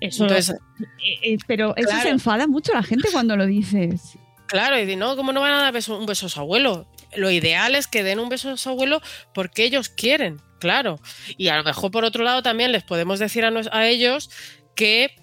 Eso, 0.00 0.24
Entonces, 0.24 0.56
eh, 0.80 1.32
eh, 1.34 1.38
pero 1.46 1.74
eso 1.76 1.88
claro. 1.88 2.02
se 2.02 2.08
enfada 2.10 2.46
mucho 2.46 2.72
la 2.72 2.82
gente 2.82 3.08
cuando 3.12 3.36
lo 3.36 3.46
dices. 3.46 4.18
Claro, 4.46 4.78
y 4.78 4.96
no, 4.96 5.16
¿cómo 5.16 5.32
no 5.32 5.40
van 5.40 5.52
a 5.52 5.62
dar 5.70 5.74
un 5.88 6.06
beso 6.06 6.26
a 6.26 6.28
su 6.28 6.40
abuelo? 6.40 6.86
Lo 7.16 7.30
ideal 7.30 7.74
es 7.74 7.86
que 7.86 8.02
den 8.02 8.18
un 8.18 8.28
beso 8.28 8.50
a 8.50 8.56
su 8.56 8.68
abuelo 8.68 9.00
porque 9.32 9.64
ellos 9.64 9.88
quieren, 9.88 10.40
claro. 10.60 11.00
Y 11.36 11.48
a 11.48 11.56
lo 11.56 11.64
mejor 11.64 11.90
por 11.90 12.04
otro 12.04 12.24
lado 12.24 12.42
también 12.42 12.72
les 12.72 12.82
podemos 12.84 13.18
decir 13.18 13.44
a, 13.44 13.50
nos- 13.50 13.68
a 13.72 13.86
ellos 13.86 14.30
que 14.74 15.16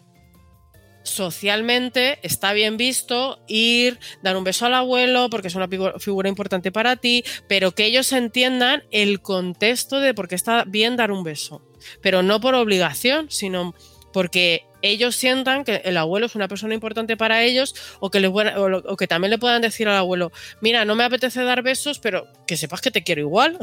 socialmente 1.04 2.20
está 2.24 2.54
bien 2.54 2.78
visto 2.78 3.40
ir, 3.48 4.00
dar 4.22 4.38
un 4.38 4.44
beso 4.44 4.66
al 4.68 4.74
abuelo 4.76 5.30
porque 5.30 5.48
es 5.48 5.56
una 5.56 5.68
figu- 5.68 6.00
figura 6.00 6.30
importante 6.30 6.72
para 6.72 6.96
ti, 6.96 7.24
pero 7.48 7.72
que 7.72 7.86
ellos 7.86 8.12
entiendan 8.14 8.84
el 8.92 9.22
contexto 9.22 10.00
de 10.00 10.14
por 10.14 10.28
qué 10.28 10.36
está 10.36 10.64
bien 10.66 10.96
dar 10.98 11.12
un 11.12 11.24
beso. 11.24 11.62
Pero 12.02 12.22
no 12.22 12.40
por 12.40 12.54
obligación, 12.56 13.30
sino 13.32 13.74
porque 14.14 14.66
ellos 14.82 15.16
sientan 15.16 15.64
que 15.64 15.82
el 15.86 15.98
abuelo 15.98 16.26
es 16.26 16.36
una 16.36 16.48
persona 16.48 16.74
importante 16.74 17.18
para 17.18 17.44
ellos 17.44 17.76
o 18.00 18.10
que, 18.10 18.20
les 18.20 18.32
o, 18.32 18.70
lo- 18.70 18.98
que 18.98 19.08
también 19.08 19.32
le 19.32 19.38
puedan 19.38 19.62
decir 19.62 19.88
al 19.88 19.98
abuelo, 19.98 20.32
mira, 20.62 20.86
no 20.86 20.96
me 20.96 21.04
apetece 21.04 21.44
dar 21.44 21.62
besos, 21.64 22.00
pero 22.00 22.28
que 22.48 22.58
sepas 22.58 22.82
que 22.82 22.92
te 22.92 23.04
quiero 23.04 23.22
igual. 23.22 23.58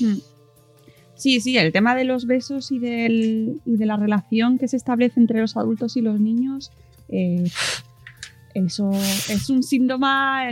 Mm. 0.00 0.14
Sí, 1.16 1.40
sí, 1.40 1.56
el 1.56 1.72
tema 1.72 1.94
de 1.94 2.04
los 2.04 2.26
besos 2.26 2.72
y, 2.72 2.78
del, 2.80 3.60
y 3.64 3.76
de 3.76 3.86
la 3.86 3.96
relación 3.96 4.58
que 4.58 4.66
se 4.68 4.76
establece 4.76 5.20
entre 5.20 5.40
los 5.40 5.56
adultos 5.56 5.96
y 5.96 6.00
los 6.00 6.18
niños 6.20 6.72
eh, 7.08 7.44
eso 8.54 8.90
es 8.92 9.50
un 9.50 9.62
síntoma, 9.64 10.48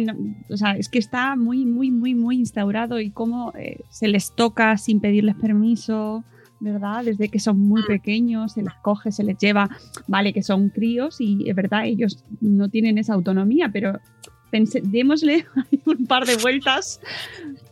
o 0.50 0.56
sea, 0.56 0.72
es 0.72 0.88
que 0.88 0.98
está 0.98 1.36
muy, 1.36 1.64
muy, 1.64 1.92
muy, 1.92 2.14
muy 2.14 2.36
instaurado 2.36 2.98
y 2.98 3.10
cómo 3.10 3.52
eh, 3.56 3.78
se 3.90 4.08
les 4.08 4.34
toca 4.34 4.76
sin 4.76 5.00
pedirles 5.00 5.36
permiso, 5.36 6.24
¿verdad? 6.62 7.04
Desde 7.04 7.28
que 7.28 7.40
son 7.40 7.58
muy 7.58 7.82
pequeños, 7.82 8.52
se 8.52 8.62
les 8.62 8.72
coge, 8.82 9.10
se 9.10 9.24
les 9.24 9.36
lleva, 9.36 9.68
vale, 10.06 10.32
que 10.32 10.42
son 10.42 10.68
críos 10.68 11.20
y 11.20 11.48
es 11.48 11.56
verdad, 11.56 11.86
ellos 11.86 12.24
no 12.40 12.68
tienen 12.68 12.98
esa 12.98 13.14
autonomía, 13.14 13.68
pero 13.72 13.98
démosle 14.52 15.44
un 15.86 16.06
par 16.06 16.24
de 16.24 16.36
vueltas. 16.36 17.00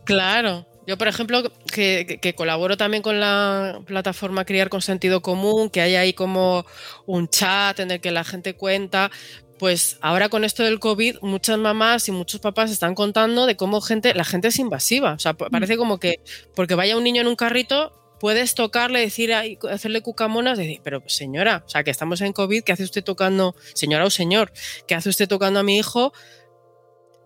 Claro. 0.03 0.67
Yo, 0.87 0.97
por 0.97 1.07
ejemplo, 1.07 1.43
que, 1.71 2.19
que, 2.21 2.35
colaboro 2.35 2.75
también 2.75 3.03
con 3.03 3.19
la 3.19 3.81
plataforma 3.85 4.45
Criar 4.45 4.67
con 4.67 4.81
Sentido 4.81 5.21
Común, 5.21 5.69
que 5.69 5.79
hay 5.79 5.95
ahí 5.95 6.13
como 6.13 6.65
un 7.05 7.29
chat 7.29 7.79
en 7.79 7.91
el 7.91 8.01
que 8.01 8.11
la 8.11 8.23
gente 8.23 8.55
cuenta, 8.55 9.11
pues 9.59 9.99
ahora 10.01 10.27
con 10.27 10.43
esto 10.43 10.63
del 10.63 10.79
COVID, 10.79 11.17
muchas 11.21 11.59
mamás 11.59 12.09
y 12.09 12.11
muchos 12.11 12.41
papás 12.41 12.71
están 12.71 12.95
contando 12.95 13.45
de 13.45 13.55
cómo 13.55 13.79
gente, 13.79 14.15
la 14.15 14.25
gente 14.25 14.47
es 14.47 14.57
invasiva. 14.57 15.13
O 15.13 15.19
sea, 15.19 15.33
parece 15.35 15.77
como 15.77 15.99
que 15.99 16.19
porque 16.55 16.73
vaya 16.73 16.97
un 16.97 17.03
niño 17.03 17.21
en 17.21 17.27
un 17.27 17.35
carrito, 17.35 18.00
puedes 18.21 18.53
tocarle, 18.53 18.99
decir, 18.99 19.33
hacerle 19.33 20.01
cucamonas, 20.01 20.59
decir, 20.59 20.79
pero 20.83 21.01
señora, 21.07 21.63
o 21.65 21.69
sea, 21.69 21.83
que 21.83 21.89
estamos 21.89 22.21
en 22.21 22.33
COVID, 22.33 22.61
¿qué 22.63 22.71
hace 22.71 22.83
usted 22.83 23.03
tocando, 23.03 23.55
señora 23.73 24.05
o 24.05 24.11
señor, 24.11 24.53
qué 24.87 24.93
hace 24.93 25.09
usted 25.09 25.27
tocando 25.27 25.59
a 25.59 25.63
mi 25.63 25.79
hijo? 25.79 26.13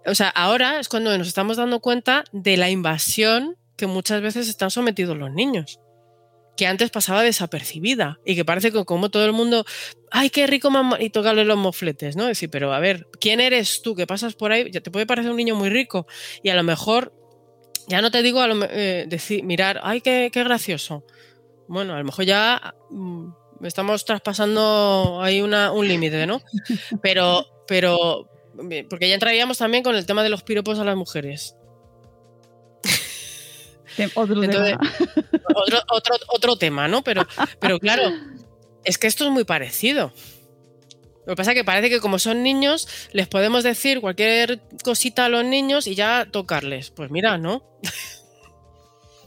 O 0.06 0.16
sea, 0.16 0.30
ahora 0.30 0.80
es 0.80 0.88
cuando 0.88 1.16
nos 1.18 1.28
estamos 1.28 1.58
dando 1.58 1.82
cuenta 1.82 2.24
de 2.32 2.56
la 2.56 2.70
invasión 2.70 3.58
que 3.76 3.88
muchas 3.88 4.22
veces 4.22 4.48
están 4.48 4.72
sometidos 4.72 5.18
los 5.18 5.32
niños 5.34 5.82
que 6.56 6.68
antes 6.68 6.90
pasaba 6.90 7.24
desapercibida 7.24 8.20
y 8.26 8.36
que 8.36 8.46
parece 8.46 8.72
que 8.72 8.86
como 8.86 9.10
todo 9.10 9.26
el 9.26 9.34
mundo, 9.34 9.66
ay, 10.12 10.30
qué 10.30 10.48
rico 10.48 10.72
mamá, 10.72 10.98
y 11.02 11.10
tocarle 11.10 11.44
los 11.44 11.58
mofletes, 11.58 12.16
¿no? 12.16 12.26
Decir, 12.28 12.50
pero 12.50 12.74
a 12.74 12.80
ver, 12.80 13.08
¿quién 13.20 13.42
eres 13.42 13.82
tú 13.82 13.96
que 13.96 14.08
pasas 14.08 14.36
por 14.36 14.54
ahí? 14.54 14.72
Ya 14.72 14.80
te 14.80 14.92
puede 14.92 15.06
parecer 15.06 15.32
un 15.32 15.38
niño 15.38 15.56
muy 15.56 15.70
rico 15.70 16.08
y 16.44 16.50
a 16.50 16.56
lo 16.56 16.64
mejor, 16.64 17.14
ya 17.88 18.02
no 18.02 18.12
te 18.12 18.22
digo 18.22 18.42
a 18.42 18.48
lo, 18.48 18.66
eh, 18.70 19.06
decir, 19.08 19.44
mirar, 19.44 19.80
ay, 19.84 20.02
qué, 20.02 20.30
qué, 20.32 20.44
gracioso. 20.44 21.04
Bueno, 21.68 21.94
a 21.96 22.00
lo 22.00 22.04
mejor 22.04 22.26
ya 22.26 22.76
mm, 22.90 23.30
estamos 23.64 24.06
traspasando 24.06 25.20
ahí 25.22 25.42
una, 25.42 25.72
un 25.72 25.88
límite, 25.88 26.26
¿no? 26.26 26.42
Pero, 27.02 27.46
pero, 27.68 28.30
porque 28.90 29.10
ya 29.10 29.16
entraríamos 29.16 29.58
también 29.58 29.84
con 29.84 29.96
el 29.96 30.06
tema 30.06 30.24
de 30.24 30.30
los 30.30 30.44
piropos 30.44 30.80
a 30.80 30.84
las 30.84 30.96
mujeres. 30.96 31.56
Otro, 34.16 34.42
tema. 34.42 34.80
Otro, 36.28 36.58
tema, 36.58 36.88
¿no? 36.88 37.02
Pero, 37.02 37.26
pero 37.60 37.80
claro, 37.80 38.04
es 38.84 38.98
que 38.98 39.08
esto 39.08 39.26
es 39.26 39.32
muy 39.32 39.46
parecido. 39.46 40.12
Lo 41.26 41.34
que 41.34 41.38
pasa 41.38 41.52
es 41.52 41.56
que 41.56 41.64
parece 41.64 41.90
que 41.90 42.00
como 42.00 42.20
son 42.20 42.44
niños, 42.44 42.88
les 43.12 43.28
podemos 43.28 43.64
decir 43.64 44.02
cualquier 44.02 44.62
cosita 44.84 45.26
a 45.26 45.30
los 45.30 45.44
niños 45.44 45.88
y 45.88 45.96
ya 45.96 46.28
tocarles. 46.30 46.92
Pues 46.92 47.10
mira, 47.12 47.38
¿no? 47.38 47.64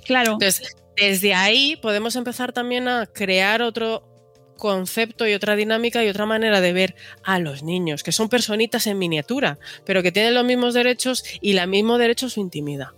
Claro. 0.04 0.32
Entonces, 0.32 0.74
desde 0.96 1.34
ahí 1.34 1.76
podemos 1.76 2.16
empezar 2.16 2.52
también 2.52 2.88
a 2.88 3.06
crear 3.06 3.60
otro 3.60 4.08
concepto 4.56 5.26
y 5.26 5.34
otra 5.34 5.56
dinámica 5.56 6.04
y 6.04 6.08
otra 6.08 6.26
manera 6.26 6.60
de 6.60 6.72
ver 6.72 6.96
a 7.22 7.38
los 7.38 7.62
niños, 7.62 8.02
que 8.02 8.12
son 8.12 8.28
personitas 8.28 8.86
en 8.86 8.98
miniatura, 8.98 9.58
pero 9.84 10.02
que 10.02 10.12
tienen 10.12 10.34
los 10.34 10.44
mismos 10.44 10.74
derechos 10.74 11.24
y 11.40 11.56
el 11.56 11.68
mismo 11.68 11.96
derecho 11.96 12.26
a 12.26 12.30
su 12.30 12.40
intimidad. 12.40 12.88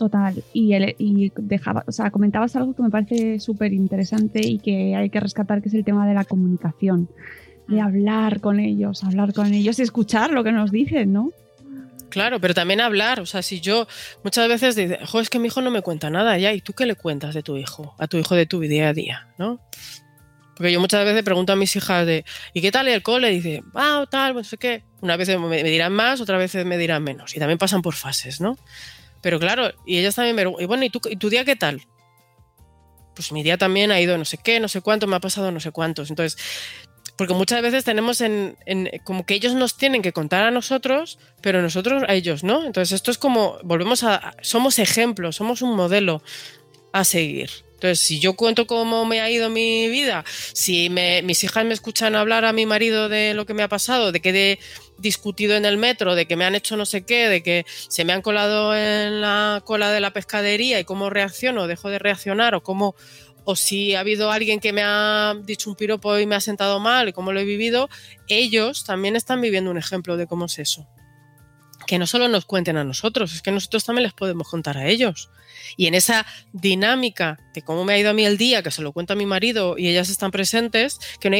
Total. 0.00 0.42
Y, 0.54 0.74
y 0.96 1.30
dejaba, 1.36 1.84
o 1.86 1.92
sea, 1.92 2.10
comentabas 2.10 2.56
algo 2.56 2.74
que 2.74 2.82
me 2.82 2.88
parece 2.88 3.38
súper 3.38 3.74
interesante 3.74 4.40
y 4.40 4.58
que 4.58 4.96
hay 4.96 5.10
que 5.10 5.20
rescatar, 5.20 5.60
que 5.60 5.68
es 5.68 5.74
el 5.74 5.84
tema 5.84 6.08
de 6.08 6.14
la 6.14 6.24
comunicación. 6.24 7.10
De 7.68 7.76
mm. 7.76 7.84
hablar 7.84 8.40
con 8.40 8.60
ellos, 8.60 9.04
hablar 9.04 9.34
con 9.34 9.52
ellos 9.52 9.78
y 9.78 9.82
escuchar 9.82 10.30
lo 10.30 10.42
que 10.42 10.52
nos 10.52 10.70
dicen, 10.70 11.12
¿no? 11.12 11.32
Claro, 12.08 12.40
pero 12.40 12.54
también 12.54 12.80
hablar. 12.80 13.20
O 13.20 13.26
sea, 13.26 13.42
si 13.42 13.60
yo 13.60 13.86
muchas 14.24 14.48
veces 14.48 14.74
digo, 14.74 14.96
jo, 15.06 15.20
es 15.20 15.28
que 15.28 15.38
mi 15.38 15.48
hijo 15.48 15.60
no 15.60 15.70
me 15.70 15.82
cuenta 15.82 16.08
nada 16.08 16.38
ya, 16.38 16.54
¿y 16.54 16.62
tú 16.62 16.72
qué 16.72 16.86
le 16.86 16.94
cuentas 16.94 17.34
de 17.34 17.42
tu 17.42 17.58
hijo? 17.58 17.94
A 17.98 18.06
tu 18.06 18.16
hijo 18.16 18.34
de 18.34 18.46
tu 18.46 18.60
día 18.60 18.88
a 18.88 18.94
día, 18.94 19.28
¿no? 19.36 19.60
Porque 20.56 20.72
yo 20.72 20.80
muchas 20.80 21.04
veces 21.04 21.22
pregunto 21.22 21.52
a 21.52 21.56
mis 21.56 21.76
hijas 21.76 22.06
de, 22.06 22.24
¿y 22.54 22.62
qué 22.62 22.72
tal 22.72 22.88
el 22.88 23.02
cole? 23.02 23.30
Y 23.32 23.34
dice, 23.36 23.62
ah, 23.74 24.06
tal, 24.10 24.32
no 24.32 24.44
sé 24.44 24.56
qué. 24.56 24.82
Una 25.02 25.18
vez 25.18 25.28
me 25.38 25.62
dirán 25.62 25.92
más, 25.92 26.22
otra 26.22 26.38
vez 26.38 26.54
me 26.64 26.78
dirán 26.78 27.02
menos. 27.02 27.36
Y 27.36 27.38
también 27.38 27.58
pasan 27.58 27.82
por 27.82 27.94
fases, 27.94 28.40
¿no? 28.40 28.56
Pero 29.20 29.38
claro, 29.38 29.72
y 29.86 29.98
ellas 29.98 30.14
también 30.14 30.36
me 30.36 30.42
y 30.62 30.66
bueno, 30.66 30.84
¿y, 30.84 30.90
tú, 30.90 31.00
¿y 31.08 31.16
tu 31.16 31.28
día 31.28 31.44
qué 31.44 31.56
tal? 31.56 31.82
Pues 33.14 33.32
mi 33.32 33.42
día 33.42 33.58
también 33.58 33.90
ha 33.90 34.00
ido 34.00 34.16
no 34.16 34.24
sé 34.24 34.38
qué, 34.38 34.60
no 34.60 34.68
sé 34.68 34.80
cuánto, 34.80 35.06
me 35.06 35.16
ha 35.16 35.20
pasado 35.20 35.50
no 35.52 35.60
sé 35.60 35.72
cuántos. 35.72 36.10
Entonces, 36.10 36.38
porque 37.20 37.34
muchas 37.34 37.60
veces 37.60 37.84
tenemos 37.84 38.22
en, 38.22 38.56
como 39.04 39.26
que 39.26 39.34
ellos 39.34 39.52
nos 39.52 39.76
tienen 39.76 40.00
que 40.00 40.12
contar 40.12 40.44
a 40.44 40.50
nosotros, 40.50 41.18
pero 41.42 41.60
nosotros 41.60 42.02
a 42.08 42.14
ellos, 42.14 42.44
¿no? 42.44 42.64
Entonces 42.64 42.92
esto 42.92 43.10
es 43.10 43.18
como, 43.18 43.58
volvemos 43.62 44.04
a, 44.04 44.34
somos 44.40 44.78
ejemplos, 44.78 45.36
somos 45.36 45.60
un 45.60 45.76
modelo 45.76 46.22
a 46.92 47.04
seguir. 47.04 47.50
Entonces, 47.74 48.00
si 48.00 48.20
yo 48.20 48.36
cuento 48.36 48.66
cómo 48.66 49.04
me 49.04 49.20
ha 49.20 49.30
ido 49.30 49.50
mi 49.50 49.88
vida, 49.88 50.24
si 50.52 50.88
mis 50.88 51.44
hijas 51.44 51.64
me 51.64 51.74
escuchan 51.74 52.14
hablar 52.14 52.46
a 52.46 52.54
mi 52.54 52.64
marido 52.64 53.10
de 53.10 53.34
lo 53.34 53.44
que 53.44 53.52
me 53.52 53.62
ha 53.62 53.68
pasado, 53.68 54.12
de 54.12 54.20
que 54.20 54.52
he 54.52 54.58
discutido 55.00 55.56
en 55.56 55.64
el 55.64 55.76
metro, 55.76 56.14
de 56.14 56.26
que 56.26 56.36
me 56.36 56.44
han 56.44 56.54
hecho 56.54 56.76
no 56.76 56.86
sé 56.86 57.02
qué, 57.02 57.28
de 57.28 57.42
que 57.42 57.66
se 57.66 58.04
me 58.04 58.12
han 58.12 58.22
colado 58.22 58.76
en 58.76 59.20
la 59.20 59.62
cola 59.64 59.90
de 59.90 60.00
la 60.00 60.12
pescadería 60.12 60.78
y 60.78 60.84
cómo 60.84 61.10
reacciono, 61.10 61.66
dejo 61.66 61.90
de 61.90 61.98
reaccionar 61.98 62.54
o 62.54 62.62
cómo 62.62 62.94
o 63.44 63.56
si 63.56 63.94
ha 63.94 64.00
habido 64.00 64.30
alguien 64.30 64.60
que 64.60 64.72
me 64.72 64.82
ha 64.84 65.34
dicho 65.42 65.70
un 65.70 65.76
piropo 65.76 66.18
y 66.18 66.26
me 66.26 66.34
ha 66.34 66.40
sentado 66.40 66.78
mal 66.78 67.08
y 67.08 67.12
cómo 67.12 67.32
lo 67.32 67.40
he 67.40 67.44
vivido, 67.44 67.88
ellos 68.28 68.84
también 68.84 69.16
están 69.16 69.40
viviendo 69.40 69.70
un 69.70 69.78
ejemplo 69.78 70.16
de 70.16 70.26
cómo 70.26 70.44
es 70.44 70.58
eso 70.58 70.86
que 71.86 71.98
no 71.98 72.06
solo 72.06 72.28
nos 72.28 72.44
cuenten 72.44 72.76
a 72.76 72.84
nosotros, 72.84 73.34
es 73.34 73.42
que 73.42 73.50
nosotros 73.50 73.84
también 73.84 74.04
les 74.04 74.12
podemos 74.12 74.48
contar 74.48 74.78
a 74.78 74.86
ellos. 74.86 75.28
Y 75.76 75.88
en 75.88 75.94
esa 75.94 76.24
dinámica 76.52 77.38
de 77.52 77.62
cómo 77.62 77.84
me 77.84 77.94
ha 77.94 77.98
ido 77.98 78.10
a 78.10 78.12
mí 78.12 78.24
el 78.24 78.38
día, 78.38 78.62
que 78.62 78.70
se 78.70 78.80
lo 78.80 78.92
cuenta 78.92 79.14
a 79.14 79.16
mi 79.16 79.26
marido 79.26 79.76
y 79.76 79.88
ellas 79.88 80.08
están 80.08 80.30
presentes, 80.30 81.00
que 81.18 81.30
no 81.30 81.36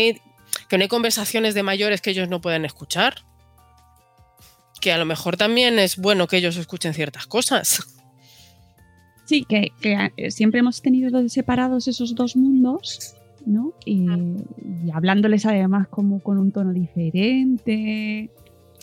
hay 0.82 0.88
conversaciones 0.88 1.54
de 1.54 1.62
mayores 1.62 2.00
que 2.00 2.10
ellos 2.10 2.28
no 2.28 2.40
pueden 2.40 2.64
escuchar. 2.64 3.24
Que 4.80 4.92
a 4.92 4.98
lo 4.98 5.04
mejor 5.04 5.36
también 5.36 5.78
es 5.78 5.96
bueno 5.96 6.26
que 6.26 6.38
ellos 6.38 6.56
escuchen 6.56 6.94
ciertas 6.94 7.26
cosas. 7.26 7.86
Sí, 9.26 9.44
que, 9.48 9.70
eh, 9.82 10.30
siempre 10.32 10.58
hemos 10.58 10.82
tenido 10.82 11.28
separados 11.28 11.86
esos 11.86 12.16
dos 12.16 12.34
mundos, 12.34 13.14
¿no? 13.46 13.74
Y, 13.84 14.08
y 14.84 14.90
hablándoles 14.92 15.46
además 15.46 15.86
como 15.86 16.18
con 16.20 16.38
un 16.38 16.50
tono 16.50 16.72
diferente, 16.72 18.28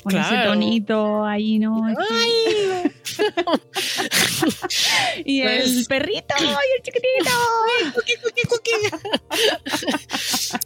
con 0.07 0.21
ese 0.21 0.37
tonito 0.45 1.25
ahí, 1.25 1.59
¿no? 1.59 1.85
y 5.25 5.41
el 5.41 5.63
pues 5.63 5.87
perrito 5.87 6.35
y 6.39 6.45
el 6.45 6.83
chiquitito. 6.83 7.31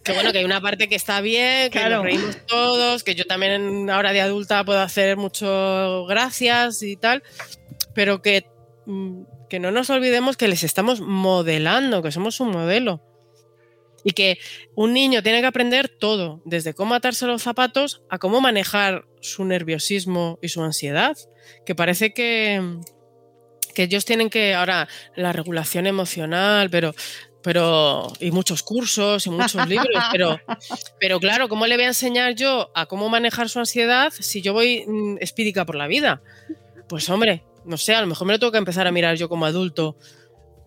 que 0.03 0.13
bueno, 0.13 0.31
que 0.31 0.37
hay 0.39 0.45
una 0.45 0.59
parte 0.61 0.87
que 0.87 0.95
está 0.95 1.21
bien, 1.21 1.71
que 1.71 1.89
nos 1.89 2.03
reímos 2.03 2.37
todos, 2.45 3.03
que 3.03 3.15
yo 3.15 3.25
también 3.25 3.89
ahora 3.89 4.13
de 4.13 4.21
adulta 4.21 4.63
puedo 4.63 4.79
hacer 4.79 5.17
mucho 5.17 6.05
gracias 6.05 6.83
y 6.83 6.97
tal, 6.97 7.23
pero 7.95 8.21
que, 8.21 8.45
mm, 8.85 9.23
que 9.49 9.59
no 9.59 9.71
nos 9.71 9.89
olvidemos 9.89 10.37
que 10.37 10.47
les 10.47 10.63
estamos 10.63 11.01
modelando, 11.01 12.03
que 12.03 12.11
somos 12.11 12.39
un 12.39 12.51
modelo. 12.51 13.01
Y 14.03 14.11
que 14.11 14.39
un 14.73 14.93
niño 14.93 15.21
tiene 15.21 15.41
que 15.41 15.47
aprender 15.47 15.87
todo, 15.87 16.41
desde 16.45 16.73
cómo 16.73 16.95
atarse 16.95 17.27
los 17.27 17.43
zapatos 17.43 18.01
a 18.09 18.17
cómo 18.17 18.41
manejar 18.41 19.05
su 19.21 19.45
nerviosismo 19.45 20.37
y 20.41 20.49
su 20.49 20.61
ansiedad. 20.61 21.15
Que 21.65 21.75
parece 21.75 22.13
que, 22.13 22.79
que 23.73 23.83
ellos 23.83 24.05
tienen 24.05 24.29
que 24.29 24.53
ahora 24.53 24.87
la 25.15 25.33
regulación 25.33 25.87
emocional, 25.87 26.69
pero 26.69 26.93
pero 27.43 28.13
y 28.19 28.31
muchos 28.31 28.61
cursos 28.61 29.25
y 29.25 29.29
muchos 29.31 29.67
libros, 29.67 30.03
pero, 30.11 30.39
pero 30.99 31.19
claro, 31.19 31.49
¿cómo 31.49 31.65
le 31.65 31.75
voy 31.75 31.85
a 31.85 31.87
enseñar 31.87 32.35
yo 32.35 32.69
a 32.75 32.85
cómo 32.85 33.09
manejar 33.09 33.49
su 33.49 33.57
ansiedad 33.57 34.13
si 34.13 34.41
yo 34.41 34.53
voy 34.53 34.85
mm, 34.85 35.17
espídica 35.19 35.65
por 35.65 35.75
la 35.75 35.87
vida? 35.87 36.21
Pues 36.87 37.09
hombre, 37.09 37.43
no 37.65 37.77
sé, 37.77 37.95
a 37.95 38.01
lo 38.01 38.07
mejor 38.07 38.27
me 38.27 38.33
lo 38.33 38.39
tengo 38.39 38.51
que 38.51 38.57
empezar 38.59 38.85
a 38.85 38.91
mirar 38.91 39.15
yo 39.15 39.27
como 39.27 39.45
adulto 39.45 39.97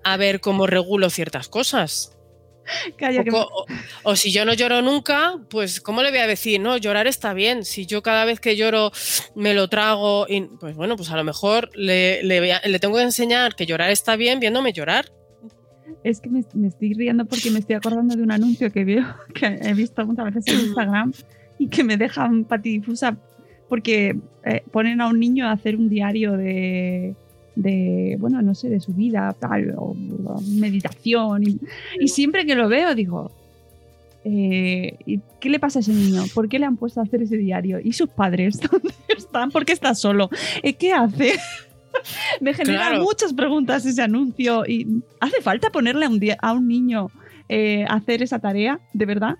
a 0.02 0.16
ver 0.16 0.40
cómo 0.40 0.66
regulo 0.66 1.08
ciertas 1.10 1.48
cosas 1.48 2.16
o, 4.04 4.16
si 4.16 4.32
yo 4.32 4.44
no 4.44 4.54
lloro 4.54 4.82
nunca, 4.82 5.38
pues 5.48 5.80
¿cómo 5.80 6.02
le 6.02 6.10
voy 6.10 6.20
a 6.20 6.26
decir? 6.26 6.60
No, 6.60 6.76
llorar 6.76 7.06
está 7.06 7.34
bien. 7.34 7.64
Si 7.64 7.86
yo 7.86 8.02
cada 8.02 8.24
vez 8.24 8.40
que 8.40 8.56
lloro 8.56 8.92
me 9.34 9.54
lo 9.54 9.68
trago, 9.68 10.26
y, 10.28 10.42
pues 10.42 10.76
bueno, 10.76 10.96
pues 10.96 11.10
a 11.10 11.16
lo 11.16 11.24
mejor 11.24 11.70
le, 11.74 12.22
le, 12.22 12.78
tengo 12.78 12.96
que 12.96 13.02
enseñar 13.02 13.54
que 13.54 13.66
llorar 13.66 13.90
está 13.90 14.16
bien 14.16 14.40
viéndome 14.40 14.72
llorar. 14.72 15.12
Es 16.02 16.20
que 16.20 16.28
me, 16.28 16.40
estoy 16.40 16.94
riendo 16.94 17.24
porque 17.24 17.50
me 17.50 17.58
estoy 17.58 17.76
acordando 17.76 18.16
de 18.16 18.22
un 18.22 18.32
anuncio 18.32 18.70
que 18.72 18.84
veo, 18.84 19.04
que 19.34 19.46
he 19.46 19.74
visto 19.74 20.04
muchas 20.06 20.34
veces 20.34 20.54
en 20.54 20.66
Instagram 20.66 21.12
y 21.58 21.68
que 21.68 21.84
me 21.84 21.96
dejan 21.96 22.44
patidifusa 22.44 23.16
porque 23.68 24.16
eh, 24.44 24.62
ponen 24.70 25.00
a 25.00 25.08
un 25.08 25.18
niño 25.18 25.46
a 25.46 25.52
hacer 25.52 25.76
un 25.76 25.88
diario 25.88 26.36
de, 26.36 27.14
de, 27.56 28.16
bueno, 28.18 28.42
no 28.42 28.54
sé, 28.54 28.68
de 28.68 28.80
su 28.80 28.92
vida, 28.92 29.34
tal, 29.38 29.74
o, 29.76 29.94
meditación. 30.48 31.42
Y, 32.00 32.08
siempre 32.08 32.44
que 32.46 32.54
lo 32.54 32.68
veo 32.68 32.94
digo, 32.94 33.30
eh, 34.24 34.96
¿y 35.06 35.20
¿qué 35.40 35.50
le 35.50 35.58
pasa 35.58 35.78
a 35.78 35.82
ese 35.82 35.92
niño? 35.92 36.24
¿Por 36.34 36.48
qué 36.48 36.58
le 36.58 36.66
han 36.66 36.76
puesto 36.76 37.00
a 37.00 37.04
hacer 37.04 37.22
ese 37.22 37.36
diario? 37.36 37.78
¿Y 37.82 37.92
sus 37.92 38.08
padres? 38.08 38.60
¿Dónde 38.70 38.92
están? 39.16 39.50
¿Por 39.50 39.64
qué 39.64 39.72
está 39.72 39.94
solo? 39.94 40.30
Eh, 40.62 40.74
¿Qué 40.74 40.92
hace? 40.92 41.34
Me 42.40 42.54
genera 42.54 42.88
Claro. 42.88 43.04
muchas 43.04 43.32
preguntas 43.32 43.86
ese 43.86 44.02
anuncio. 44.02 44.64
¿Y 44.66 45.02
¿Hace 45.20 45.40
falta 45.42 45.70
ponerle 45.70 46.06
a 46.06 46.08
un, 46.08 46.20
a 46.40 46.52
un 46.52 46.66
niño 46.66 47.10
eh, 47.48 47.84
hacer 47.88 48.22
esa 48.22 48.38
tarea? 48.40 48.80
¿De 48.92 49.06
verdad? 49.06 49.36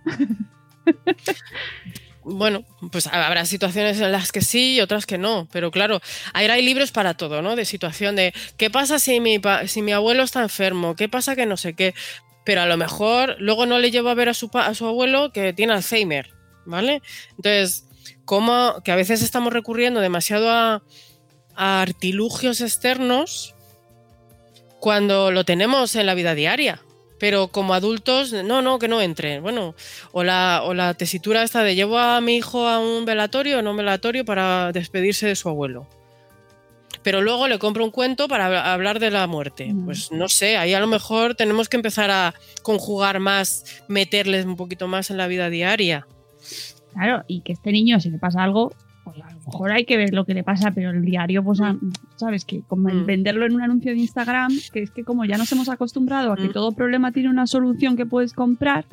Bueno, 2.25 2.65
pues 2.91 3.07
habrá 3.07 3.45
situaciones 3.45 4.01
en 4.01 4.11
las 4.11 4.33
que 4.33 4.41
sí 4.41 4.77
y 4.77 4.81
otras 4.81 5.05
que 5.05 5.19
no, 5.19 5.47
pero 5.53 5.71
claro, 5.71 6.01
ahora 6.33 6.55
hay 6.55 6.63
libros 6.63 6.91
para 6.91 7.15
todo, 7.15 7.43
¿no? 7.43 7.55
De 7.55 7.67
situación 7.67 8.17
de 8.17 8.33
qué 8.57 8.71
pasa 8.71 8.99
si 8.99 9.21
mi, 9.21 9.41
si 9.67 9.83
mi 9.83 9.93
abuelo 9.93 10.23
está 10.23 10.43
enfermo, 10.43 10.97
qué 10.97 11.09
pasa 11.09 11.37
que 11.37 11.45
no 11.45 11.59
sé 11.59 11.75
qué, 11.75 11.95
pero 12.45 12.63
a 12.63 12.67
lo 12.67 12.79
mejor 12.79 13.37
luego 13.41 13.67
no 13.67 13.79
le 13.79 13.91
llevo 13.91 14.09
a 14.09 14.15
ver 14.15 14.31
a 14.31 14.35
su, 14.35 14.51
a 14.55 14.75
su 14.75 14.87
abuelo 14.87 15.33
que 15.33 15.53
tiene 15.53 15.75
Alzheimer, 15.75 16.33
¿vale? 16.65 17.03
Entonces, 17.37 17.87
como 18.25 18.81
que 18.83 18.93
a 18.93 18.97
veces 18.97 19.23
estamos 19.23 19.53
recurriendo 19.53 20.01
demasiado 20.01 20.51
a, 20.51 20.83
a 21.57 21.83
artilugios 21.83 22.63
externos 22.63 23.55
cuando 24.81 25.31
lo 25.31 25.45
tenemos 25.45 25.95
en 25.97 26.07
la 26.07 26.15
vida 26.15 26.35
diaria. 26.35 26.81
Pero 27.25 27.49
como 27.49 27.73
adultos, 27.73 28.35
no, 28.35 28.61
no, 28.61 28.79
que 28.79 28.87
no 28.87 29.01
entre. 29.01 29.41
Bueno, 29.41 29.75
o 30.13 30.23
la, 30.23 30.61
o 30.63 30.75
la 30.75 30.93
tesitura 30.93 31.43
esta 31.43 31.63
de 31.63 31.75
llevo 31.75 31.99
a 31.99 32.21
mi 32.21 32.37
hijo 32.37 32.69
a 32.69 32.79
un 32.79 33.07
velatorio 33.07 33.61
o 33.61 33.63
no 33.63 33.71
un 33.71 33.79
velatorio 33.79 34.27
para 34.27 34.73
despedirse 34.73 35.27
de 35.27 35.35
su 35.35 35.49
abuelo. 35.49 35.87
Pero 37.03 37.23
luego 37.23 37.49
le 37.49 37.59
compro 37.59 37.83
un 37.83 37.91
cuento 37.91 38.29
para 38.29 38.51
hab- 38.51 38.75
hablar 38.75 38.99
de 38.99 39.11
la 39.11 39.27
muerte. 39.27 39.73
Mm. 39.73 39.87
Pues 39.87 40.13
no 40.13 40.29
sé, 40.29 40.59
ahí 40.59 40.75
a 40.75 40.81
lo 40.81 40.87
mejor 40.87 41.35
tenemos 41.35 41.71
que 41.71 41.79
empezar 41.79 42.11
a 42.11 42.35
conjugar 42.63 43.21
más, 43.21 43.83
meterles 43.89 44.45
un 44.45 44.57
poquito 44.57 44.87
más 44.87 45.09
en 45.09 45.17
la 45.17 45.27
vida 45.27 45.49
diaria. 45.49 46.07
Claro, 46.93 47.25
y 47.27 47.41
que 47.41 47.55
este 47.55 47.73
niño, 47.73 48.01
si 48.01 48.11
le 48.11 48.19
pasa 48.19 48.43
algo, 48.45 48.75
pues 49.05 49.17
a 49.23 49.31
lo 49.31 49.39
mejor 49.47 49.71
hay 49.73 49.85
que 49.85 49.97
ver 49.97 50.15
lo 50.15 50.25
que 50.25 50.35
le 50.35 50.43
pasa, 50.43 50.71
pero 50.73 50.91
el 50.91 51.03
diario, 51.03 51.45
pues, 51.45 51.61
a- 51.61 51.77
sabes, 52.17 52.45
que 52.45 52.63
como 52.63 52.89
Mm. 52.89 53.07
venderlo 53.07 53.47
en 53.47 53.55
un 53.55 53.63
anuncio 53.63 53.93
de 53.93 53.99
Instagram, 53.99 54.51
que 54.73 54.83
es 54.83 54.91
que 54.91 55.05
como 55.05 55.25
ya 55.25 55.37
nos 55.37 55.53
hemos 55.53 55.69
acostumbrado 55.69 56.33
a 56.33 56.37
que 56.37 56.49
Mm. 56.49 56.53
todo 56.53 56.73
problema 56.73 57.13
tiene 57.13 57.29
una 57.31 57.47
solución 57.47 57.97
que 57.97 58.07
puedes 58.07 58.33
comprar, 58.33 58.87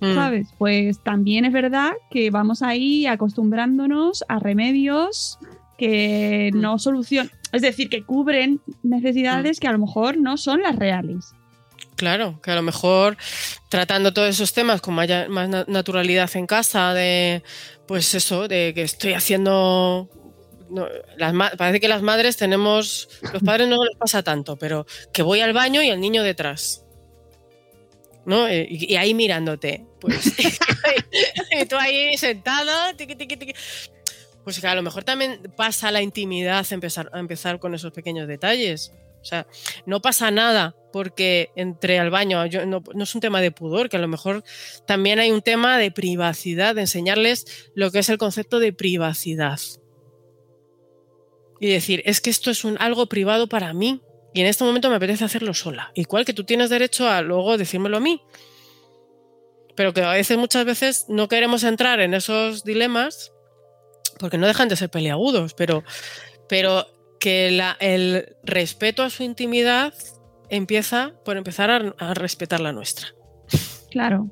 Mm. 0.00 0.14
¿sabes? 0.14 0.48
Pues 0.58 1.00
también 1.02 1.44
es 1.44 1.52
verdad 1.52 1.92
que 2.10 2.30
vamos 2.30 2.62
ahí 2.62 3.06
acostumbrándonos 3.06 4.24
a 4.28 4.38
remedios 4.38 5.38
que 5.78 6.50
Mm. 6.54 6.60
no 6.60 6.78
solucionan, 6.78 7.30
es 7.52 7.62
decir, 7.62 7.88
que 7.88 8.02
cubren 8.02 8.60
necesidades 8.82 9.60
que 9.60 9.68
a 9.68 9.72
lo 9.72 9.78
mejor 9.78 10.16
no 10.18 10.36
son 10.36 10.62
las 10.62 10.76
reales. 10.76 11.34
Claro, 11.96 12.40
que 12.42 12.50
a 12.50 12.54
lo 12.54 12.62
mejor 12.62 13.16
tratando 13.70 14.12
todos 14.12 14.28
esos 14.28 14.52
temas 14.52 14.80
con 14.82 14.94
más 14.94 15.08
na- 15.08 15.64
naturalidad 15.66 16.30
en 16.36 16.46
casa, 16.46 16.92
de 16.92 17.42
pues 17.88 18.14
eso, 18.14 18.48
de 18.48 18.72
que 18.74 18.82
estoy 18.82 19.14
haciendo. 19.14 20.08
no, 20.68 20.86
las 21.16 21.32
parece 21.56 21.80
que 21.80 21.88
las 21.88 22.02
madres 22.02 22.36
tenemos. 22.36 23.08
Los 23.32 23.42
padres 23.42 23.68
no 23.68 23.82
les 23.82 23.96
pasa 23.96 24.22
tanto, 24.22 24.56
pero 24.56 24.86
que 25.12 25.22
voy 25.22 25.40
al 25.40 25.54
baño 25.54 25.82
y 25.82 25.88
el 25.88 26.00
niño 26.00 26.22
detrás. 26.22 26.82
¿No? 28.26 28.46
Eh, 28.48 28.66
Y, 28.68 28.92
y 28.92 28.96
ahí 28.96 29.14
mirándote. 29.14 29.86
Pues. 30.00 30.32
y 31.60 31.64
tú 31.66 31.76
ahí 31.76 32.16
sentado. 32.18 32.94
tiqui, 32.96 33.14
tiqui, 33.16 33.36
tiqui. 33.36 33.54
Pues 34.44 34.60
que 34.60 34.66
a 34.66 34.74
lo 34.74 34.82
mejor 34.82 35.02
también 35.02 35.40
pasa 35.56 35.90
la 35.90 36.02
intimidad 36.02 36.64
empezar, 36.70 37.08
a 37.12 37.18
empezar 37.20 37.58
con 37.58 37.74
esos 37.74 37.92
pequeños 37.92 38.28
detalles. 38.28 38.92
O 39.22 39.24
sea, 39.24 39.46
no 39.86 40.00
pasa 40.00 40.30
nada 40.30 40.74
porque 40.96 41.50
entre 41.56 41.98
al 41.98 42.08
baño. 42.08 42.42
No, 42.64 42.82
es 43.02 43.14
un 43.14 43.20
tema 43.20 43.42
de 43.42 43.50
pudor, 43.50 43.90
que 43.90 43.98
a 43.98 44.00
lo 44.00 44.08
mejor 44.08 44.42
también 44.86 45.18
hay 45.18 45.30
un 45.30 45.42
tema 45.42 45.76
de 45.76 45.90
privacidad, 45.90 46.74
de 46.74 46.80
enseñarles 46.80 47.70
lo 47.74 47.90
que 47.90 47.98
es 47.98 48.08
el 48.08 48.16
concepto 48.16 48.60
de 48.60 48.72
privacidad. 48.72 49.60
Y 51.60 51.68
decir, 51.68 52.00
es 52.06 52.22
que 52.22 52.30
esto 52.30 52.50
es 52.50 52.64
algo 52.78 53.08
privado 53.08 53.46
para 53.46 53.74
mí 53.74 54.00
y 54.32 54.40
en 54.40 54.46
este 54.46 54.64
momento 54.64 54.88
me 54.88 54.96
apetece 54.96 55.22
hacerlo 55.22 55.52
sola. 55.52 55.92
Igual 55.94 56.24
que 56.24 56.32
tú 56.32 56.44
tienes 56.44 56.70
derecho 56.70 57.06
a 57.06 57.20
luego 57.20 57.58
decírmelo 57.58 57.98
a 57.98 58.00
mí. 58.00 58.22
Pero 59.74 59.92
que 59.92 60.00
a 60.00 60.12
veces, 60.12 60.38
muchas 60.38 60.64
veces, 60.64 61.04
no 61.10 61.28
queremos 61.28 61.62
entrar 61.62 62.00
en 62.00 62.14
esos 62.14 62.64
dilemas 62.64 63.34
porque 64.18 64.38
no 64.38 64.46
dejan 64.46 64.70
de 64.70 64.76
ser 64.76 64.88
peliagudos, 64.88 65.52
pero, 65.52 65.84
que 67.20 67.48
el 67.80 68.36
respeto 68.44 69.02
a 69.02 69.10
su 69.10 69.24
intimidad 69.24 69.92
empieza 70.50 71.12
por 71.24 71.36
empezar 71.36 71.70
a, 71.70 71.94
a 71.98 72.14
respetar 72.14 72.60
la 72.60 72.72
nuestra. 72.72 73.08
Claro. 73.90 74.30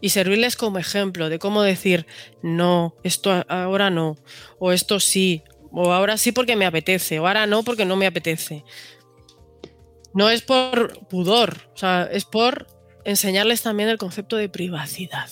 Y 0.00 0.10
servirles 0.10 0.56
como 0.56 0.78
ejemplo 0.78 1.28
de 1.28 1.38
cómo 1.38 1.62
decir, 1.62 2.06
no, 2.42 2.94
esto 3.02 3.44
ahora 3.48 3.90
no, 3.90 4.16
o 4.58 4.72
esto 4.72 4.98
sí, 4.98 5.42
o 5.70 5.92
ahora 5.92 6.16
sí 6.16 6.32
porque 6.32 6.56
me 6.56 6.66
apetece, 6.66 7.20
o 7.20 7.26
ahora 7.26 7.46
no 7.46 7.62
porque 7.62 7.84
no 7.84 7.96
me 7.96 8.06
apetece. 8.06 8.64
No 10.14 10.28
es 10.30 10.42
por 10.42 11.06
pudor, 11.06 11.56
o 11.74 11.76
sea, 11.76 12.08
es 12.10 12.24
por 12.24 12.66
enseñarles 13.04 13.62
también 13.62 13.88
el 13.88 13.98
concepto 13.98 14.36
de 14.36 14.48
privacidad. 14.48 15.28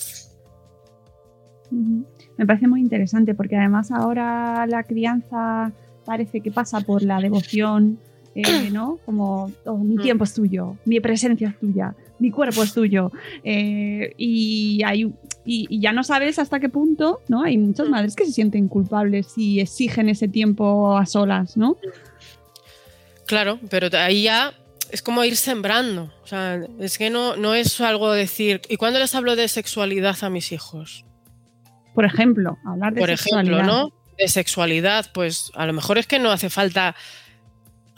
Me 1.70 2.46
parece 2.46 2.68
muy 2.68 2.80
interesante 2.80 3.34
porque 3.34 3.56
además 3.56 3.90
ahora 3.90 4.66
la 4.66 4.84
crianza 4.84 5.72
parece 6.04 6.40
que 6.40 6.50
pasa 6.50 6.80
por 6.80 7.02
la 7.02 7.20
devoción, 7.20 7.98
eh, 8.42 8.70
¿no? 8.70 8.98
Como 9.04 9.52
oh, 9.64 9.76
mi 9.78 9.96
Mm. 9.96 10.02
tiempo 10.02 10.24
es 10.24 10.34
tuyo, 10.34 10.76
mi 10.84 11.00
presencia 11.00 11.48
es 11.48 11.58
tuya, 11.58 11.94
mi 12.18 12.30
cuerpo 12.30 12.62
es 12.62 12.72
tuyo. 12.72 13.10
eh, 13.44 14.12
y, 14.16 14.82
hay, 14.84 15.04
y, 15.44 15.66
y 15.68 15.80
ya 15.80 15.92
no 15.92 16.02
sabes 16.04 16.38
hasta 16.38 16.60
qué 16.60 16.68
punto, 16.68 17.20
¿no? 17.28 17.42
Hay 17.44 17.56
muchas 17.58 17.86
Mm. 17.88 17.90
madres 17.90 18.14
que 18.16 18.24
se 18.26 18.32
sienten 18.32 18.68
culpables 18.68 19.32
y 19.36 19.60
exigen 19.60 20.08
ese 20.08 20.28
tiempo 20.28 20.96
a 20.96 21.06
solas, 21.06 21.56
¿no? 21.56 21.76
Claro, 23.26 23.58
pero 23.70 23.88
ahí 23.98 24.22
ya 24.24 24.54
es 24.90 25.02
como 25.02 25.22
ir 25.24 25.36
sembrando. 25.36 26.10
O 26.22 26.26
sea, 26.26 26.60
es 26.78 26.96
que 26.98 27.10
no, 27.10 27.36
no 27.36 27.54
es 27.54 27.80
algo 27.80 28.10
decir. 28.12 28.62
¿Y 28.68 28.76
cuándo 28.76 28.98
les 28.98 29.14
hablo 29.14 29.36
de 29.36 29.48
sexualidad 29.48 30.16
a 30.22 30.30
mis 30.30 30.50
hijos? 30.52 31.04
Por 31.94 32.04
ejemplo, 32.06 32.56
hablar 32.64 32.94
de 32.94 33.00
Por 33.00 33.08
sexualidad. 33.10 33.58
ejemplo, 33.60 33.72
¿no? 33.90 33.92
De 34.16 34.28
sexualidad, 34.28 35.10
pues 35.12 35.50
a 35.54 35.66
lo 35.66 35.72
mejor 35.74 35.98
es 35.98 36.06
que 36.06 36.18
no 36.18 36.30
hace 36.30 36.48
falta 36.48 36.96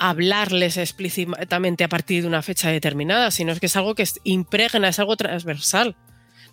hablarles 0.02 0.78
explícitamente 0.78 1.84
a 1.84 1.88
partir 1.88 2.22
de 2.22 2.28
una 2.28 2.40
fecha 2.40 2.70
determinada, 2.70 3.30
sino 3.30 3.52
es 3.52 3.60
que 3.60 3.66
es 3.66 3.76
algo 3.76 3.94
que 3.94 4.08
impregna, 4.24 4.88
es 4.88 4.98
algo 4.98 5.14
transversal. 5.14 5.94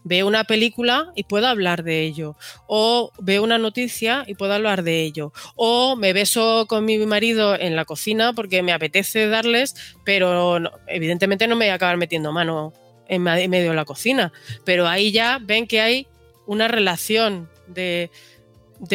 Veo 0.04 0.28
una 0.28 0.44
película 0.44 1.14
y 1.16 1.24
puedo 1.24 1.48
hablar 1.48 1.84
de 1.84 2.02
ello. 2.02 2.36
O 2.68 3.14
veo 3.20 3.42
una 3.42 3.58
noticia 3.58 4.26
y 4.28 4.36
puedo 4.36 4.54
hablar 4.54 4.84
de 4.84 5.02
ello. 5.02 5.32
O 5.56 5.96
me 5.96 6.12
beso 6.12 6.66
con 6.68 6.84
mi 6.84 6.98
marido 7.06 7.58
en 7.58 7.78
la 7.78 7.86
cocina 7.86 8.34
porque 8.34 8.62
me 8.64 8.74
apetece 8.74 9.28
darles, 9.28 9.76
pero 10.04 10.60
evidentemente 10.88 11.48
no 11.48 11.56
me 11.56 11.66
voy 11.66 11.72
a 11.72 11.76
acabar 11.76 11.96
metiendo 11.96 12.34
mano 12.34 12.74
en 13.08 13.24
medio 13.24 13.70
de 13.70 13.76
la 13.76 13.86
cocina. 13.86 14.34
Pero 14.66 14.90
ahí 14.90 15.14
ya 15.14 15.40
ven 15.42 15.68
que 15.68 15.80
hay 15.80 16.08
una 16.46 16.68
relación 16.68 17.50
de 17.68 18.10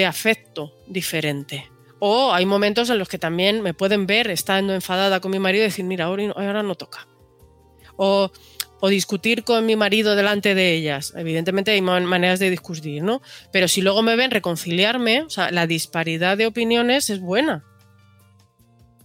afecto 0.07 0.75
diferente. 0.87 1.72
O 2.05 2.33
hay 2.35 2.47
momentos 2.47 2.91
en 2.91 2.99
los 2.99 3.09
que 3.09 3.17
también 3.17 3.63
me 3.63 3.75
pueden 3.75 4.09
ver 4.09 4.29
estando 4.29 4.75
enfadada 4.75 5.21
con 5.21 5.31
mi 5.31 5.39
marido 5.39 5.63
y 5.63 5.69
decir, 5.69 5.85
mira, 5.85 6.07
ahora, 6.07 6.65
no 6.65 6.75
toca. 6.75 7.07
O, 7.97 8.33
discutir 8.91 9.45
con 9.45 9.65
mi 9.67 9.77
marido 9.77 10.17
delante 10.17 10.57
de 10.57 10.75
ellas. 10.75 11.13
Evidentemente 11.17 11.71
hay 11.71 11.81
man- 11.81 12.05
maneras 12.05 12.41
de 12.41 12.51
discutir, 12.51 13.05
¿no? 13.05 13.23
Pero 13.53 13.69
si 13.69 13.83
luego 13.83 14.03
me 14.03 14.17
ven 14.17 14.33
reconciliarme, 14.33 15.23
o 15.23 15.31
sea, 15.31 15.53
la 15.53 15.69
disparidad 15.69 16.37
de 16.37 16.47
opiniones 16.49 17.09
es 17.09 17.21
buena. 17.21 17.63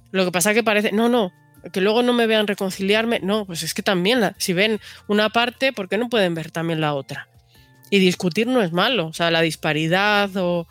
Lo 0.09 0.25
que 0.25 0.31
pasa 0.31 0.55
que 0.55 0.63
parece, 0.63 0.91
no, 0.91 1.07
no, 1.07 1.31
que 1.71 1.81
luego 1.81 2.01
no 2.01 2.13
me 2.13 2.25
vean 2.25 2.47
reconciliarme, 2.47 3.19
no, 3.19 3.45
pues 3.45 3.61
es 3.61 3.75
que 3.75 3.83
también, 3.83 4.21
la- 4.21 4.33
si 4.39 4.53
ven 4.53 4.79
una 5.07 5.29
parte, 5.29 5.71
¿por 5.71 5.87
qué 5.87 5.99
no 5.99 6.09
pueden 6.09 6.33
ver 6.33 6.49
también 6.49 6.81
la 6.81 6.95
otra? 6.95 7.27
Y 7.91 7.99
discutir 7.99 8.47
no 8.47 8.63
es 8.63 8.71
malo, 8.71 9.05
o 9.05 9.13
sea, 9.13 9.29
la 9.29 9.41
disparidad 9.41 10.31
o... 10.37 10.67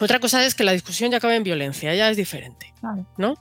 Otra 0.00 0.20
cosa 0.20 0.44
es 0.44 0.54
que 0.54 0.64
la 0.64 0.72
discusión 0.72 1.10
ya 1.10 1.16
acabe 1.18 1.36
en 1.36 1.42
violencia, 1.42 1.94
ya 1.94 2.10
es 2.10 2.16
diferente. 2.16 2.72
¿no? 3.16 3.34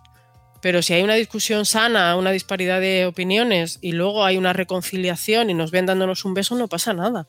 Pero 0.62 0.82
si 0.82 0.93
hay 0.93 1.03
una 1.03 1.14
discusión 1.14 1.66
sana, 1.66 2.16
una 2.16 2.32
disparidad 2.32 2.82
de 2.82 3.05
opiniones 3.05 3.78
y 3.82 3.91
luego 3.91 4.26
hay 4.26 4.38
una 4.38 4.53
reconciliación 4.53 5.49
y 5.49 5.53
nos 5.53 5.72
ven 5.72 5.86
dándonos 5.86 6.26
un 6.26 6.34
beso, 6.34 6.55
no 6.55 6.68
pasa 6.68 6.93
nada. 6.93 7.28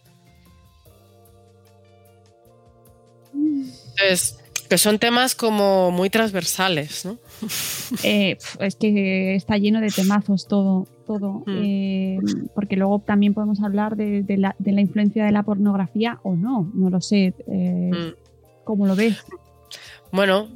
Entonces, 3.34 4.38
que 4.68 4.78
son 4.78 4.98
temas 4.98 5.34
como 5.34 5.90
muy 5.90 6.10
transversales, 6.10 7.04
¿no? 7.04 7.18
Eh, 8.02 8.36
es 8.60 8.76
que 8.76 9.34
está 9.34 9.56
lleno 9.56 9.80
de 9.80 9.88
temazos 9.88 10.46
todo, 10.46 10.86
todo. 11.06 11.42
Mm. 11.46 11.62
Eh, 11.62 12.18
porque 12.54 12.76
luego 12.76 12.98
también 12.98 13.32
podemos 13.32 13.62
hablar 13.62 13.96
de, 13.96 14.22
de 14.22 14.36
la, 14.36 14.56
de 14.58 14.72
la 14.72 14.82
influencia 14.82 15.24
de 15.24 15.32
la 15.32 15.42
pornografía 15.42 16.20
o 16.22 16.34
no, 16.36 16.70
no 16.74 16.90
lo 16.90 17.00
sé. 17.00 17.34
Eh, 17.46 17.90
Mm. 17.92 18.27
¿Cómo 18.68 18.86
lo 18.86 18.94
ves? 18.94 19.16
Bueno, 20.12 20.46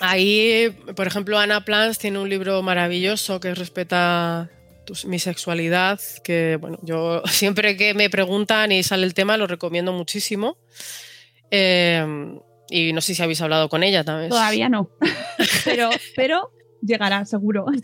ahí, 0.00 0.68
por 0.94 1.06
ejemplo, 1.06 1.38
Ana 1.38 1.64
Plans 1.64 1.98
tiene 1.98 2.18
un 2.18 2.28
libro 2.28 2.60
maravilloso 2.62 3.40
que 3.40 3.54
respeta 3.54 4.50
tu- 4.84 4.92
mi 5.08 5.18
sexualidad, 5.18 5.98
que 6.22 6.58
bueno, 6.60 6.78
yo 6.82 7.22
siempre 7.26 7.78
que 7.78 7.94
me 7.94 8.10
preguntan 8.10 8.70
y 8.70 8.82
sale 8.82 9.06
el 9.06 9.14
tema 9.14 9.38
lo 9.38 9.46
recomiendo 9.46 9.94
muchísimo. 9.94 10.58
Eh, 11.50 12.04
y 12.68 12.92
no 12.92 13.00
sé 13.00 13.14
si 13.14 13.22
habéis 13.22 13.40
hablado 13.40 13.70
con 13.70 13.82
ella 13.82 14.04
también. 14.04 14.28
Todavía 14.28 14.68
no. 14.68 14.90
pero, 15.64 15.88
pero 16.14 16.50
llegará, 16.82 17.24
seguro. 17.24 17.64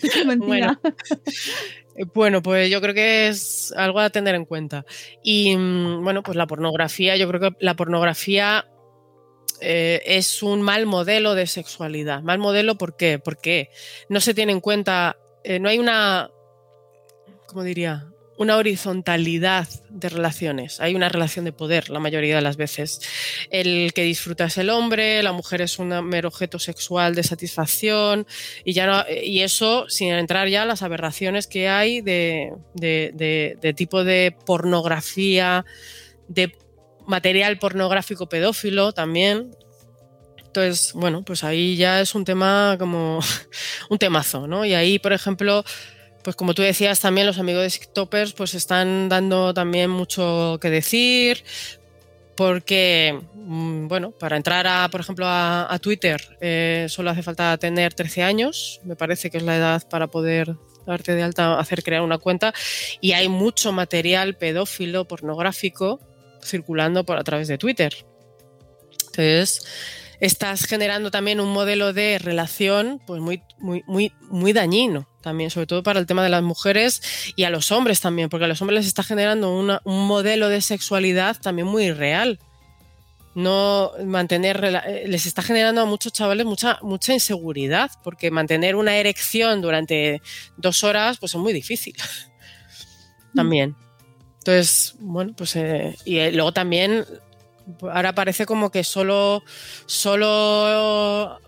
Eh, 1.97 2.05
Bueno, 2.15 2.43
pues 2.43 2.71
yo 2.71 2.81
creo 2.81 2.95
que 2.95 3.27
es 3.29 3.73
algo 3.77 3.99
a 3.99 4.11
tener 4.11 4.35
en 4.37 4.45
cuenta. 4.45 4.85
Y 5.23 5.57
mm, 5.57 6.05
bueno, 6.05 6.23
pues 6.23 6.37
la 6.37 6.47
pornografía, 6.47 7.17
yo 7.17 7.27
creo 7.29 7.41
que 7.41 7.57
la 7.61 7.75
pornografía 7.75 8.67
eh, 9.61 10.03
es 10.07 10.43
un 10.43 10.63
mal 10.63 10.87
modelo 10.87 11.35
de 11.35 11.47
sexualidad. 11.47 12.23
Mal 12.23 12.39
modelo, 12.39 12.77
¿por 12.77 12.97
qué? 12.97 13.19
Porque 13.19 13.71
no 14.09 14.21
se 14.21 14.35
tiene 14.35 14.53
en 14.53 14.61
cuenta, 14.61 15.17
eh, 15.45 15.59
no 15.59 15.69
hay 15.69 15.79
una, 15.79 16.31
¿cómo 17.47 17.63
diría? 17.65 18.07
Una 18.37 18.57
horizontalidad 18.57 19.67
de 19.91 20.09
relaciones. 20.09 20.81
Hay 20.81 20.95
una 20.95 21.09
relación 21.09 21.45
de 21.45 21.51
poder 21.51 21.91
la 21.91 21.99
mayoría 21.99 22.37
de 22.37 22.41
las 22.43 22.57
veces. 22.57 23.01
El 23.51 23.93
que 23.93 24.03
disfruta 24.05 24.45
es 24.45 24.57
el 24.59 24.71
hombre, 24.71 25.21
la 25.25 25.33
mujer 25.33 25.61
es 25.61 25.81
un 25.81 25.89
mero 26.07 26.29
objeto 26.29 26.61
sexual 26.61 27.17
de 27.17 27.25
satisfacción 27.25 28.29
y, 28.65 28.75
ya 28.75 28.87
no- 28.87 29.05
y 29.11 29.41
eso 29.41 29.89
sin 29.89 30.11
entrar 30.11 30.47
ya 30.47 30.63
a 30.63 30.67
las 30.67 30.83
aberraciones 30.83 31.49
que 31.49 31.69
hay 31.69 32.01
de, 32.01 32.53
de- 32.75 33.11
de- 33.15 33.59
de 33.61 33.75
tipo 33.75 34.05
de 34.05 34.37
pornografía, 34.47 35.65
de 36.29 36.53
material 37.09 37.59
pornográfico 37.59 38.29
pedófilo 38.29 38.93
también. 38.93 39.51
Entonces, 40.45 40.93
bueno, 40.95 41.25
pues 41.25 41.43
ahí 41.43 41.77
ya 41.77 42.01
es 42.01 42.15
un 42.15 42.25
tema 42.25 42.77
como 42.79 43.21
un 43.91 43.99
temazo, 43.99 44.47
¿no? 44.47 44.65
Y 44.65 44.75
ahí, 44.75 44.99
por 44.99 45.13
ejemplo, 45.13 45.65
pues 46.23 46.37
como 46.37 46.55
tú 46.55 46.63
decías 46.63 47.01
también, 47.01 47.27
los 47.27 47.39
amigos 47.39 47.63
de 47.63 47.71
TikTokers 47.71 48.33
pues 48.35 48.55
están 48.55 49.09
dando 49.09 49.53
también 49.55 49.91
mucho 49.91 50.59
que 50.61 50.71
decir, 50.71 51.45
porque, 52.37 53.19
mm, 53.35 53.89
bueno, 53.89 54.13
para 54.13 54.37
entrar 54.37 54.67
a, 54.67 54.89
por 54.91 55.01
ejemplo, 55.01 55.27
a, 55.27 55.73
a 55.73 55.79
Twitter 55.79 56.37
eh, 56.41 56.87
solo 56.89 57.11
hace 57.11 57.23
falta 57.23 57.57
tener 57.57 57.95
13 57.95 58.23
años, 58.23 58.81
me 58.85 58.97
parece 58.97 59.31
que 59.31 59.39
es 59.39 59.43
la 59.43 59.57
edad 59.57 59.89
para 59.89 60.07
poder 60.07 60.55
darte 60.87 61.15
de 61.15 61.23
alta, 61.23 61.59
hacer 61.59 61.83
crear 61.83 62.03
una 62.03 62.19
cuenta, 62.19 62.55
y 63.01 63.13
hay 63.13 63.29
mucho 63.29 63.73
material 63.73 64.37
pedófilo, 64.37 65.07
pornográfico, 65.07 66.01
circulando 66.49 67.05
por 67.05 67.19
a 67.19 67.25
través 67.25 67.49
de 67.49 67.59
Twitter. 67.59 67.95
Entonces, 69.07 69.61
estás 70.21 70.65
generando 70.65 71.11
también 71.11 71.41
un 71.41 71.53
modelo 71.53 71.93
de 71.93 72.19
relación 72.19 73.01
pues 73.07 73.21
muy, 73.21 73.43
muy, 73.59 73.85
muy, 73.87 74.13
muy 74.23 74.53
dañino 74.53 75.09
también, 75.21 75.51
sobre 75.51 75.67
todo 75.67 75.83
para 75.83 76.01
el 76.01 76.07
tema 76.07 76.23
de 76.23 76.29
las 76.29 76.43
mujeres 76.43 77.03
y 77.37 77.45
a 77.45 77.51
los 77.51 77.71
hombres 77.71 78.01
también, 78.01 78.29
porque 78.29 78.45
a 78.45 78.49
los 78.49 78.61
hombres 78.61 78.81
les 78.81 78.87
está 78.87 79.03
generando 79.03 79.53
un 79.85 80.07
modelo 80.07 80.49
de 80.49 80.61
sexualidad 80.61 81.37
también 81.41 81.69
muy 81.69 81.87
irreal. 81.87 82.39
No 83.35 83.93
mantener, 84.05 84.65
eh, 84.65 85.05
les 85.07 85.27
está 85.27 85.43
generando 85.43 85.83
a 85.83 85.85
muchos 85.85 86.13
chavales 86.13 86.45
mucha, 86.45 86.79
mucha 86.83 87.13
inseguridad, 87.13 87.91
porque 88.03 88.33
mantener 88.33 88.75
una 88.75 88.97
erección 88.97 89.61
durante 89.61 90.23
dos 90.57 90.83
horas 90.83 91.19
pues 91.19 91.35
es 91.35 91.41
muy 91.41 91.53
difícil 91.53 91.95
también. 93.35 93.77
Entonces, 94.49 94.95
bueno, 95.01 95.35
pues 95.37 95.57
eh, 95.57 95.95
y 96.07 96.17
eh, 96.17 96.33
luego 96.33 96.53
también 96.53 97.05
ahora 97.83 98.15
parece 98.15 98.47
como 98.47 98.71
que 98.71 98.83
solo 98.83 99.43
solo 99.85 101.39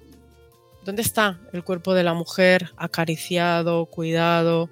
¿dónde 0.85 1.01
está 1.01 1.41
el 1.55 1.65
cuerpo 1.65 1.95
de 1.95 2.03
la 2.03 2.13
mujer 2.13 2.73
acariciado, 2.77 3.87
cuidado, 3.87 4.69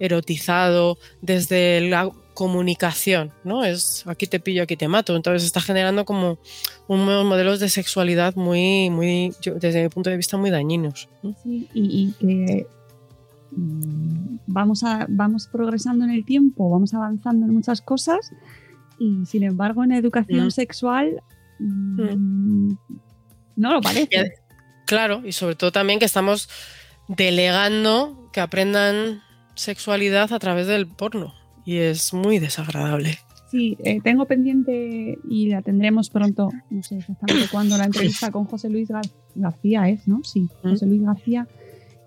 erotizado 0.00 0.98
desde 1.22 1.80
la 1.82 2.10
comunicación, 2.34 3.32
¿no? 3.44 3.64
Es 3.64 4.02
aquí 4.08 4.26
te 4.26 4.40
pillo, 4.40 4.64
aquí 4.64 4.76
te 4.76 4.88
mato. 4.88 5.14
Entonces 5.14 5.44
está 5.44 5.60
generando 5.60 6.04
como 6.04 6.40
unos 6.88 7.24
modelos 7.26 7.60
de 7.60 7.68
sexualidad 7.68 8.34
muy 8.34 8.90
muy 8.90 9.32
desde 9.54 9.84
mi 9.84 9.88
punto 9.88 10.10
de 10.10 10.16
vista 10.16 10.36
muy 10.36 10.50
dañinos. 10.50 11.08
¿no? 11.22 11.36
Sí, 11.44 11.68
y, 11.74 12.12
que 12.18 12.66
vamos, 13.50 14.84
a, 14.84 15.06
vamos 15.08 15.48
progresando 15.48 16.04
en 16.04 16.10
el 16.10 16.24
tiempo, 16.24 16.70
vamos 16.70 16.94
avanzando 16.94 17.46
en 17.46 17.52
muchas 17.52 17.80
cosas 17.80 18.30
y 18.98 19.24
sin 19.26 19.42
embargo 19.44 19.84
en 19.84 19.92
educación 19.92 20.46
Mm. 20.46 20.50
sexual 20.50 21.22
mm, 21.60 22.72
no 23.56 23.72
lo 23.72 23.80
parece. 23.80 24.32
Claro, 24.86 25.22
y 25.26 25.32
sobre 25.32 25.54
todo 25.54 25.70
también 25.72 25.98
que 25.98 26.04
estamos 26.06 26.48
delegando 27.08 28.30
que 28.32 28.40
aprendan 28.40 29.20
sexualidad 29.54 30.32
a 30.32 30.38
través 30.38 30.66
del 30.66 30.86
porno. 30.86 31.34
Y 31.64 31.76
es 31.78 32.14
muy 32.14 32.38
desagradable. 32.38 33.18
Sí, 33.50 33.76
eh, 33.84 34.00
tengo 34.02 34.26
pendiente 34.26 35.18
y 35.28 35.48
la 35.48 35.62
tendremos 35.62 36.10
pronto, 36.10 36.50
no 36.70 36.82
sé 36.82 36.98
exactamente 36.98 37.48
cuándo, 37.50 37.76
la 37.76 37.84
entrevista 37.90 38.30
con 38.30 38.44
José 38.44 38.68
Luis 38.70 38.88
Gar- 38.90 39.10
García, 39.34 39.88
¿es? 39.88 40.06
¿No? 40.06 40.22
Sí, 40.24 40.48
Mm. 40.62 40.70
José 40.70 40.86
Luis 40.86 41.02
García, 41.02 41.46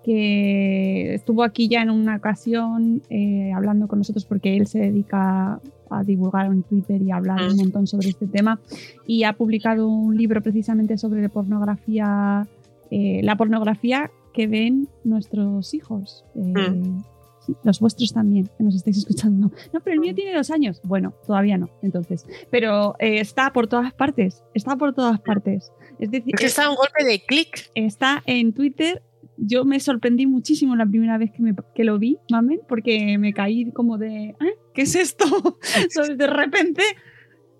que 0.04 1.14
estuvo 1.14 1.42
aquí 1.44 1.68
ya 1.68 1.82
en 1.82 1.90
una 1.90 2.16
ocasión 2.16 3.02
eh, 3.10 3.52
hablando 3.54 3.88
con 3.88 3.98
nosotros 4.00 4.24
porque 4.24 4.56
él 4.56 4.66
se 4.66 4.80
dedica 4.80 5.60
a 5.90 6.04
divulgar 6.04 6.46
en 6.46 6.62
Twitter 6.62 7.00
y 7.02 7.10
a 7.10 7.16
hablar 7.16 7.40
un 7.42 7.54
Mm. 7.54 7.60
montón 7.60 7.86
sobre 7.86 8.08
este 8.08 8.26
tema 8.26 8.60
y 9.06 9.24
ha 9.24 9.32
publicado 9.34 9.88
un 9.88 10.16
libro 10.16 10.42
precisamente 10.42 10.96
sobre 10.98 11.28
pornografía, 11.28 12.46
eh, 12.90 13.20
la 13.22 13.36
pornografía 13.36 14.10
que 14.32 14.46
ven 14.46 14.88
nuestros 15.04 15.74
hijos. 15.74 16.24
eh, 16.34 16.40
Mm. 16.70 17.02
sí, 17.46 17.54
los 17.64 17.80
vuestros 17.80 18.12
también, 18.12 18.48
que 18.56 18.64
nos 18.64 18.74
estáis 18.74 18.96
escuchando. 18.98 19.50
No, 19.72 19.80
pero 19.80 19.94
el 19.94 20.00
mío 20.00 20.14
tiene 20.14 20.34
dos 20.34 20.50
años. 20.50 20.80
Bueno, 20.84 21.12
todavía 21.26 21.58
no, 21.58 21.68
entonces. 21.82 22.24
Pero 22.50 22.94
está 22.98 23.52
por 23.52 23.66
todas 23.66 23.92
partes. 23.92 24.42
Está 24.54 24.76
por 24.76 24.94
todas 24.94 25.20
partes. 25.20 25.70
Es 25.98 26.10
decir, 26.10 26.34
Es 26.34 26.40
que 26.40 26.46
está 26.46 26.70
un 26.70 26.76
golpe 26.76 27.04
de 27.04 27.20
clic. 27.24 27.70
está 27.74 28.22
en 28.26 28.52
Twitter. 28.52 29.02
Yo 29.36 29.64
me 29.64 29.80
sorprendí 29.80 30.26
muchísimo 30.26 30.76
la 30.76 30.86
primera 30.86 31.18
vez 31.18 31.30
que, 31.32 31.42
me- 31.42 31.54
que 31.74 31.84
lo 31.84 31.98
vi, 31.98 32.18
mamen, 32.30 32.60
porque 32.68 33.16
me 33.18 33.32
caí 33.32 33.70
como 33.72 33.98
de, 33.98 34.30
¿eh? 34.40 34.54
¿qué 34.74 34.82
es 34.82 34.94
esto? 34.94 35.24
De 36.16 36.26
repente 36.26 36.82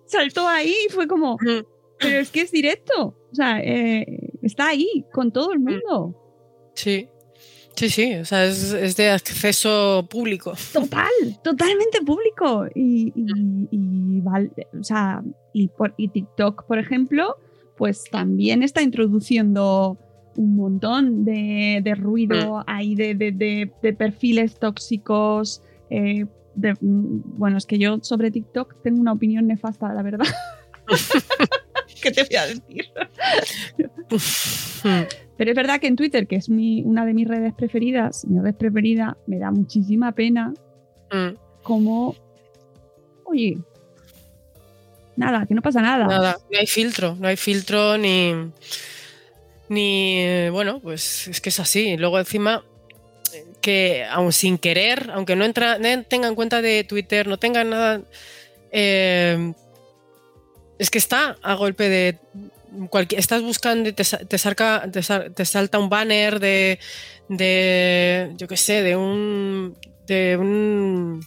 saltó 0.07 0.47
ahí 0.47 0.75
y 0.89 0.93
fue 0.93 1.07
como, 1.09 1.39
pero 1.99 2.19
es 2.19 2.31
que 2.31 2.43
es 2.43 2.53
directo. 2.53 3.17
O 3.31 3.35
sea, 3.35 3.61
eh, 3.61 4.31
está 4.43 4.69
ahí 4.69 5.05
con 5.13 5.33
todo 5.33 5.53
el 5.53 5.61
mundo. 5.61 6.15
Sí. 6.75 7.09
Sí, 7.75 7.89
sí, 7.89 8.15
o 8.17 8.25
sea, 8.27 8.45
es, 8.45 8.75
es 8.75 8.97
de 8.97 9.09
acceso 9.09 10.07
público. 10.11 10.53
Total, 10.75 11.09
totalmente 11.43 12.03
público. 12.05 12.67
Y, 12.75 13.13
y- 13.17 13.69
y 13.71 14.21
val- 14.21 14.53
o 14.79 14.85
sea, 14.85 15.23
y, 15.55 15.69
por, 15.69 15.95
y 15.97 16.09
TikTok, 16.09 16.67
por 16.67 16.79
ejemplo, 16.79 17.37
pues 17.79 18.05
también 18.11 18.63
está 18.63 18.83
introduciendo 18.83 19.97
un 20.37 20.57
montón 20.57 21.25
de, 21.25 21.81
de 21.83 21.95
ruido 21.95 22.63
ahí, 22.67 22.95
de, 22.95 23.15
de- 23.15 23.33
de- 23.33 23.71
de 23.83 23.93
perfiles 23.93 24.59
tóxicos. 24.59 25.63
eh, 25.91 26.27
de- 26.55 26.75
mm, 26.81 27.39
bueno, 27.39 27.57
es 27.59 27.67
que 27.67 27.79
yo 27.79 27.99
sobre 28.03 28.31
TikTok 28.31 28.83
tengo 28.83 29.01
una 29.01 29.13
opinión 29.13 29.47
nefasta, 29.47 29.93
la 29.93 30.03
verdad. 30.03 30.27
¿Qué 32.03 32.11
te 32.11 32.25
voy 32.25 32.37
a 32.37 32.47
decir? 32.47 32.87
Pero 35.37 35.51
es 35.51 35.57
verdad 35.57 35.81
que 35.81 35.87
en 35.87 35.97
Twitter, 35.97 36.27
que 36.27 36.37
es 36.37 36.49
mi- 36.49 36.83
una 36.83 37.05
de 37.07 37.15
mis 37.15 37.27
redes 37.29 37.53
preferidas, 37.55 38.25
mi 38.27 38.41
red 38.41 38.55
preferida, 38.55 39.17
me 39.27 39.39
da 39.39 39.51
muchísima 39.51 40.13
pena 40.13 40.53
Mm, 41.11 41.37
como, 41.63 42.17
oye, 43.25 43.59
nada, 45.17 45.45
que 45.47 45.55
no 45.55 45.61
pasa 45.61 45.83
nada. 45.83 46.07
Nada, 46.07 46.39
no 46.51 46.59
hay 46.59 46.67
filtro, 46.67 47.17
no 47.21 47.29
hay 47.29 47.37
filtro 47.37 47.99
ni. 47.99 48.33
Ni. 49.73 50.49
Bueno, 50.51 50.81
pues 50.81 51.29
es 51.29 51.41
que 51.41 51.49
es 51.49 51.59
así. 51.61 51.97
Luego 51.97 52.19
encima. 52.19 52.65
Que 53.63 54.05
aun 54.11 54.33
sin 54.33 54.59
querer, 54.59 55.11
aunque 55.15 55.37
no, 55.37 55.45
entra, 55.45 55.79
no 55.79 56.03
tengan 56.05 56.35
cuenta 56.35 56.61
de 56.61 56.85
Twitter, 56.85 57.27
no 57.27 57.39
tengan 57.39 57.71
nada. 57.71 58.03
eh, 58.73 59.53
es 60.79 60.91
que 60.91 60.99
está 60.99 61.37
a 61.43 61.55
golpe 61.55 61.89
de. 61.89 62.19
cualquier- 62.91 63.21
estás 63.21 63.41
buscando 63.43 63.95
te, 63.95 64.05
te, 64.05 65.31
te 65.31 65.45
salta 65.45 65.79
un 65.79 65.89
banner 65.89 66.41
de. 66.41 66.79
de. 67.29 68.33
yo 68.37 68.47
qué 68.49 68.57
sé, 68.57 68.83
de 68.83 68.97
un. 68.97 69.79
de 70.07 70.37
un. 70.37 71.25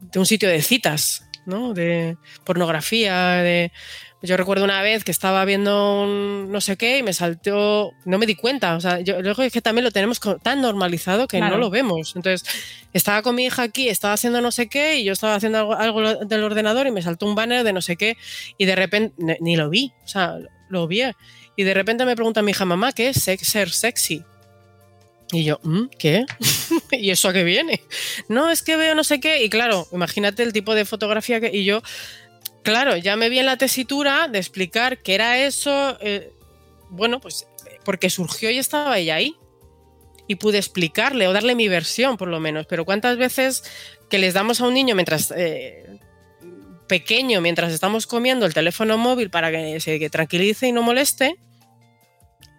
de 0.00 0.18
un 0.18 0.26
sitio 0.26 0.48
de 0.50 0.62
citas, 0.62 1.24
¿no? 1.46 1.72
De 1.74 2.16
pornografía, 2.44 3.42
de... 3.42 3.72
Yo 4.20 4.36
recuerdo 4.36 4.64
una 4.64 4.82
vez 4.82 5.04
que 5.04 5.12
estaba 5.12 5.44
viendo 5.44 6.02
un 6.02 6.50
no 6.50 6.60
sé 6.60 6.76
qué 6.76 6.98
y 6.98 7.02
me 7.04 7.12
saltó, 7.12 7.92
no 8.04 8.18
me 8.18 8.26
di 8.26 8.34
cuenta, 8.34 8.74
o 8.74 8.80
sea, 8.80 8.98
yo 9.00 9.22
luego 9.22 9.44
es 9.44 9.52
que 9.52 9.62
también 9.62 9.84
lo 9.84 9.92
tenemos 9.92 10.18
tan 10.42 10.60
normalizado 10.60 11.28
que 11.28 11.36
Claro. 11.38 11.54
no 11.54 11.60
lo 11.60 11.70
vemos. 11.70 12.14
Entonces, 12.16 12.42
estaba 12.92 13.22
con 13.22 13.36
mi 13.36 13.44
hija 13.44 13.62
aquí, 13.62 13.88
estaba 13.88 14.14
haciendo 14.14 14.40
no 14.40 14.50
sé 14.50 14.66
qué 14.68 14.96
y 14.98 15.04
yo 15.04 15.12
estaba 15.12 15.36
haciendo 15.36 15.58
algo, 15.58 15.74
algo 15.76 16.24
del 16.24 16.42
ordenador 16.42 16.88
y 16.88 16.90
me 16.90 17.00
saltó 17.00 17.26
un 17.26 17.36
banner 17.36 17.62
de 17.62 17.72
no 17.72 17.80
sé 17.80 17.96
qué 17.96 18.16
y 18.56 18.64
de 18.64 18.74
repente 18.74 19.36
ni, 19.40 19.56
lo 19.56 19.70
vi, 19.70 19.92
o 20.04 20.08
sea, 20.08 20.34
lo 20.68 20.88
vi 20.88 21.02
y 21.56 21.62
de 21.62 21.74
repente 21.74 22.04
me 22.04 22.16
pregunta 22.16 22.42
mi 22.42 22.50
hija, 22.50 22.64
mamá, 22.64 22.90
¿qué 22.92 23.10
es 23.10 23.22
ser 23.22 23.70
sexy? 23.70 24.24
Y 25.30 25.44
yo, 25.44 25.60
"¿Mm? 25.62 25.88
¿qué? 25.98 26.24
¿Y 26.92 27.10
eso 27.10 27.28
a 27.28 27.32
qué 27.32 27.44
viene? 27.44 27.82
No, 28.28 28.50
es 28.50 28.62
que 28.62 28.76
veo 28.76 28.94
no 28.94 29.04
sé 29.04 29.20
qué. 29.20 29.44
Y 29.44 29.50
claro, 29.50 29.86
imagínate 29.92 30.42
el 30.42 30.52
tipo 30.54 30.74
de 30.74 30.86
fotografía 30.86 31.38
que. 31.38 31.50
Y 31.54 31.64
yo, 31.64 31.82
claro, 32.68 32.98
ya 32.98 33.16
me 33.16 33.30
vi 33.30 33.38
en 33.38 33.46
la 33.46 33.56
tesitura 33.56 34.28
de 34.28 34.38
explicar 34.38 34.98
qué 34.98 35.14
era 35.14 35.38
eso. 35.38 35.96
eh, 36.02 36.32
bueno, 36.90 37.18
pues 37.18 37.46
porque 37.82 38.10
surgió 38.10 38.50
y 38.50 38.58
estaba 38.58 38.98
ella 38.98 39.14
ahí. 39.14 39.34
Y 40.26 40.34
pude 40.34 40.58
explicarle 40.58 41.26
o 41.26 41.32
darle 41.32 41.54
mi 41.54 41.68
versión, 41.68 42.18
por 42.18 42.28
lo 42.28 42.40
menos. 42.40 42.66
Pero 42.66 42.84
¿cuántas 42.84 43.16
veces 43.16 43.62
que 44.10 44.18
les 44.18 44.34
damos 44.34 44.60
a 44.60 44.66
un 44.66 44.74
niño 44.74 44.94
mientras. 44.94 45.32
eh, 45.34 45.98
pequeño, 46.86 47.40
mientras 47.40 47.72
estamos 47.72 48.06
comiendo 48.06 48.46
el 48.46 48.54
teléfono 48.54 48.96
móvil 48.96 49.30
para 49.30 49.50
que 49.50 49.78
se 49.80 50.10
tranquilice 50.10 50.68
y 50.68 50.72
no 50.72 50.82
moleste? 50.82 51.36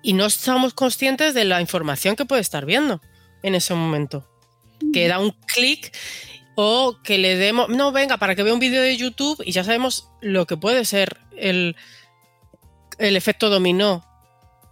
Y 0.01 0.14
no 0.14 0.26
estamos 0.26 0.74
conscientes 0.74 1.36
de 1.36 1.45
la 1.45 1.62
información 1.62 2.16
que 2.16 2.26
puede 2.26 2.41
estar 2.41 2.66
viendo 2.66 3.01
en 3.43 3.53
ese 3.53 3.76
momento. 3.76 4.28
Que 4.91 5.07
da 5.07 5.20
un 5.20 5.32
clic 5.53 5.91
o 6.62 6.97
que 7.03 7.18
le 7.18 7.38
demos, 7.38 7.70
no, 7.70 7.93
venga, 7.93 8.18
para 8.18 8.36
que 8.36 8.43
vea 8.43 8.53
un 8.53 8.60
vídeo 8.60 8.82
de 8.82 8.97
YouTube 8.97 9.41
y 9.45 9.53
ya 9.53 9.64
sabemos 9.64 10.10
lo 10.22 10.45
que 10.45 10.57
puede 10.57 10.84
ser 10.84 11.16
el, 11.38 11.78
el 12.97 13.16
efecto 13.16 13.49
dominó 13.49 14.05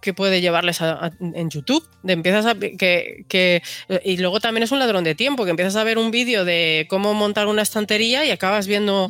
que 0.02 0.12
puede 0.12 0.40
llevarles 0.42 0.82
a- 0.82 1.06
a- 1.06 1.12
en 1.20 1.48
YouTube. 1.48 1.82
De 2.02 2.12
empiezas 2.12 2.44
a 2.44 2.54
que, 2.56 3.24
que- 3.26 3.62
y 4.04 4.18
luego 4.18 4.38
también 4.38 4.62
es 4.64 4.70
un 4.70 4.78
ladrón 4.80 5.02
de 5.02 5.14
tiempo, 5.14 5.44
que 5.44 5.50
empiezas 5.50 5.76
a 5.76 5.84
ver 5.84 5.96
un 5.96 6.10
vídeo 6.10 6.44
de 6.44 6.86
cómo 6.90 7.14
montar 7.14 7.46
una 7.46 7.62
estantería 7.62 8.24
y 8.26 8.30
acabas 8.30 8.66
viendo 8.66 9.06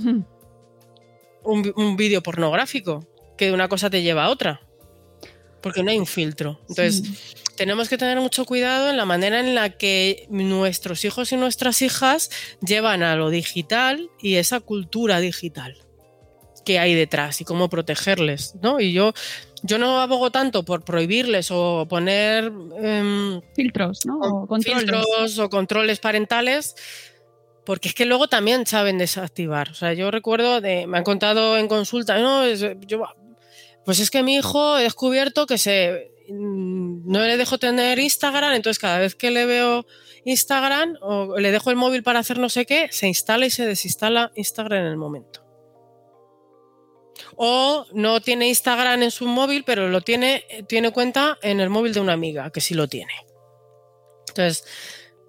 un, 1.42 1.72
un 1.76 1.96
vídeo 1.96 2.22
pornográfico, 2.22 3.06
que 3.36 3.46
de 3.46 3.52
una 3.52 3.68
cosa 3.68 3.90
te 3.90 4.02
lleva 4.02 4.24
a 4.24 4.28
otra. 4.30 4.60
Porque 5.62 5.82
no 5.82 5.90
hay 5.90 5.98
un 5.98 6.06
filtro. 6.06 6.60
Entonces, 6.68 7.02
Sí. 7.04 7.34
Tenemos 7.58 7.88
que 7.90 7.98
tener 7.98 8.18
mucho 8.20 8.46
cuidado 8.46 8.88
en 8.88 8.96
la 8.96 9.04
manera 9.04 9.40
en 9.40 9.54
la 9.54 9.68
que 9.70 10.26
nuestros 10.30 11.04
hijos 11.04 11.30
y 11.32 11.36
nuestras 11.36 11.82
hijas 11.82 12.30
llevan 12.64 13.02
a 13.02 13.16
lo 13.16 13.28
digital 13.28 14.08
y 14.22 14.36
esa 14.36 14.60
cultura 14.60 15.20
digital 15.20 15.76
que 16.64 16.78
hay 16.78 16.94
detrás 16.94 17.40
y 17.40 17.44
cómo 17.44 17.68
protegerles, 17.68 18.54
¿no? 18.62 18.78
Y 18.80 18.92
yo, 18.92 19.12
yo 19.62 19.78
no 19.78 20.00
abogo 20.00 20.30
tanto 20.30 20.64
por 20.64 20.84
prohibirles 20.84 21.48
o 21.50 21.86
poner 21.88 22.52
em, 22.80 23.40
Filtros, 23.54 24.06
¿no? 24.06 24.18
O 24.20 24.46
controles. 24.46 24.82
filtros 24.82 25.38
o 25.38 25.48
controles 25.48 25.98
parentales, 25.98 26.74
porque 27.64 27.88
es 27.88 27.94
que 27.94 28.04
luego 28.06 28.28
también 28.28 28.66
saben 28.66 28.98
desactivar. 28.98 29.70
O 29.70 29.74
sea, 29.74 29.94
yo 29.94 30.10
recuerdo, 30.10 30.60
de, 30.60 30.86
me 30.86 30.98
han 30.98 31.04
contado 31.04 31.56
en 31.58 31.68
consulta, 31.68 32.18
no, 32.18 32.42
es- 32.44 32.64
yo, 32.86 33.02
pues 33.84 33.98
es 34.00 34.10
que 34.10 34.22
mi 34.22 34.36
hijo 34.36 34.78
he 34.78 34.82
descubierto 34.82 35.46
que 35.46 35.56
se 35.58 36.12
no 36.30 37.20
le 37.20 37.36
dejo 37.36 37.58
tener 37.58 37.98
Instagram, 37.98 38.54
entonces 38.54 38.78
cada 38.78 38.98
vez 38.98 39.14
que 39.14 39.30
le 39.30 39.46
veo 39.46 39.86
Instagram 40.24 40.96
o 41.00 41.38
le 41.38 41.50
dejo 41.50 41.70
el 41.70 41.76
móvil 41.76 42.02
para 42.02 42.18
hacer 42.18 42.38
no 42.38 42.48
sé 42.48 42.66
qué, 42.66 42.88
se 42.90 43.06
instala 43.06 43.46
y 43.46 43.50
se 43.50 43.66
desinstala 43.66 44.30
Instagram 44.34 44.80
en 44.80 44.86
el 44.86 44.96
momento. 44.96 45.44
O 47.36 47.86
no 47.92 48.20
tiene 48.20 48.48
Instagram 48.48 49.02
en 49.02 49.10
su 49.10 49.26
móvil, 49.26 49.64
pero 49.64 49.88
lo 49.88 50.00
tiene, 50.00 50.44
tiene 50.68 50.92
cuenta 50.92 51.38
en 51.42 51.60
el 51.60 51.70
móvil 51.70 51.92
de 51.92 52.00
una 52.00 52.12
amiga, 52.12 52.50
que 52.50 52.60
sí 52.60 52.74
lo 52.74 52.88
tiene. 52.88 53.12
Entonces, 54.28 54.64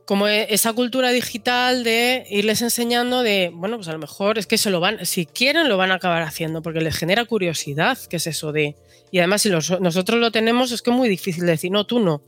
como 0.06 0.28
e- 0.28 0.54
esa 0.54 0.74
cultura 0.74 1.10
digital 1.12 1.84
de 1.84 2.26
irles 2.30 2.62
enseñando 2.62 3.22
de, 3.22 3.52
bueno, 3.54 3.78
pues 3.78 3.88
a 3.90 3.94
lo 3.94 4.00
mejor 4.00 4.40
es 4.40 4.48
que 4.48 4.58
se 4.58 4.72
lo 4.72 4.80
van, 4.80 5.06
si 5.06 5.26
quieren 5.26 5.70
lo 5.70 5.78
van 5.78 5.92
a 5.92 5.96
acabar 5.96 6.24
haciendo, 6.24 6.62
porque 6.62 6.82
les 6.82 6.98
genera 6.98 7.26
curiosidad, 7.26 7.98
que 8.10 8.18
es 8.18 8.28
eso 8.28 8.52
de... 8.52 8.76
Y 9.12 9.20
además 9.20 9.42
si 9.42 9.50
los- 9.50 9.80
nosotros 9.82 10.20
lo 10.20 10.32
tenemos 10.32 10.72
es 10.72 10.82
que 10.82 10.92
es 10.92 10.96
muy 10.98 11.10
difícil 11.10 11.46
decir, 11.46 11.72
no, 11.72 11.86
tú 11.86 12.00
no. 12.00 12.22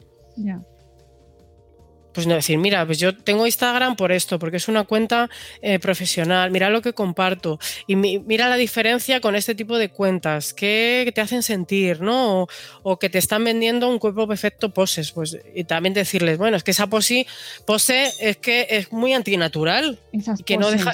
Pues 2.13 2.27
no 2.27 2.35
decir, 2.35 2.57
mira, 2.57 2.85
pues 2.85 2.99
yo 2.99 3.15
tengo 3.15 3.45
Instagram 3.45 3.95
por 3.95 4.11
esto, 4.11 4.37
porque 4.37 4.57
es 4.57 4.67
una 4.67 4.83
cuenta 4.83 5.29
eh, 5.61 5.79
profesional, 5.79 6.51
mira 6.51 6.69
lo 6.69 6.81
que 6.81 6.91
comparto 6.91 7.57
y 7.87 7.95
mi- 7.95 8.19
mira 8.19 8.49
la 8.49 8.57
diferencia 8.57 9.21
con 9.21 9.33
este 9.37 9.55
tipo 9.55 9.77
de 9.77 9.87
cuentas, 9.91 10.53
qué 10.53 11.09
te 11.15 11.21
hacen 11.21 11.41
sentir, 11.41 12.01
¿no? 12.01 12.41
O, 12.41 12.47
o 12.83 12.99
que 12.99 13.09
te 13.09 13.17
están 13.17 13.45
vendiendo 13.45 13.87
un 13.87 13.97
cuerpo 13.97 14.27
perfecto 14.27 14.73
poses, 14.73 15.13
pues 15.13 15.37
y 15.55 15.63
también 15.63 15.93
decirles, 15.93 16.37
bueno, 16.37 16.57
es 16.57 16.63
que 16.65 16.71
esa 16.71 16.87
posi- 16.89 17.25
pose 17.65 18.11
es 18.19 18.35
que 18.35 18.67
es 18.69 18.91
muy 18.91 19.13
antinatural 19.13 19.97
Esas 20.11 20.41
y 20.41 20.43
que 20.43 20.57
no 20.57 20.69
deja 20.69 20.91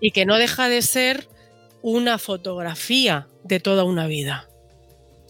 y 0.00 0.10
que 0.10 0.24
no 0.26 0.38
deja 0.38 0.68
de 0.68 0.82
ser 0.82 1.28
una 1.82 2.18
fotografía 2.18 3.28
de 3.44 3.60
toda 3.60 3.84
una 3.84 4.08
vida. 4.08 4.48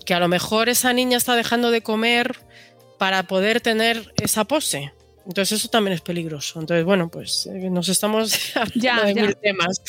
Que 0.07 0.15
a 0.15 0.21
lo 0.21 0.29
mejor 0.29 0.69
esa 0.69 0.93
niña 0.93 1.17
está 1.17 1.37
dejando 1.37 1.71
de 1.71 1.83
comer 1.83 2.37
para 2.99 3.25
poder 3.25 3.61
tener 3.61 4.13
esa 4.23 4.45
pose. 4.45 4.93
Entonces 5.25 5.61
eso 5.61 5.69
también 5.69 5.95
es 5.95 6.01
peligroso. 6.01 6.59
Entonces, 6.59 6.85
bueno, 6.85 7.09
pues 7.09 7.47
eh, 7.47 7.71
nos 7.71 7.89
estamos 7.89 8.35
hablando 8.57 8.75
Ya, 8.75 9.05
de 9.05 9.15
ya. 9.15 9.23
mil 9.23 9.37
temas 9.37 9.81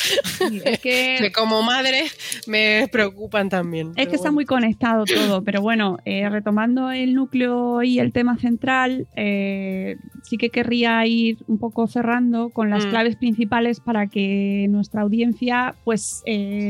es 0.64 0.78
que 0.78 1.16
que, 1.20 1.32
como 1.32 1.60
madre 1.62 2.04
me 2.46 2.88
preocupan 2.92 3.48
también. 3.48 3.92
es 3.96 4.06
que 4.06 4.14
está 4.14 4.30
muy 4.30 4.44
conectado 4.44 5.04
todo, 5.04 5.42
pero 5.42 5.60
bueno, 5.60 5.98
eh, 6.04 6.28
retomando 6.28 6.92
el 6.92 7.14
núcleo 7.14 7.82
y 7.82 7.98
el 7.98 8.12
tema 8.12 8.38
central, 8.38 9.08
eh, 9.16 9.96
sí 10.22 10.36
que 10.36 10.50
querría 10.50 11.04
ir 11.04 11.38
un 11.48 11.58
poco 11.58 11.88
cerrando 11.88 12.50
con 12.50 12.70
las 12.70 12.86
Mm. 12.86 12.90
claves 12.90 13.16
principales 13.16 13.80
para 13.80 14.06
que 14.06 14.66
nuestra 14.70 15.02
audiencia, 15.02 15.74
pues, 15.82 16.22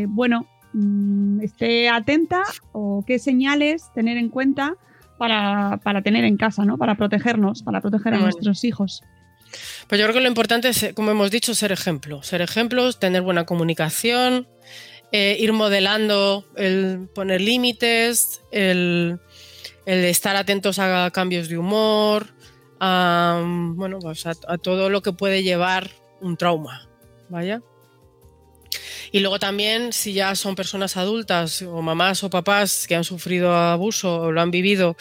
bueno, 0.08 0.46
mm, 0.74 1.40
esté 1.40 1.88
atenta 1.88 2.42
o 2.72 3.02
qué 3.06 3.18
señales 3.18 3.90
tener 3.94 4.16
en 4.18 4.28
cuenta 4.28 4.74
para, 5.18 5.80
para 5.82 6.02
tener 6.02 6.24
en 6.24 6.36
casa, 6.36 6.64
¿no? 6.64 6.76
Para 6.76 6.96
protegernos, 6.96 7.62
para 7.62 7.80
proteger 7.80 8.08
a 8.14 8.16
Bueno. 8.18 8.24
nuestros 8.26 8.64
hijos. 8.64 9.02
Pues 9.88 10.00
yo 10.00 10.06
creo 10.06 10.14
que 10.14 10.20
lo 10.20 10.28
importante 10.28 10.68
es, 10.68 10.90
como 10.94 11.12
hemos 11.12 11.30
dicho, 11.30 11.54
ser 11.54 11.70
ejemplo. 11.72 12.22
Ser 12.22 12.42
ejemplos, 12.42 12.98
tener 12.98 13.22
buena 13.22 13.46
comunicación, 13.46 14.48
eh, 15.12 15.36
ir 15.38 15.52
modelando, 15.52 16.44
el 16.56 17.08
poner 17.14 17.40
límites, 17.40 18.42
el, 18.50 19.20
el 19.86 20.04
estar 20.06 20.34
atentos 20.34 20.80
a 20.80 21.08
cambios 21.12 21.48
de 21.48 21.58
humor, 21.58 22.34
a, 22.80 23.40
bueno, 23.76 24.00
pues 24.00 24.26
a, 24.26 24.32
a 24.48 24.58
todo 24.58 24.90
lo 24.90 25.02
que 25.02 25.12
puede 25.12 25.44
llevar 25.44 25.90
un 26.20 26.36
trauma. 26.36 26.88
Vaya. 27.28 27.62
Y 29.12 29.20
luego 29.20 29.38
también, 29.38 29.92
si 29.92 30.12
ya 30.12 30.34
son 30.34 30.54
personas 30.54 30.96
adultas 30.96 31.62
o 31.62 31.82
mamás 31.82 32.24
o 32.24 32.30
papás 32.30 32.86
que 32.86 32.94
han 32.94 33.04
sufrido 33.04 33.54
abuso 33.54 34.22
o 34.22 34.32
lo 34.32 34.40
han 34.40 34.50
vivido 34.50 34.96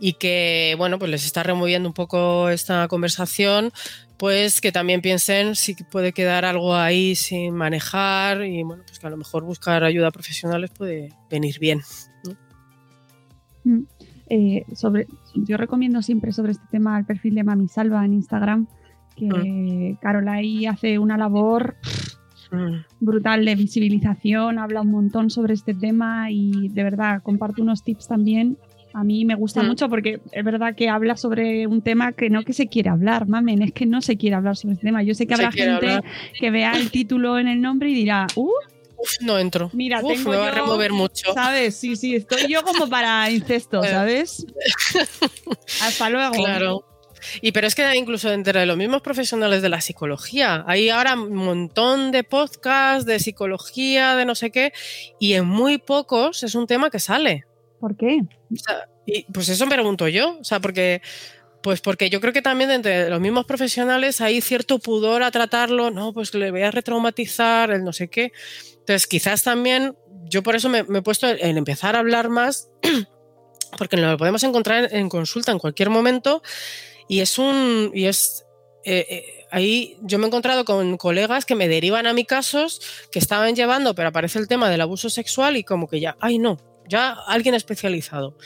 y 0.00 0.14
que, 0.14 0.74
bueno, 0.78 0.98
pues 0.98 1.10
les 1.10 1.24
está 1.24 1.42
removiendo 1.42 1.88
un 1.88 1.94
poco 1.94 2.48
esta 2.48 2.88
conversación, 2.88 3.72
pues 4.16 4.60
que 4.60 4.72
también 4.72 5.00
piensen 5.00 5.54
si 5.54 5.74
puede 5.74 6.12
quedar 6.12 6.44
algo 6.44 6.74
ahí 6.74 7.14
sin 7.14 7.54
manejar 7.54 8.44
y, 8.44 8.62
bueno, 8.62 8.82
pues 8.86 8.98
que 8.98 9.06
a 9.06 9.10
lo 9.10 9.16
mejor 9.16 9.44
buscar 9.44 9.84
ayuda 9.84 10.10
profesional 10.10 10.60
les 10.60 10.70
puede 10.70 11.12
venir 11.30 11.58
bien. 11.58 11.80
Mm. 13.64 13.82
Eh, 14.28 14.64
sobre, 14.74 15.06
yo 15.34 15.56
recomiendo 15.56 16.00
siempre 16.00 16.32
sobre 16.32 16.52
este 16.52 16.64
tema 16.70 16.98
el 16.98 17.04
perfil 17.04 17.34
de 17.34 17.44
Mami 17.44 17.68
Salva 17.68 18.04
en 18.04 18.14
Instagram, 18.14 18.66
que. 19.14 19.98
Carola 20.00 20.34
ahí 20.34 20.66
hace 20.66 20.98
una 20.98 21.16
labor. 21.16 21.76
Brutal 23.00 23.44
de 23.44 23.54
visibilización, 23.54 24.58
habla 24.58 24.82
un 24.82 24.90
montón 24.90 25.30
sobre 25.30 25.54
este 25.54 25.74
tema 25.74 26.30
y 26.30 26.68
de 26.68 26.82
verdad 26.82 27.22
comparte 27.22 27.62
unos 27.62 27.82
tips 27.82 28.08
también. 28.08 28.56
A 28.94 29.04
mí 29.04 29.24
me 29.24 29.34
gusta 29.34 29.62
Mm. 29.62 29.66
mucho 29.68 29.88
porque 29.88 30.20
es 30.32 30.44
verdad 30.44 30.74
que 30.74 30.90
habla 30.90 31.16
sobre 31.16 31.66
un 31.66 31.80
tema 31.80 32.12
que 32.12 32.28
no 32.28 32.42
que 32.42 32.52
se 32.52 32.66
quiere 32.68 32.90
hablar, 32.90 33.26
mamen, 33.26 33.62
es 33.62 33.72
que 33.72 33.86
no 33.86 34.02
se 34.02 34.16
quiere 34.18 34.36
hablar 34.36 34.56
sobre 34.56 34.74
este 34.74 34.86
tema. 34.86 35.02
Yo 35.02 35.14
sé 35.14 35.26
que 35.26 35.32
habrá 35.34 35.50
gente 35.50 35.72
hablar. 35.74 36.04
que 36.38 36.50
vea 36.50 36.72
el 36.72 36.90
título 36.90 37.38
en 37.38 37.48
el 37.48 37.60
nombre 37.62 37.88
y 37.90 37.94
dirá, 37.94 38.26
uh, 38.36 38.50
Uf, 38.98 39.10
no 39.22 39.36
entro. 39.38 39.68
Mira, 39.72 40.00
Uf, 40.00 40.12
tengo 40.12 40.30
me 40.30 40.36
va 40.36 40.48
a 40.48 40.54
yo- 40.54 40.60
remover 40.62 40.92
mucho. 40.92 41.32
¿sabes? 41.34 41.74
Sí, 41.74 41.96
sí, 41.96 42.14
estoy 42.14 42.46
yo 42.48 42.62
como 42.62 42.88
para 42.88 43.28
incesto, 43.30 43.82
¿sabes? 43.82 44.46
Hasta 45.82 46.10
luego. 46.10 46.34
Claro. 46.34 46.84
Y 47.40 47.52
pero 47.52 47.66
es 47.66 47.74
que 47.74 47.96
incluso 47.96 48.32
entre 48.32 48.64
los 48.66 48.76
mismos 48.76 49.02
profesionales 49.02 49.62
de 49.62 49.68
la 49.68 49.80
psicología, 49.80 50.64
hay 50.66 50.88
ahora 50.88 51.14
un 51.14 51.34
montón 51.34 52.10
de 52.10 52.24
podcasts 52.24 53.06
de 53.06 53.18
psicología, 53.18 54.16
de 54.16 54.24
no 54.24 54.34
sé 54.34 54.50
qué, 54.50 54.72
y 55.18 55.34
en 55.34 55.46
muy 55.46 55.78
pocos 55.78 56.42
es 56.42 56.54
un 56.54 56.66
tema 56.66 56.90
que 56.90 56.98
sale. 56.98 57.46
¿Por 57.80 57.96
qué? 57.96 58.20
O 58.52 58.56
sea, 58.56 58.88
y 59.06 59.24
pues 59.32 59.48
eso 59.48 59.66
me 59.66 59.74
pregunto 59.74 60.08
yo, 60.08 60.38
o 60.38 60.44
sea, 60.44 60.60
porque 60.60 61.02
pues 61.62 61.80
porque 61.80 62.10
yo 62.10 62.20
creo 62.20 62.32
que 62.32 62.42
también 62.42 62.70
entre 62.70 63.08
los 63.08 63.20
mismos 63.20 63.46
profesionales 63.46 64.20
hay 64.20 64.40
cierto 64.40 64.78
pudor 64.78 65.22
a 65.22 65.30
tratarlo, 65.30 65.90
no, 65.90 66.12
pues 66.12 66.34
le 66.34 66.50
voy 66.50 66.62
a 66.62 66.70
retraumatizar, 66.70 67.70
el 67.70 67.84
no 67.84 67.92
sé 67.92 68.08
qué. 68.08 68.32
Entonces, 68.80 69.06
quizás 69.06 69.44
también, 69.44 69.96
yo 70.24 70.42
por 70.42 70.56
eso 70.56 70.68
me, 70.68 70.82
me 70.82 70.98
he 70.98 71.02
puesto 71.02 71.28
en 71.28 71.56
empezar 71.56 71.94
a 71.94 72.00
hablar 72.00 72.28
más, 72.28 72.68
porque 73.78 73.96
lo 73.96 74.16
podemos 74.16 74.42
encontrar 74.42 74.84
en, 74.84 74.96
en 75.02 75.08
consulta 75.08 75.52
en 75.52 75.58
cualquier 75.58 75.88
momento, 75.88 76.42
y 77.12 77.20
es 77.20 77.38
un. 77.38 77.90
Y 77.92 78.06
es. 78.06 78.46
eh, 78.84 79.06
eh, 79.10 79.24
ahí 79.50 79.98
yo 80.00 80.18
me 80.18 80.24
he 80.24 80.28
encontrado 80.28 80.64
con 80.64 80.96
colegas 80.96 81.44
que 81.44 81.54
me 81.54 81.68
derivan 81.68 82.06
a 82.06 82.14
mí 82.14 82.24
casos 82.24 82.80
que 83.10 83.18
estaban 83.18 83.54
llevando, 83.54 83.94
pero 83.94 84.08
aparece 84.08 84.38
el 84.38 84.48
tema 84.48 84.70
del 84.70 84.80
abuso 84.80 85.10
sexual 85.10 85.58
y 85.58 85.62
como 85.62 85.88
que 85.88 86.00
ya, 86.00 86.16
ay 86.20 86.38
no, 86.38 86.56
ya 86.88 87.14
alguien 87.26 87.54
especializado. 87.54 88.38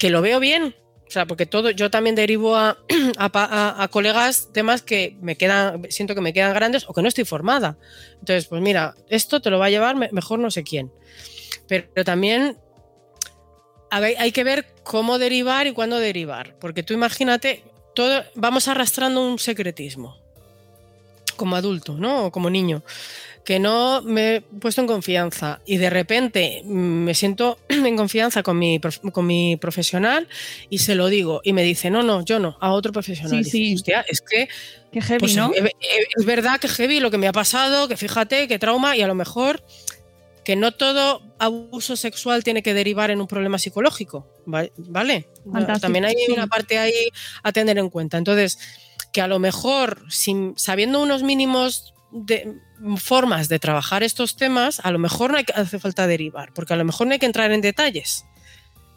Que 0.00 0.10
lo 0.10 0.20
veo 0.20 0.40
bien, 0.40 0.74
O 1.06 1.12
sea, 1.12 1.26
porque 1.26 1.46
todo, 1.46 1.70
yo 1.70 1.92
también 1.92 2.16
derivo 2.16 2.56
a, 2.56 2.70
a, 3.18 3.30
a, 3.32 3.82
a, 3.84 3.88
colegas 3.88 4.48
temas 4.52 4.82
que 4.82 5.16
me 5.20 5.36
quedan, 5.36 5.86
siento 5.90 6.16
que 6.16 6.22
me 6.22 6.32
quedan 6.32 6.52
grandes 6.54 6.84
o 6.88 6.92
que 6.92 7.02
no 7.02 7.08
estoy 7.08 7.24
formada. 7.24 7.78
Entonces, 8.18 8.46
pues 8.48 8.60
mira, 8.62 8.96
esto 9.08 9.40
te 9.40 9.50
lo 9.50 9.60
va 9.60 9.66
a 9.66 9.70
llevar 9.70 9.94
mejor 10.12 10.40
no 10.40 10.50
sé 10.50 10.64
quién. 10.64 10.90
Pero, 11.68 11.86
pero 11.94 12.04
también 12.04 12.58
ver, 13.98 14.14
hay 14.18 14.30
que 14.30 14.44
ver 14.44 14.66
cómo 14.84 15.18
derivar 15.18 15.66
y 15.66 15.72
cuándo 15.72 15.98
derivar. 15.98 16.54
Porque 16.60 16.84
tú 16.84 16.94
imagínate, 16.94 17.64
todo, 17.94 18.22
vamos 18.36 18.68
arrastrando 18.68 19.26
un 19.26 19.38
secretismo 19.40 20.16
como 21.36 21.56
adulto, 21.56 21.94
¿no? 21.94 22.26
O 22.26 22.30
como 22.30 22.50
niño 22.50 22.84
que 23.44 23.58
no 23.58 24.02
me 24.02 24.36
he 24.36 24.40
puesto 24.42 24.80
en 24.80 24.86
confianza 24.86 25.60
y 25.66 25.78
de 25.78 25.90
repente 25.90 26.62
me 26.64 27.14
siento 27.14 27.58
en 27.68 27.96
confianza 27.96 28.42
con 28.42 28.58
mi, 28.58 28.80
con 29.12 29.26
mi 29.26 29.56
profesional 29.56 30.28
y 30.68 30.78
se 30.78 30.94
lo 30.94 31.08
digo 31.08 31.40
y 31.42 31.52
me 31.52 31.62
dice, 31.62 31.90
no, 31.90 32.02
no, 32.02 32.24
yo 32.24 32.38
no, 32.38 32.56
a 32.60 32.72
otro 32.72 32.92
profesional. 32.92 33.44
Sí, 33.44 33.50
sí. 33.50 33.74
Hostia, 33.74 34.04
es 34.08 34.20
que... 34.20 34.48
Qué 34.92 35.00
heavy, 35.00 35.20
pues, 35.20 35.36
¿no? 35.36 35.52
Es, 35.54 35.64
es 36.16 36.24
verdad 36.24 36.58
que 36.58 36.68
heavy 36.68 37.00
lo 37.00 37.10
que 37.10 37.18
me 37.18 37.28
ha 37.28 37.32
pasado, 37.32 37.86
que 37.86 37.96
fíjate, 37.96 38.48
que 38.48 38.58
trauma 38.58 38.96
y 38.96 39.02
a 39.02 39.06
lo 39.06 39.14
mejor 39.14 39.62
que 40.50 40.56
no 40.56 40.72
todo 40.72 41.22
abuso 41.38 41.94
sexual 41.94 42.42
tiene 42.42 42.64
que 42.64 42.74
derivar 42.74 43.12
en 43.12 43.20
un 43.20 43.28
problema 43.28 43.56
psicológico, 43.56 44.26
¿vale? 44.46 45.28
Fantástico, 45.44 45.78
También 45.78 46.04
hay 46.06 46.16
una 46.28 46.48
parte 46.48 46.76
ahí 46.76 47.08
a 47.44 47.52
tener 47.52 47.78
en 47.78 47.88
cuenta. 47.88 48.18
Entonces, 48.18 48.58
que 49.12 49.20
a 49.20 49.28
lo 49.28 49.38
mejor, 49.38 50.02
sin, 50.08 50.54
sabiendo 50.56 51.00
unos 51.00 51.22
mínimos 51.22 51.94
de 52.10 52.52
formas 52.96 53.48
de 53.48 53.60
trabajar 53.60 54.02
estos 54.02 54.34
temas, 54.34 54.80
a 54.82 54.90
lo 54.90 54.98
mejor 54.98 55.30
no 55.30 55.36
hay 55.36 55.44
hace 55.54 55.78
falta 55.78 56.08
derivar, 56.08 56.52
porque 56.52 56.74
a 56.74 56.76
lo 56.76 56.84
mejor 56.84 57.06
no 57.06 57.12
hay 57.12 57.20
que 57.20 57.26
entrar 57.26 57.52
en 57.52 57.60
detalles 57.60 58.24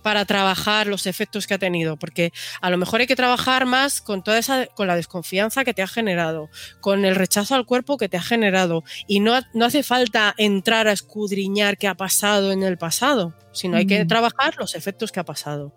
para 0.04 0.26
trabajar 0.26 0.86
los 0.86 1.08
efectos 1.08 1.48
que 1.48 1.56
ha 1.56 1.58
tenido, 1.58 1.98
porque 1.98 2.32
a 2.62 2.70
lo 2.70 2.78
mejor 2.78 3.02
hay 3.02 3.08
que 3.08 3.16
trabajar 3.16 3.66
más 3.66 4.02
con 4.02 4.24
toda 4.24 4.38
esa, 4.38 4.68
con 4.68 4.88
la 4.88 4.96
desconfianza 4.96 5.64
que 5.64 5.74
te 5.74 5.82
ha 5.82 5.88
generado, 5.88 6.50
con 6.82 7.06
el 7.06 7.16
rechazo 7.16 7.56
al 7.56 7.66
cuerpo 7.66 7.98
que 7.98 8.10
te 8.10 8.18
ha 8.18 8.22
generado, 8.22 8.84
y 9.08 9.20
no, 9.20 9.40
no 9.54 9.66
hace 9.66 9.82
falta 9.82 10.36
entrar 10.38 10.88
a 10.88 10.92
escudriñar 10.92 11.78
qué 11.78 11.88
ha 11.88 11.96
pasado 11.96 12.52
en 12.52 12.64
el 12.64 12.78
pasado, 12.78 13.34
sino 13.54 13.78
hay 13.78 13.88
que 13.88 14.06
trabajar 14.06 14.56
los 14.58 14.76
efectos 14.76 15.12
que 15.12 15.20
ha 15.20 15.26
pasado. 15.26 15.74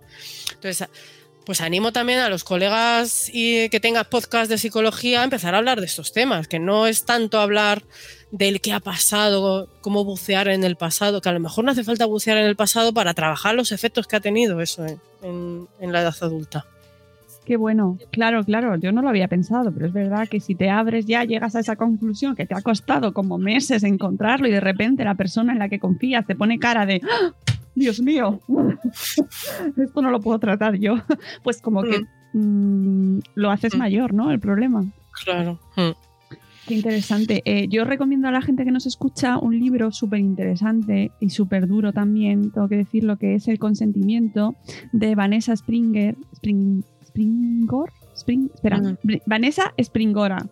Entonces, 0.52 0.88
pues 1.46 1.60
animo 1.60 1.92
también 1.92 2.18
a 2.18 2.28
los 2.28 2.42
colegas 2.42 3.30
y 3.32 3.68
que 3.68 3.78
tengan 3.78 4.04
podcast 4.10 4.50
de 4.50 4.58
psicología 4.58 5.20
a 5.20 5.24
empezar 5.24 5.54
a 5.54 5.58
hablar 5.58 5.78
de 5.78 5.86
estos 5.86 6.12
temas, 6.12 6.48
que 6.48 6.58
no 6.58 6.88
es 6.88 7.04
tanto 7.04 7.38
hablar 7.38 7.84
del 8.32 8.60
qué 8.60 8.72
ha 8.72 8.80
pasado, 8.80 9.68
cómo 9.80 10.04
bucear 10.04 10.48
en 10.48 10.64
el 10.64 10.74
pasado, 10.74 11.20
que 11.20 11.28
a 11.28 11.32
lo 11.32 11.38
mejor 11.38 11.64
no 11.64 11.70
hace 11.70 11.84
falta 11.84 12.04
bucear 12.04 12.36
en 12.36 12.46
el 12.46 12.56
pasado 12.56 12.92
para 12.92 13.14
trabajar 13.14 13.54
los 13.54 13.70
efectos 13.70 14.08
que 14.08 14.16
ha 14.16 14.20
tenido 14.20 14.60
eso 14.60 14.84
en, 15.22 15.68
la 15.80 16.00
edad 16.00 16.16
adulta. 16.20 16.66
Qué 17.46 17.56
bueno, 17.56 17.96
claro, 18.10 18.42
claro, 18.44 18.74
yo 18.76 18.90
no 18.90 19.02
lo 19.02 19.08
había 19.08 19.28
pensado, 19.28 19.72
pero 19.72 19.86
es 19.86 19.92
verdad 19.92 20.26
que 20.28 20.40
si 20.40 20.54
te 20.56 20.68
abres 20.68 21.06
ya 21.06 21.22
llegas 21.24 21.54
a 21.54 21.60
esa 21.60 21.76
conclusión 21.76 22.34
que 22.34 22.44
te 22.44 22.54
ha 22.56 22.60
costado 22.60 23.12
como 23.14 23.38
meses 23.38 23.84
encontrarlo 23.84 24.48
y 24.48 24.50
de 24.50 24.58
repente 24.60 25.04
la 25.04 25.14
persona 25.14 25.52
en 25.52 25.60
la 25.60 25.68
que 25.68 25.78
confías 25.78 26.26
te 26.26 26.34
pone 26.34 26.58
cara 26.58 26.84
de 26.86 27.00
¡Ah! 27.04 27.32
Dios 27.76 28.00
mío, 28.00 28.40
esto 29.76 30.02
no 30.02 30.10
lo 30.10 30.20
puedo 30.20 30.38
tratar 30.38 30.74
yo. 30.76 30.96
Pues 31.44 31.60
como 31.62 31.82
que 31.84 32.00
mm, 32.32 33.18
lo 33.36 33.50
haces 33.50 33.74
Mm. 33.74 33.78
mayor, 33.78 34.12
¿no? 34.12 34.30
El 34.32 34.40
problema. 34.40 34.84
Claro. 35.24 35.60
Mm. 35.76 35.90
Qué 36.66 36.74
interesante. 36.74 37.42
Eh, 37.44 37.68
yo 37.68 37.84
recomiendo 37.84 38.26
a 38.26 38.32
la 38.32 38.42
gente 38.42 38.64
que 38.64 38.72
nos 38.72 38.86
escucha 38.86 39.38
un 39.38 39.56
libro 39.56 39.92
súper 39.92 40.18
interesante 40.18 41.12
y 41.20 41.30
súper 41.30 41.68
duro 41.68 41.92
también, 41.92 42.50
tengo 42.50 42.66
que 42.68 42.76
decir 42.76 43.04
lo 43.04 43.18
que 43.18 43.36
es 43.36 43.46
El 43.46 43.60
consentimiento 43.60 44.56
de 44.92 45.14
Vanessa 45.14 45.54
Springer. 45.54 46.16
Spring, 46.32 46.82
Springor? 47.16 47.92
Spring, 48.14 48.48
espera, 48.54 48.78
Mm. 48.78 48.96
Vanessa 49.26 49.72
Springora, 49.78 50.46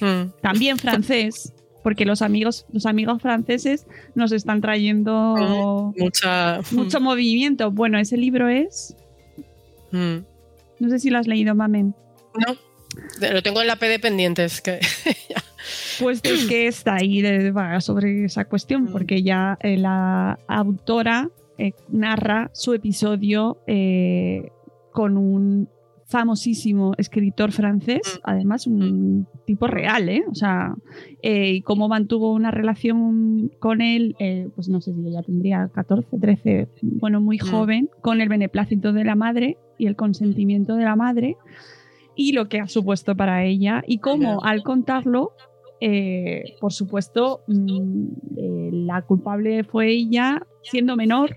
Mm. 0.00 0.30
también 0.40 0.78
francés, 0.78 1.52
porque 1.82 2.04
los 2.04 2.22
amigos, 2.22 2.66
los 2.72 2.86
amigos 2.86 3.20
franceses 3.20 3.86
nos 4.14 4.32
están 4.32 4.60
trayendo 4.60 5.92
Mucha. 5.96 6.60
mucho 6.70 7.00
movimiento. 7.00 7.70
Bueno, 7.70 7.98
ese 7.98 8.16
libro 8.16 8.48
es, 8.48 8.96
Mm. 9.90 10.18
no 10.80 10.88
sé 10.88 10.98
si 10.98 11.10
lo 11.10 11.18
has 11.18 11.26
leído, 11.26 11.54
Mamen. 11.54 11.94
No. 12.46 12.56
Lo 13.32 13.42
tengo 13.42 13.60
en 13.62 13.66
la 13.66 13.76
P 13.76 13.88
de 13.88 13.98
pendientes. 13.98 14.60
Que... 14.60 14.80
Pues 16.00 16.20
es 16.24 16.46
que 16.46 16.66
está 16.66 16.96
ahí 16.96 17.22
de- 17.22 17.52
sobre 17.80 18.24
esa 18.24 18.46
cuestión, 18.46 18.84
Mm. 18.84 18.92
porque 18.92 19.22
ya 19.22 19.56
eh, 19.60 19.76
la 19.76 20.38
autora 20.48 21.30
eh, 21.58 21.72
narra 21.90 22.50
su 22.52 22.72
episodio 22.74 23.58
eh, 23.68 24.50
con 24.90 25.16
un 25.16 25.68
famosísimo 26.12 26.92
escritor 26.98 27.50
francés, 27.52 28.00
Mm. 28.04 28.20
además 28.30 28.66
un 28.66 29.26
tipo 29.46 29.66
real, 29.66 30.08
¿eh? 30.08 30.22
O 30.30 30.34
sea, 30.34 30.74
eh, 31.22 31.54
y 31.54 31.62
cómo 31.62 31.88
mantuvo 31.88 32.32
una 32.32 32.50
relación 32.50 33.50
con 33.58 33.80
él, 33.80 34.14
eh, 34.20 34.48
pues 34.54 34.68
no 34.68 34.80
sé 34.80 34.92
si 34.94 35.10
ya 35.10 35.22
tendría 35.22 35.68
14, 35.74 36.18
13, 36.20 36.68
bueno, 37.00 37.20
muy 37.20 37.38
Mm. 37.38 37.46
joven, 37.50 37.90
con 38.02 38.20
el 38.20 38.28
beneplácito 38.28 38.92
de 38.92 39.04
la 39.04 39.14
madre 39.16 39.56
y 39.78 39.86
el 39.86 39.96
consentimiento 39.96 40.76
de 40.76 40.84
la 40.84 40.96
madre 40.96 41.36
y 42.14 42.32
lo 42.32 42.48
que 42.48 42.60
ha 42.60 42.68
supuesto 42.68 43.16
para 43.16 43.44
ella 43.44 43.82
y 43.86 43.98
cómo 43.98 44.44
al 44.44 44.62
contarlo, 44.62 45.32
eh, 45.80 46.44
por 46.60 46.72
supuesto, 46.72 47.40
mm, 47.48 48.06
eh, 48.36 48.70
la 48.72 49.02
culpable 49.02 49.64
fue 49.64 49.88
ella 49.90 50.46
siendo 50.62 50.94
menor 50.96 51.36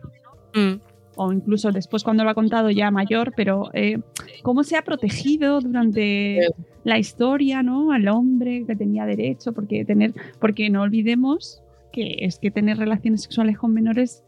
Mm. 0.53 0.79
O 1.15 1.31
incluso 1.31 1.71
después 1.71 2.03
cuando 2.03 2.23
lo 2.23 2.29
ha 2.29 2.33
contado 2.35 2.69
ya 2.71 2.91
mayor, 2.91 3.33
pero 3.35 3.69
eh, 3.73 3.99
cómo 4.43 4.63
se 4.63 4.77
ha 4.77 4.81
protegido 4.83 5.59
durante 5.61 6.39
la 6.83 6.97
historia, 6.99 7.63
¿no? 7.63 7.91
Al 7.91 8.07
hombre 8.07 8.65
que 8.67 8.75
tenía 8.75 9.05
derecho, 9.05 9.53
porque 9.53 9.85
tener, 9.85 10.13
porque 10.39 10.69
no 10.69 10.81
olvidemos 10.81 11.61
que 11.91 12.17
es 12.19 12.39
que 12.39 12.51
tener 12.51 12.77
relaciones 12.77 13.23
sexuales 13.23 13.57
con 13.57 13.73
menores 13.73 14.23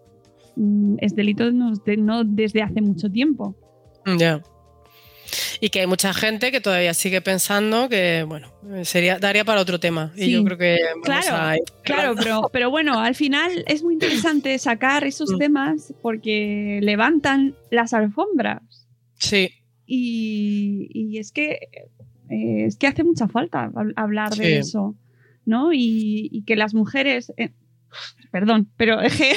mm, 0.55 0.95
es 0.99 1.13
delito 1.15 1.51
no, 1.51 1.73
de- 1.75 1.97
no 1.97 2.23
desde 2.23 2.61
hace 2.61 2.81
mucho 2.81 3.09
tiempo. 3.11 3.55
Ya. 4.17 4.41
Y 5.59 5.69
que 5.69 5.79
hay 5.81 5.87
mucha 5.87 6.13
gente 6.13 6.51
que 6.51 6.61
todavía 6.61 6.93
sigue 6.93 7.21
pensando 7.21 7.89
que, 7.89 8.23
bueno, 8.27 8.51
sería 8.83 9.17
daría 9.17 9.43
para 9.45 9.61
otro 9.61 9.79
tema. 9.79 10.11
Y 10.15 10.31
yo 10.31 10.43
creo 10.43 10.57
que 10.57 10.77
vamos 10.91 11.05
Claro, 11.05 11.35
a 11.35 11.55
ir 11.55 11.63
Claro, 11.83 12.15
pero, 12.15 12.41
pero 12.53 12.69
bueno, 12.69 12.99
al 12.99 13.15
final 13.15 13.63
es 13.67 13.81
muy 13.83 13.93
interesante 13.95 14.57
sacar 14.59 15.03
esos 15.03 15.31
Mm. 15.33 15.37
temas 15.39 15.93
porque 16.01 16.79
levantan 16.83 17.55
las 17.71 17.93
alfombras. 17.93 18.61
Sí, 19.15 19.49
Y, 19.85 20.89
y 20.93 21.17
es 21.17 21.31
que 21.31 21.59
eh, 22.29 22.65
es 22.65 22.77
que 22.77 22.87
hace 22.87 23.03
mucha 23.05 23.27
falta 23.27 23.69
hab- 23.73 23.93
hablar 23.95 24.33
Sí. 24.35 24.41
de 24.43 24.57
eso, 24.59 24.95
¿no? 25.45 25.71
Y, 25.73 26.27
y 26.31 26.43
que 26.43 26.55
las 26.57 26.73
mujeres, 26.73 27.31
eh, 27.37 27.51
perdón, 28.31 28.69
pero 28.77 28.99
es 29.01 29.15
que, 29.15 29.31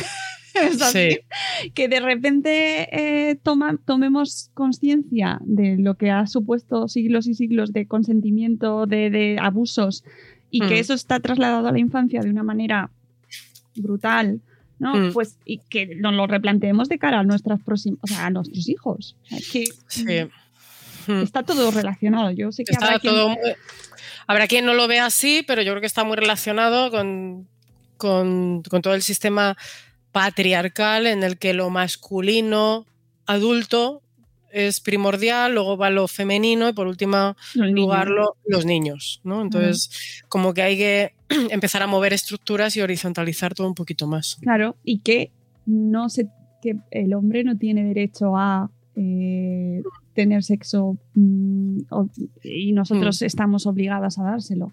es 0.70 0.80
así, 0.82 1.18
que 1.74 1.88
de 1.88 2.00
repente 2.00 2.88
eh, 3.30 3.36
toma- 3.42 3.78
tomemos 3.84 4.50
conciencia 4.54 5.38
de 5.44 5.76
lo 5.78 5.94
que 5.94 6.10
ha 6.10 6.26
supuesto 6.26 6.88
siglos 6.88 7.26
y 7.26 7.34
siglos 7.34 7.72
de 7.72 7.86
consentimiento, 7.86 8.86
de, 8.86 9.10
de 9.10 9.38
abusos, 9.40 10.04
y 10.50 10.60
que 10.60 10.74
Mm. 10.74 10.78
eso 10.78 10.94
está 10.94 11.20
trasladado 11.20 11.68
a 11.68 11.72
la 11.72 11.78
infancia 11.78 12.20
de 12.22 12.30
una 12.30 12.42
manera 12.42 12.90
brutal. 13.76 14.40
¿no? 14.78 14.94
Mm. 14.96 15.12
Pues 15.12 15.36
y 15.44 15.58
que 15.68 15.94
nos 15.96 16.14
lo 16.14 16.26
replanteemos 16.26 16.88
de 16.88 16.98
cara 16.98 17.18
a 17.20 17.22
nuestras 17.22 17.60
próximas, 17.62 17.98
o 18.02 18.06
sea, 18.06 18.24
a 18.26 18.30
nuestros 18.30 18.66
hijos. 18.68 19.14
O 19.24 19.26
sea, 19.28 19.38
es 19.38 19.50
que 19.50 19.64
sí. 19.88 20.04
Mm. 21.06 21.20
está 21.22 21.42
todo 21.42 21.70
relacionado. 21.70 22.30
Yo 22.30 22.50
sé 22.50 22.64
que 22.64 22.72
Está 22.72 22.86
habrá 22.86 22.98
quien- 22.98 23.12
todo 23.12 23.28
muy- 23.28 23.38
Habrá 24.26 24.46
quien 24.46 24.64
no 24.64 24.74
lo 24.74 24.86
vea 24.88 25.06
así, 25.06 25.42
pero 25.46 25.60
yo 25.62 25.72
creo 25.72 25.80
que 25.80 25.86
está 25.86 26.04
muy 26.04 26.16
relacionado 26.16 26.90
con, 26.92 27.46
con, 27.96 28.62
con 28.62 28.80
todo 28.80 28.94
el 28.94 29.02
sistema 29.02 29.56
patriarcal 30.12 31.06
en 31.06 31.22
el 31.22 31.38
que 31.38 31.54
lo 31.54 31.70
masculino 31.70 32.86
adulto 33.26 34.02
es 34.52 34.80
primordial, 34.80 35.54
luego 35.54 35.76
va 35.76 35.90
lo 35.90 36.08
femenino 36.08 36.68
y 36.68 36.72
por 36.72 36.88
último 36.88 37.36
los 37.54 37.66
niños. 37.68 37.74
lugar 37.80 38.08
lo- 38.08 38.36
los 38.44 38.66
niños, 38.66 39.20
¿no? 39.22 39.42
Entonces, 39.42 40.22
como 40.28 40.52
que 40.54 40.62
hay 40.62 40.76
que 40.76 41.12
empezar 41.50 41.82
a 41.82 41.86
mover 41.86 42.12
estructuras 42.12 42.76
y 42.76 42.80
horizontalizar 42.80 43.54
todo 43.54 43.68
un 43.68 43.74
poquito 43.76 44.08
más. 44.08 44.38
Claro, 44.40 44.76
y 44.82 44.98
que 45.00 45.30
no 45.66 46.08
se, 46.08 46.26
que 46.60 46.76
el 46.90 47.14
hombre 47.14 47.44
no 47.44 47.56
tiene 47.56 47.84
derecho 47.84 48.36
a 48.36 48.70
eh, 48.96 49.82
tener 50.14 50.42
sexo 50.42 50.98
mm, 51.14 51.78
y 52.42 52.72
nosotros 52.72 53.22
estamos 53.22 53.66
obligadas 53.66 54.18
a 54.18 54.24
dárselo. 54.24 54.72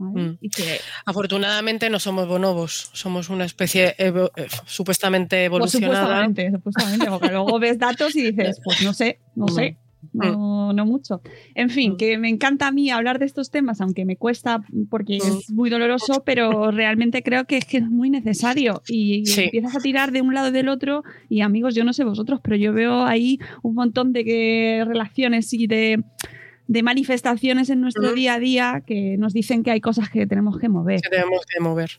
¿Vale? 0.00 0.30
Mm. 0.30 0.38
Y 0.40 0.48
que 0.50 0.78
Afortunadamente 1.06 1.88
no 1.90 1.98
somos 2.00 2.26
bonobos, 2.26 2.90
somos 2.92 3.28
una 3.30 3.44
especie 3.44 3.94
evo- 3.98 4.30
eh, 4.36 4.46
supuestamente 4.66 5.36
pues, 5.36 5.74
evolucionada. 5.74 6.24
supuestamente, 6.24 6.50
supuestamente, 6.50 7.06
porque 7.10 7.28
luego 7.28 7.58
ves 7.60 7.78
datos 7.78 8.16
y 8.16 8.22
dices, 8.22 8.60
pues 8.64 8.82
no 8.82 8.92
sé, 8.94 9.18
no 9.36 9.46
sé. 9.48 9.76
no, 10.14 10.72
no 10.72 10.86
mucho. 10.86 11.20
En 11.54 11.68
fin, 11.68 11.96
que 11.98 12.16
me 12.16 12.30
encanta 12.30 12.66
a 12.68 12.72
mí 12.72 12.90
hablar 12.90 13.18
de 13.18 13.26
estos 13.26 13.50
temas, 13.50 13.80
aunque 13.82 14.04
me 14.06 14.16
cuesta 14.16 14.62
porque 14.88 15.18
es 15.18 15.50
muy 15.50 15.68
doloroso, 15.68 16.22
pero 16.24 16.70
realmente 16.70 17.22
creo 17.22 17.44
que 17.44 17.58
es 17.58 17.66
que 17.66 17.76
es 17.76 17.84
muy 17.88 18.08
necesario 18.08 18.82
y, 18.88 19.16
y 19.20 19.26
Sí. 19.26 19.42
empiezas 19.44 19.76
a 19.76 19.80
tirar 19.80 20.10
de 20.10 20.22
un 20.22 20.32
lado 20.34 20.48
y 20.48 20.52
del 20.52 20.68
otro 20.70 21.04
y 21.28 21.42
amigos, 21.42 21.74
yo 21.74 21.84
no 21.84 21.92
sé 21.92 22.04
vosotros, 22.04 22.40
pero 22.42 22.56
yo 22.56 22.72
veo 22.72 23.04
ahí 23.04 23.38
un 23.62 23.74
montón 23.74 24.12
de 24.14 24.24
que- 24.24 24.84
relaciones 24.86 25.52
y 25.52 25.66
de, 25.66 26.02
de 26.72 26.84
manifestaciones 26.84 27.68
en 27.68 27.80
nuestro 27.80 28.12
día 28.12 28.34
a 28.34 28.38
día 28.38 28.82
que 28.86 29.16
nos 29.18 29.32
dicen 29.32 29.64
que 29.64 29.72
hay 29.72 29.80
cosas 29.80 30.08
que 30.08 30.24
tenemos 30.28 30.56
que 30.56 30.68
mover. 30.68 31.00
Que 31.00 31.08
tenemos 31.10 31.44
que 31.44 31.58
mover. 31.58 31.98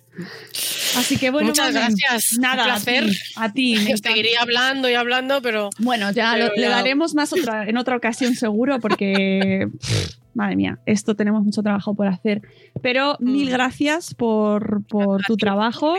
Así 0.98 1.18
que 1.18 1.30
bueno, 1.30 1.50
Muchas 1.50 1.74
Mamen, 1.74 1.94
gracias. 1.98 2.40
Nada, 2.40 2.64
Un 2.64 2.70
a 2.70 2.74
placer. 2.76 3.04
ti, 3.10 3.18
a 3.36 3.52
ti. 3.54 3.74
encanta. 3.82 4.10
seguiría 4.10 4.42
hablando 4.42 4.90
y 4.90 4.94
hablando, 4.94 5.42
pero 5.42 5.70
Bueno, 5.80 6.10
ya 6.12 6.32
Pero 6.36 6.48
lo- 6.48 6.56
le 6.56 6.70
daremos 6.70 7.14
más 7.16 7.34
otra, 7.34 7.68
en 7.68 7.76
otra 7.76 7.98
ocasión 7.98 8.34
seguro 8.34 8.80
porque, 8.80 9.68
madre 10.34 10.56
mía, 10.56 10.80
esto 10.86 11.16
tenemos 11.16 11.44
mucho 11.44 11.62
trabajo 11.64 11.94
por 11.96 12.08
hacer. 12.08 12.42
Pero 12.82 13.18
mil 13.20 13.48
Mm. 13.50 13.52
gracias 13.52 14.14
por, 14.14 14.86
por 14.88 15.22
tu 15.24 15.36
trabajo. 15.38 15.96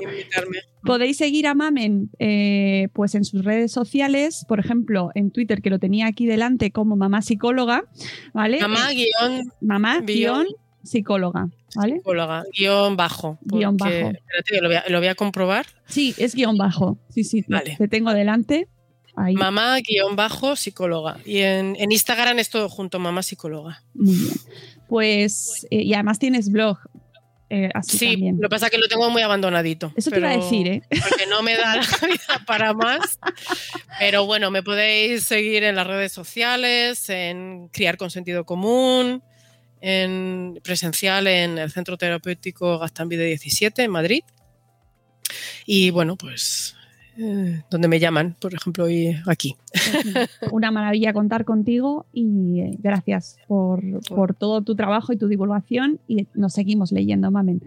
Podéis 0.84 1.16
seguir 1.18 1.46
a 1.46 1.54
Mamen 1.54 2.10
eh, 2.18 2.88
pues 2.92 3.14
en 3.14 3.24
sus 3.24 3.44
redes 3.44 3.70
sociales, 3.72 4.44
por 4.48 4.58
ejemplo, 4.58 5.10
en 5.14 5.30
Twitter, 5.30 5.62
que 5.62 5.70
lo 5.70 5.78
tenía 5.78 6.06
aquí 6.08 6.26
delante 6.26 6.72
como 6.72 6.96
mamá 6.96 7.22
psicóloga, 7.22 7.84
¿vale? 8.34 8.60
Mamá 8.60 8.88
guion 8.90 9.42
mamá 9.60 10.00
guión- 10.00 10.46
psicóloga, 10.82 11.48
¿vale? 11.76 11.98
psicóloga, 11.98 12.42
guion 12.58 12.96
bajo. 12.96 13.38
Guión 13.42 13.76
bajo. 13.76 13.92
Espérate, 13.92 14.60
lo 14.60 14.68
voy, 14.68 14.76
a, 14.76 14.84
lo 14.88 14.98
voy 14.98 15.06
a 15.06 15.14
comprobar. 15.14 15.66
Sí, 15.86 16.12
es 16.18 16.34
guion 16.34 16.56
bajo. 16.58 16.98
Sí, 17.08 17.22
sí, 17.22 17.44
Vale. 17.48 17.76
te 17.78 17.86
tengo 17.86 18.12
delante. 18.12 18.66
Ahí. 19.16 19.34
Mamá 19.34 19.76
guion 19.86 20.16
bajo 20.16 20.56
psicóloga. 20.56 21.18
Y 21.24 21.38
en, 21.38 21.76
en 21.78 21.92
Instagram 21.92 22.38
es 22.38 22.48
todo 22.50 22.68
junto, 22.68 22.98
mamá 22.98 23.22
psicóloga. 23.22 23.82
Muy 23.94 24.14
bien. 24.14 24.34
Pues, 24.88 25.66
eh, 25.70 25.82
y 25.82 25.94
además 25.94 26.18
tienes 26.18 26.50
blog. 26.50 26.78
eh, 27.50 27.68
así 27.74 27.98
Sí, 27.98 28.10
también. 28.12 28.36
lo 28.40 28.48
que 28.48 28.52
pasa 28.54 28.66
es 28.66 28.72
que 28.72 28.78
lo 28.78 28.88
tengo 28.88 29.10
muy 29.10 29.20
abandonadito. 29.22 29.92
Eso 29.96 30.10
te 30.10 30.18
iba 30.18 30.30
a 30.30 30.36
decir, 30.38 30.66
¿eh? 30.68 30.82
Porque 30.88 31.26
no 31.26 31.42
me 31.42 31.56
da 31.56 31.76
la 31.76 31.82
vida 32.06 32.42
para 32.46 32.72
más. 32.72 33.18
Pero 33.98 34.24
bueno, 34.24 34.50
me 34.50 34.62
podéis 34.62 35.24
seguir 35.24 35.62
en 35.64 35.76
las 35.76 35.86
redes 35.86 36.12
sociales, 36.12 37.10
en 37.10 37.68
Criar 37.68 37.98
con 37.98 38.10
Sentido 38.10 38.44
Común, 38.46 39.22
en 39.82 40.58
presencial 40.64 41.26
en 41.26 41.58
el 41.58 41.70
Centro 41.70 41.98
Terapéutico 41.98 42.78
Gastambide 42.78 43.26
17 43.26 43.82
en 43.82 43.90
Madrid. 43.90 44.22
Y 45.66 45.90
bueno, 45.90 46.16
pues 46.16 46.76
eh, 47.18 47.62
donde 47.70 47.88
me 47.88 48.00
llaman, 48.00 48.36
por 48.40 48.54
ejemplo, 48.54 48.88
y 48.88 49.16
aquí. 49.26 49.56
Una 50.52 50.70
maravilla 50.70 51.12
contar 51.12 51.44
contigo 51.44 52.06
y 52.12 52.60
eh, 52.60 52.76
gracias 52.78 53.38
por, 53.46 53.82
por 54.08 54.34
todo 54.34 54.62
tu 54.62 54.74
trabajo 54.74 55.12
y 55.12 55.16
tu 55.16 55.28
divulgación 55.28 56.00
y 56.08 56.26
nos 56.34 56.54
seguimos 56.54 56.92
leyendo, 56.92 57.30
Mamen. 57.30 57.62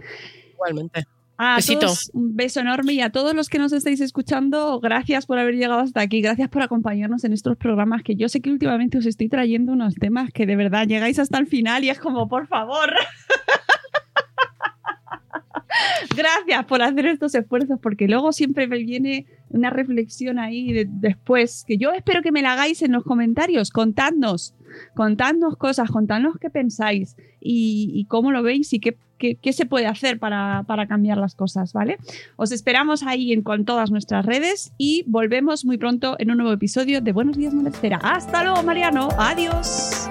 Igualmente. 0.53 1.05
A 1.37 1.57
Besito. 1.57 1.81
todos, 1.81 2.11
un 2.13 2.35
beso 2.35 2.61
enorme 2.61 2.93
y 2.93 3.01
a 3.01 3.09
todos 3.09 3.35
los 3.35 3.49
que 3.49 3.59
nos 3.59 3.73
estáis 3.73 3.99
escuchando, 3.99 4.79
gracias 4.79 5.25
por 5.25 5.37
haber 5.37 5.55
llegado 5.55 5.81
hasta 5.81 5.99
aquí, 5.99 6.21
gracias 6.21 6.47
por 6.47 6.61
acompañarnos 6.61 7.25
en 7.25 7.33
estos 7.33 7.57
programas 7.57 8.03
que 8.03 8.15
yo 8.15 8.29
sé 8.29 8.39
que 8.39 8.51
últimamente 8.51 8.97
os 8.97 9.05
estoy 9.05 9.27
trayendo 9.27 9.73
unos 9.73 9.95
temas 9.95 10.31
que 10.31 10.45
de 10.45 10.55
verdad 10.55 10.87
llegáis 10.87 11.19
hasta 11.19 11.37
el 11.37 11.47
final 11.47 11.83
y 11.83 11.89
es 11.89 11.99
como, 11.99 12.29
por 12.29 12.47
favor. 12.47 12.89
Gracias 16.15 16.65
por 16.65 16.81
hacer 16.81 17.05
estos 17.07 17.35
esfuerzos, 17.35 17.79
porque 17.81 18.07
luego 18.07 18.31
siempre 18.31 18.67
me 18.67 18.77
viene 18.77 19.25
una 19.49 19.69
reflexión 19.69 20.39
ahí 20.39 20.71
de- 20.73 20.87
después, 20.89 21.63
que 21.67 21.77
yo 21.77 21.91
espero 21.91 22.21
que 22.21 22.31
me 22.31 22.41
la 22.41 22.53
hagáis 22.53 22.81
en 22.81 22.91
los 22.91 23.03
comentarios. 23.03 23.69
Contadnos, 23.71 24.53
contadnos 24.95 25.57
cosas, 25.57 25.89
contadnos 25.89 26.37
qué 26.39 26.49
pensáis 26.49 27.15
y, 27.41 27.91
y 27.93 28.05
cómo 28.05 28.31
lo 28.31 28.43
veis 28.43 28.71
y 28.73 28.79
qué, 28.79 28.97
qué- 29.17 29.35
qué 29.35 29.53
se 29.53 29.65
puede 29.65 29.87
hacer 29.87 30.19
para, 30.19 30.63
para 30.67 30.87
cambiar 30.87 31.17
las 31.17 31.35
cosas, 31.35 31.73
¿vale? 31.73 31.97
Os 32.35 32.51
esperamos 32.51 33.03
ahí 33.03 33.33
en, 33.33 33.41
con 33.41 33.65
todas 33.65 33.91
nuestras 33.91 34.25
redes 34.25 34.73
y 34.77 35.03
volvemos 35.07 35.65
muy 35.65 35.77
pronto 35.77 36.15
en 36.19 36.31
un 36.31 36.37
nuevo 36.37 36.53
episodio 36.53 37.01
de 37.01 37.11
Buenos 37.11 37.37
Días, 37.37 37.53
Madresfera. 37.53 37.99
Hasta 38.03 38.43
luego, 38.43 38.63
Mariano. 38.63 39.09
Adiós. 39.17 40.09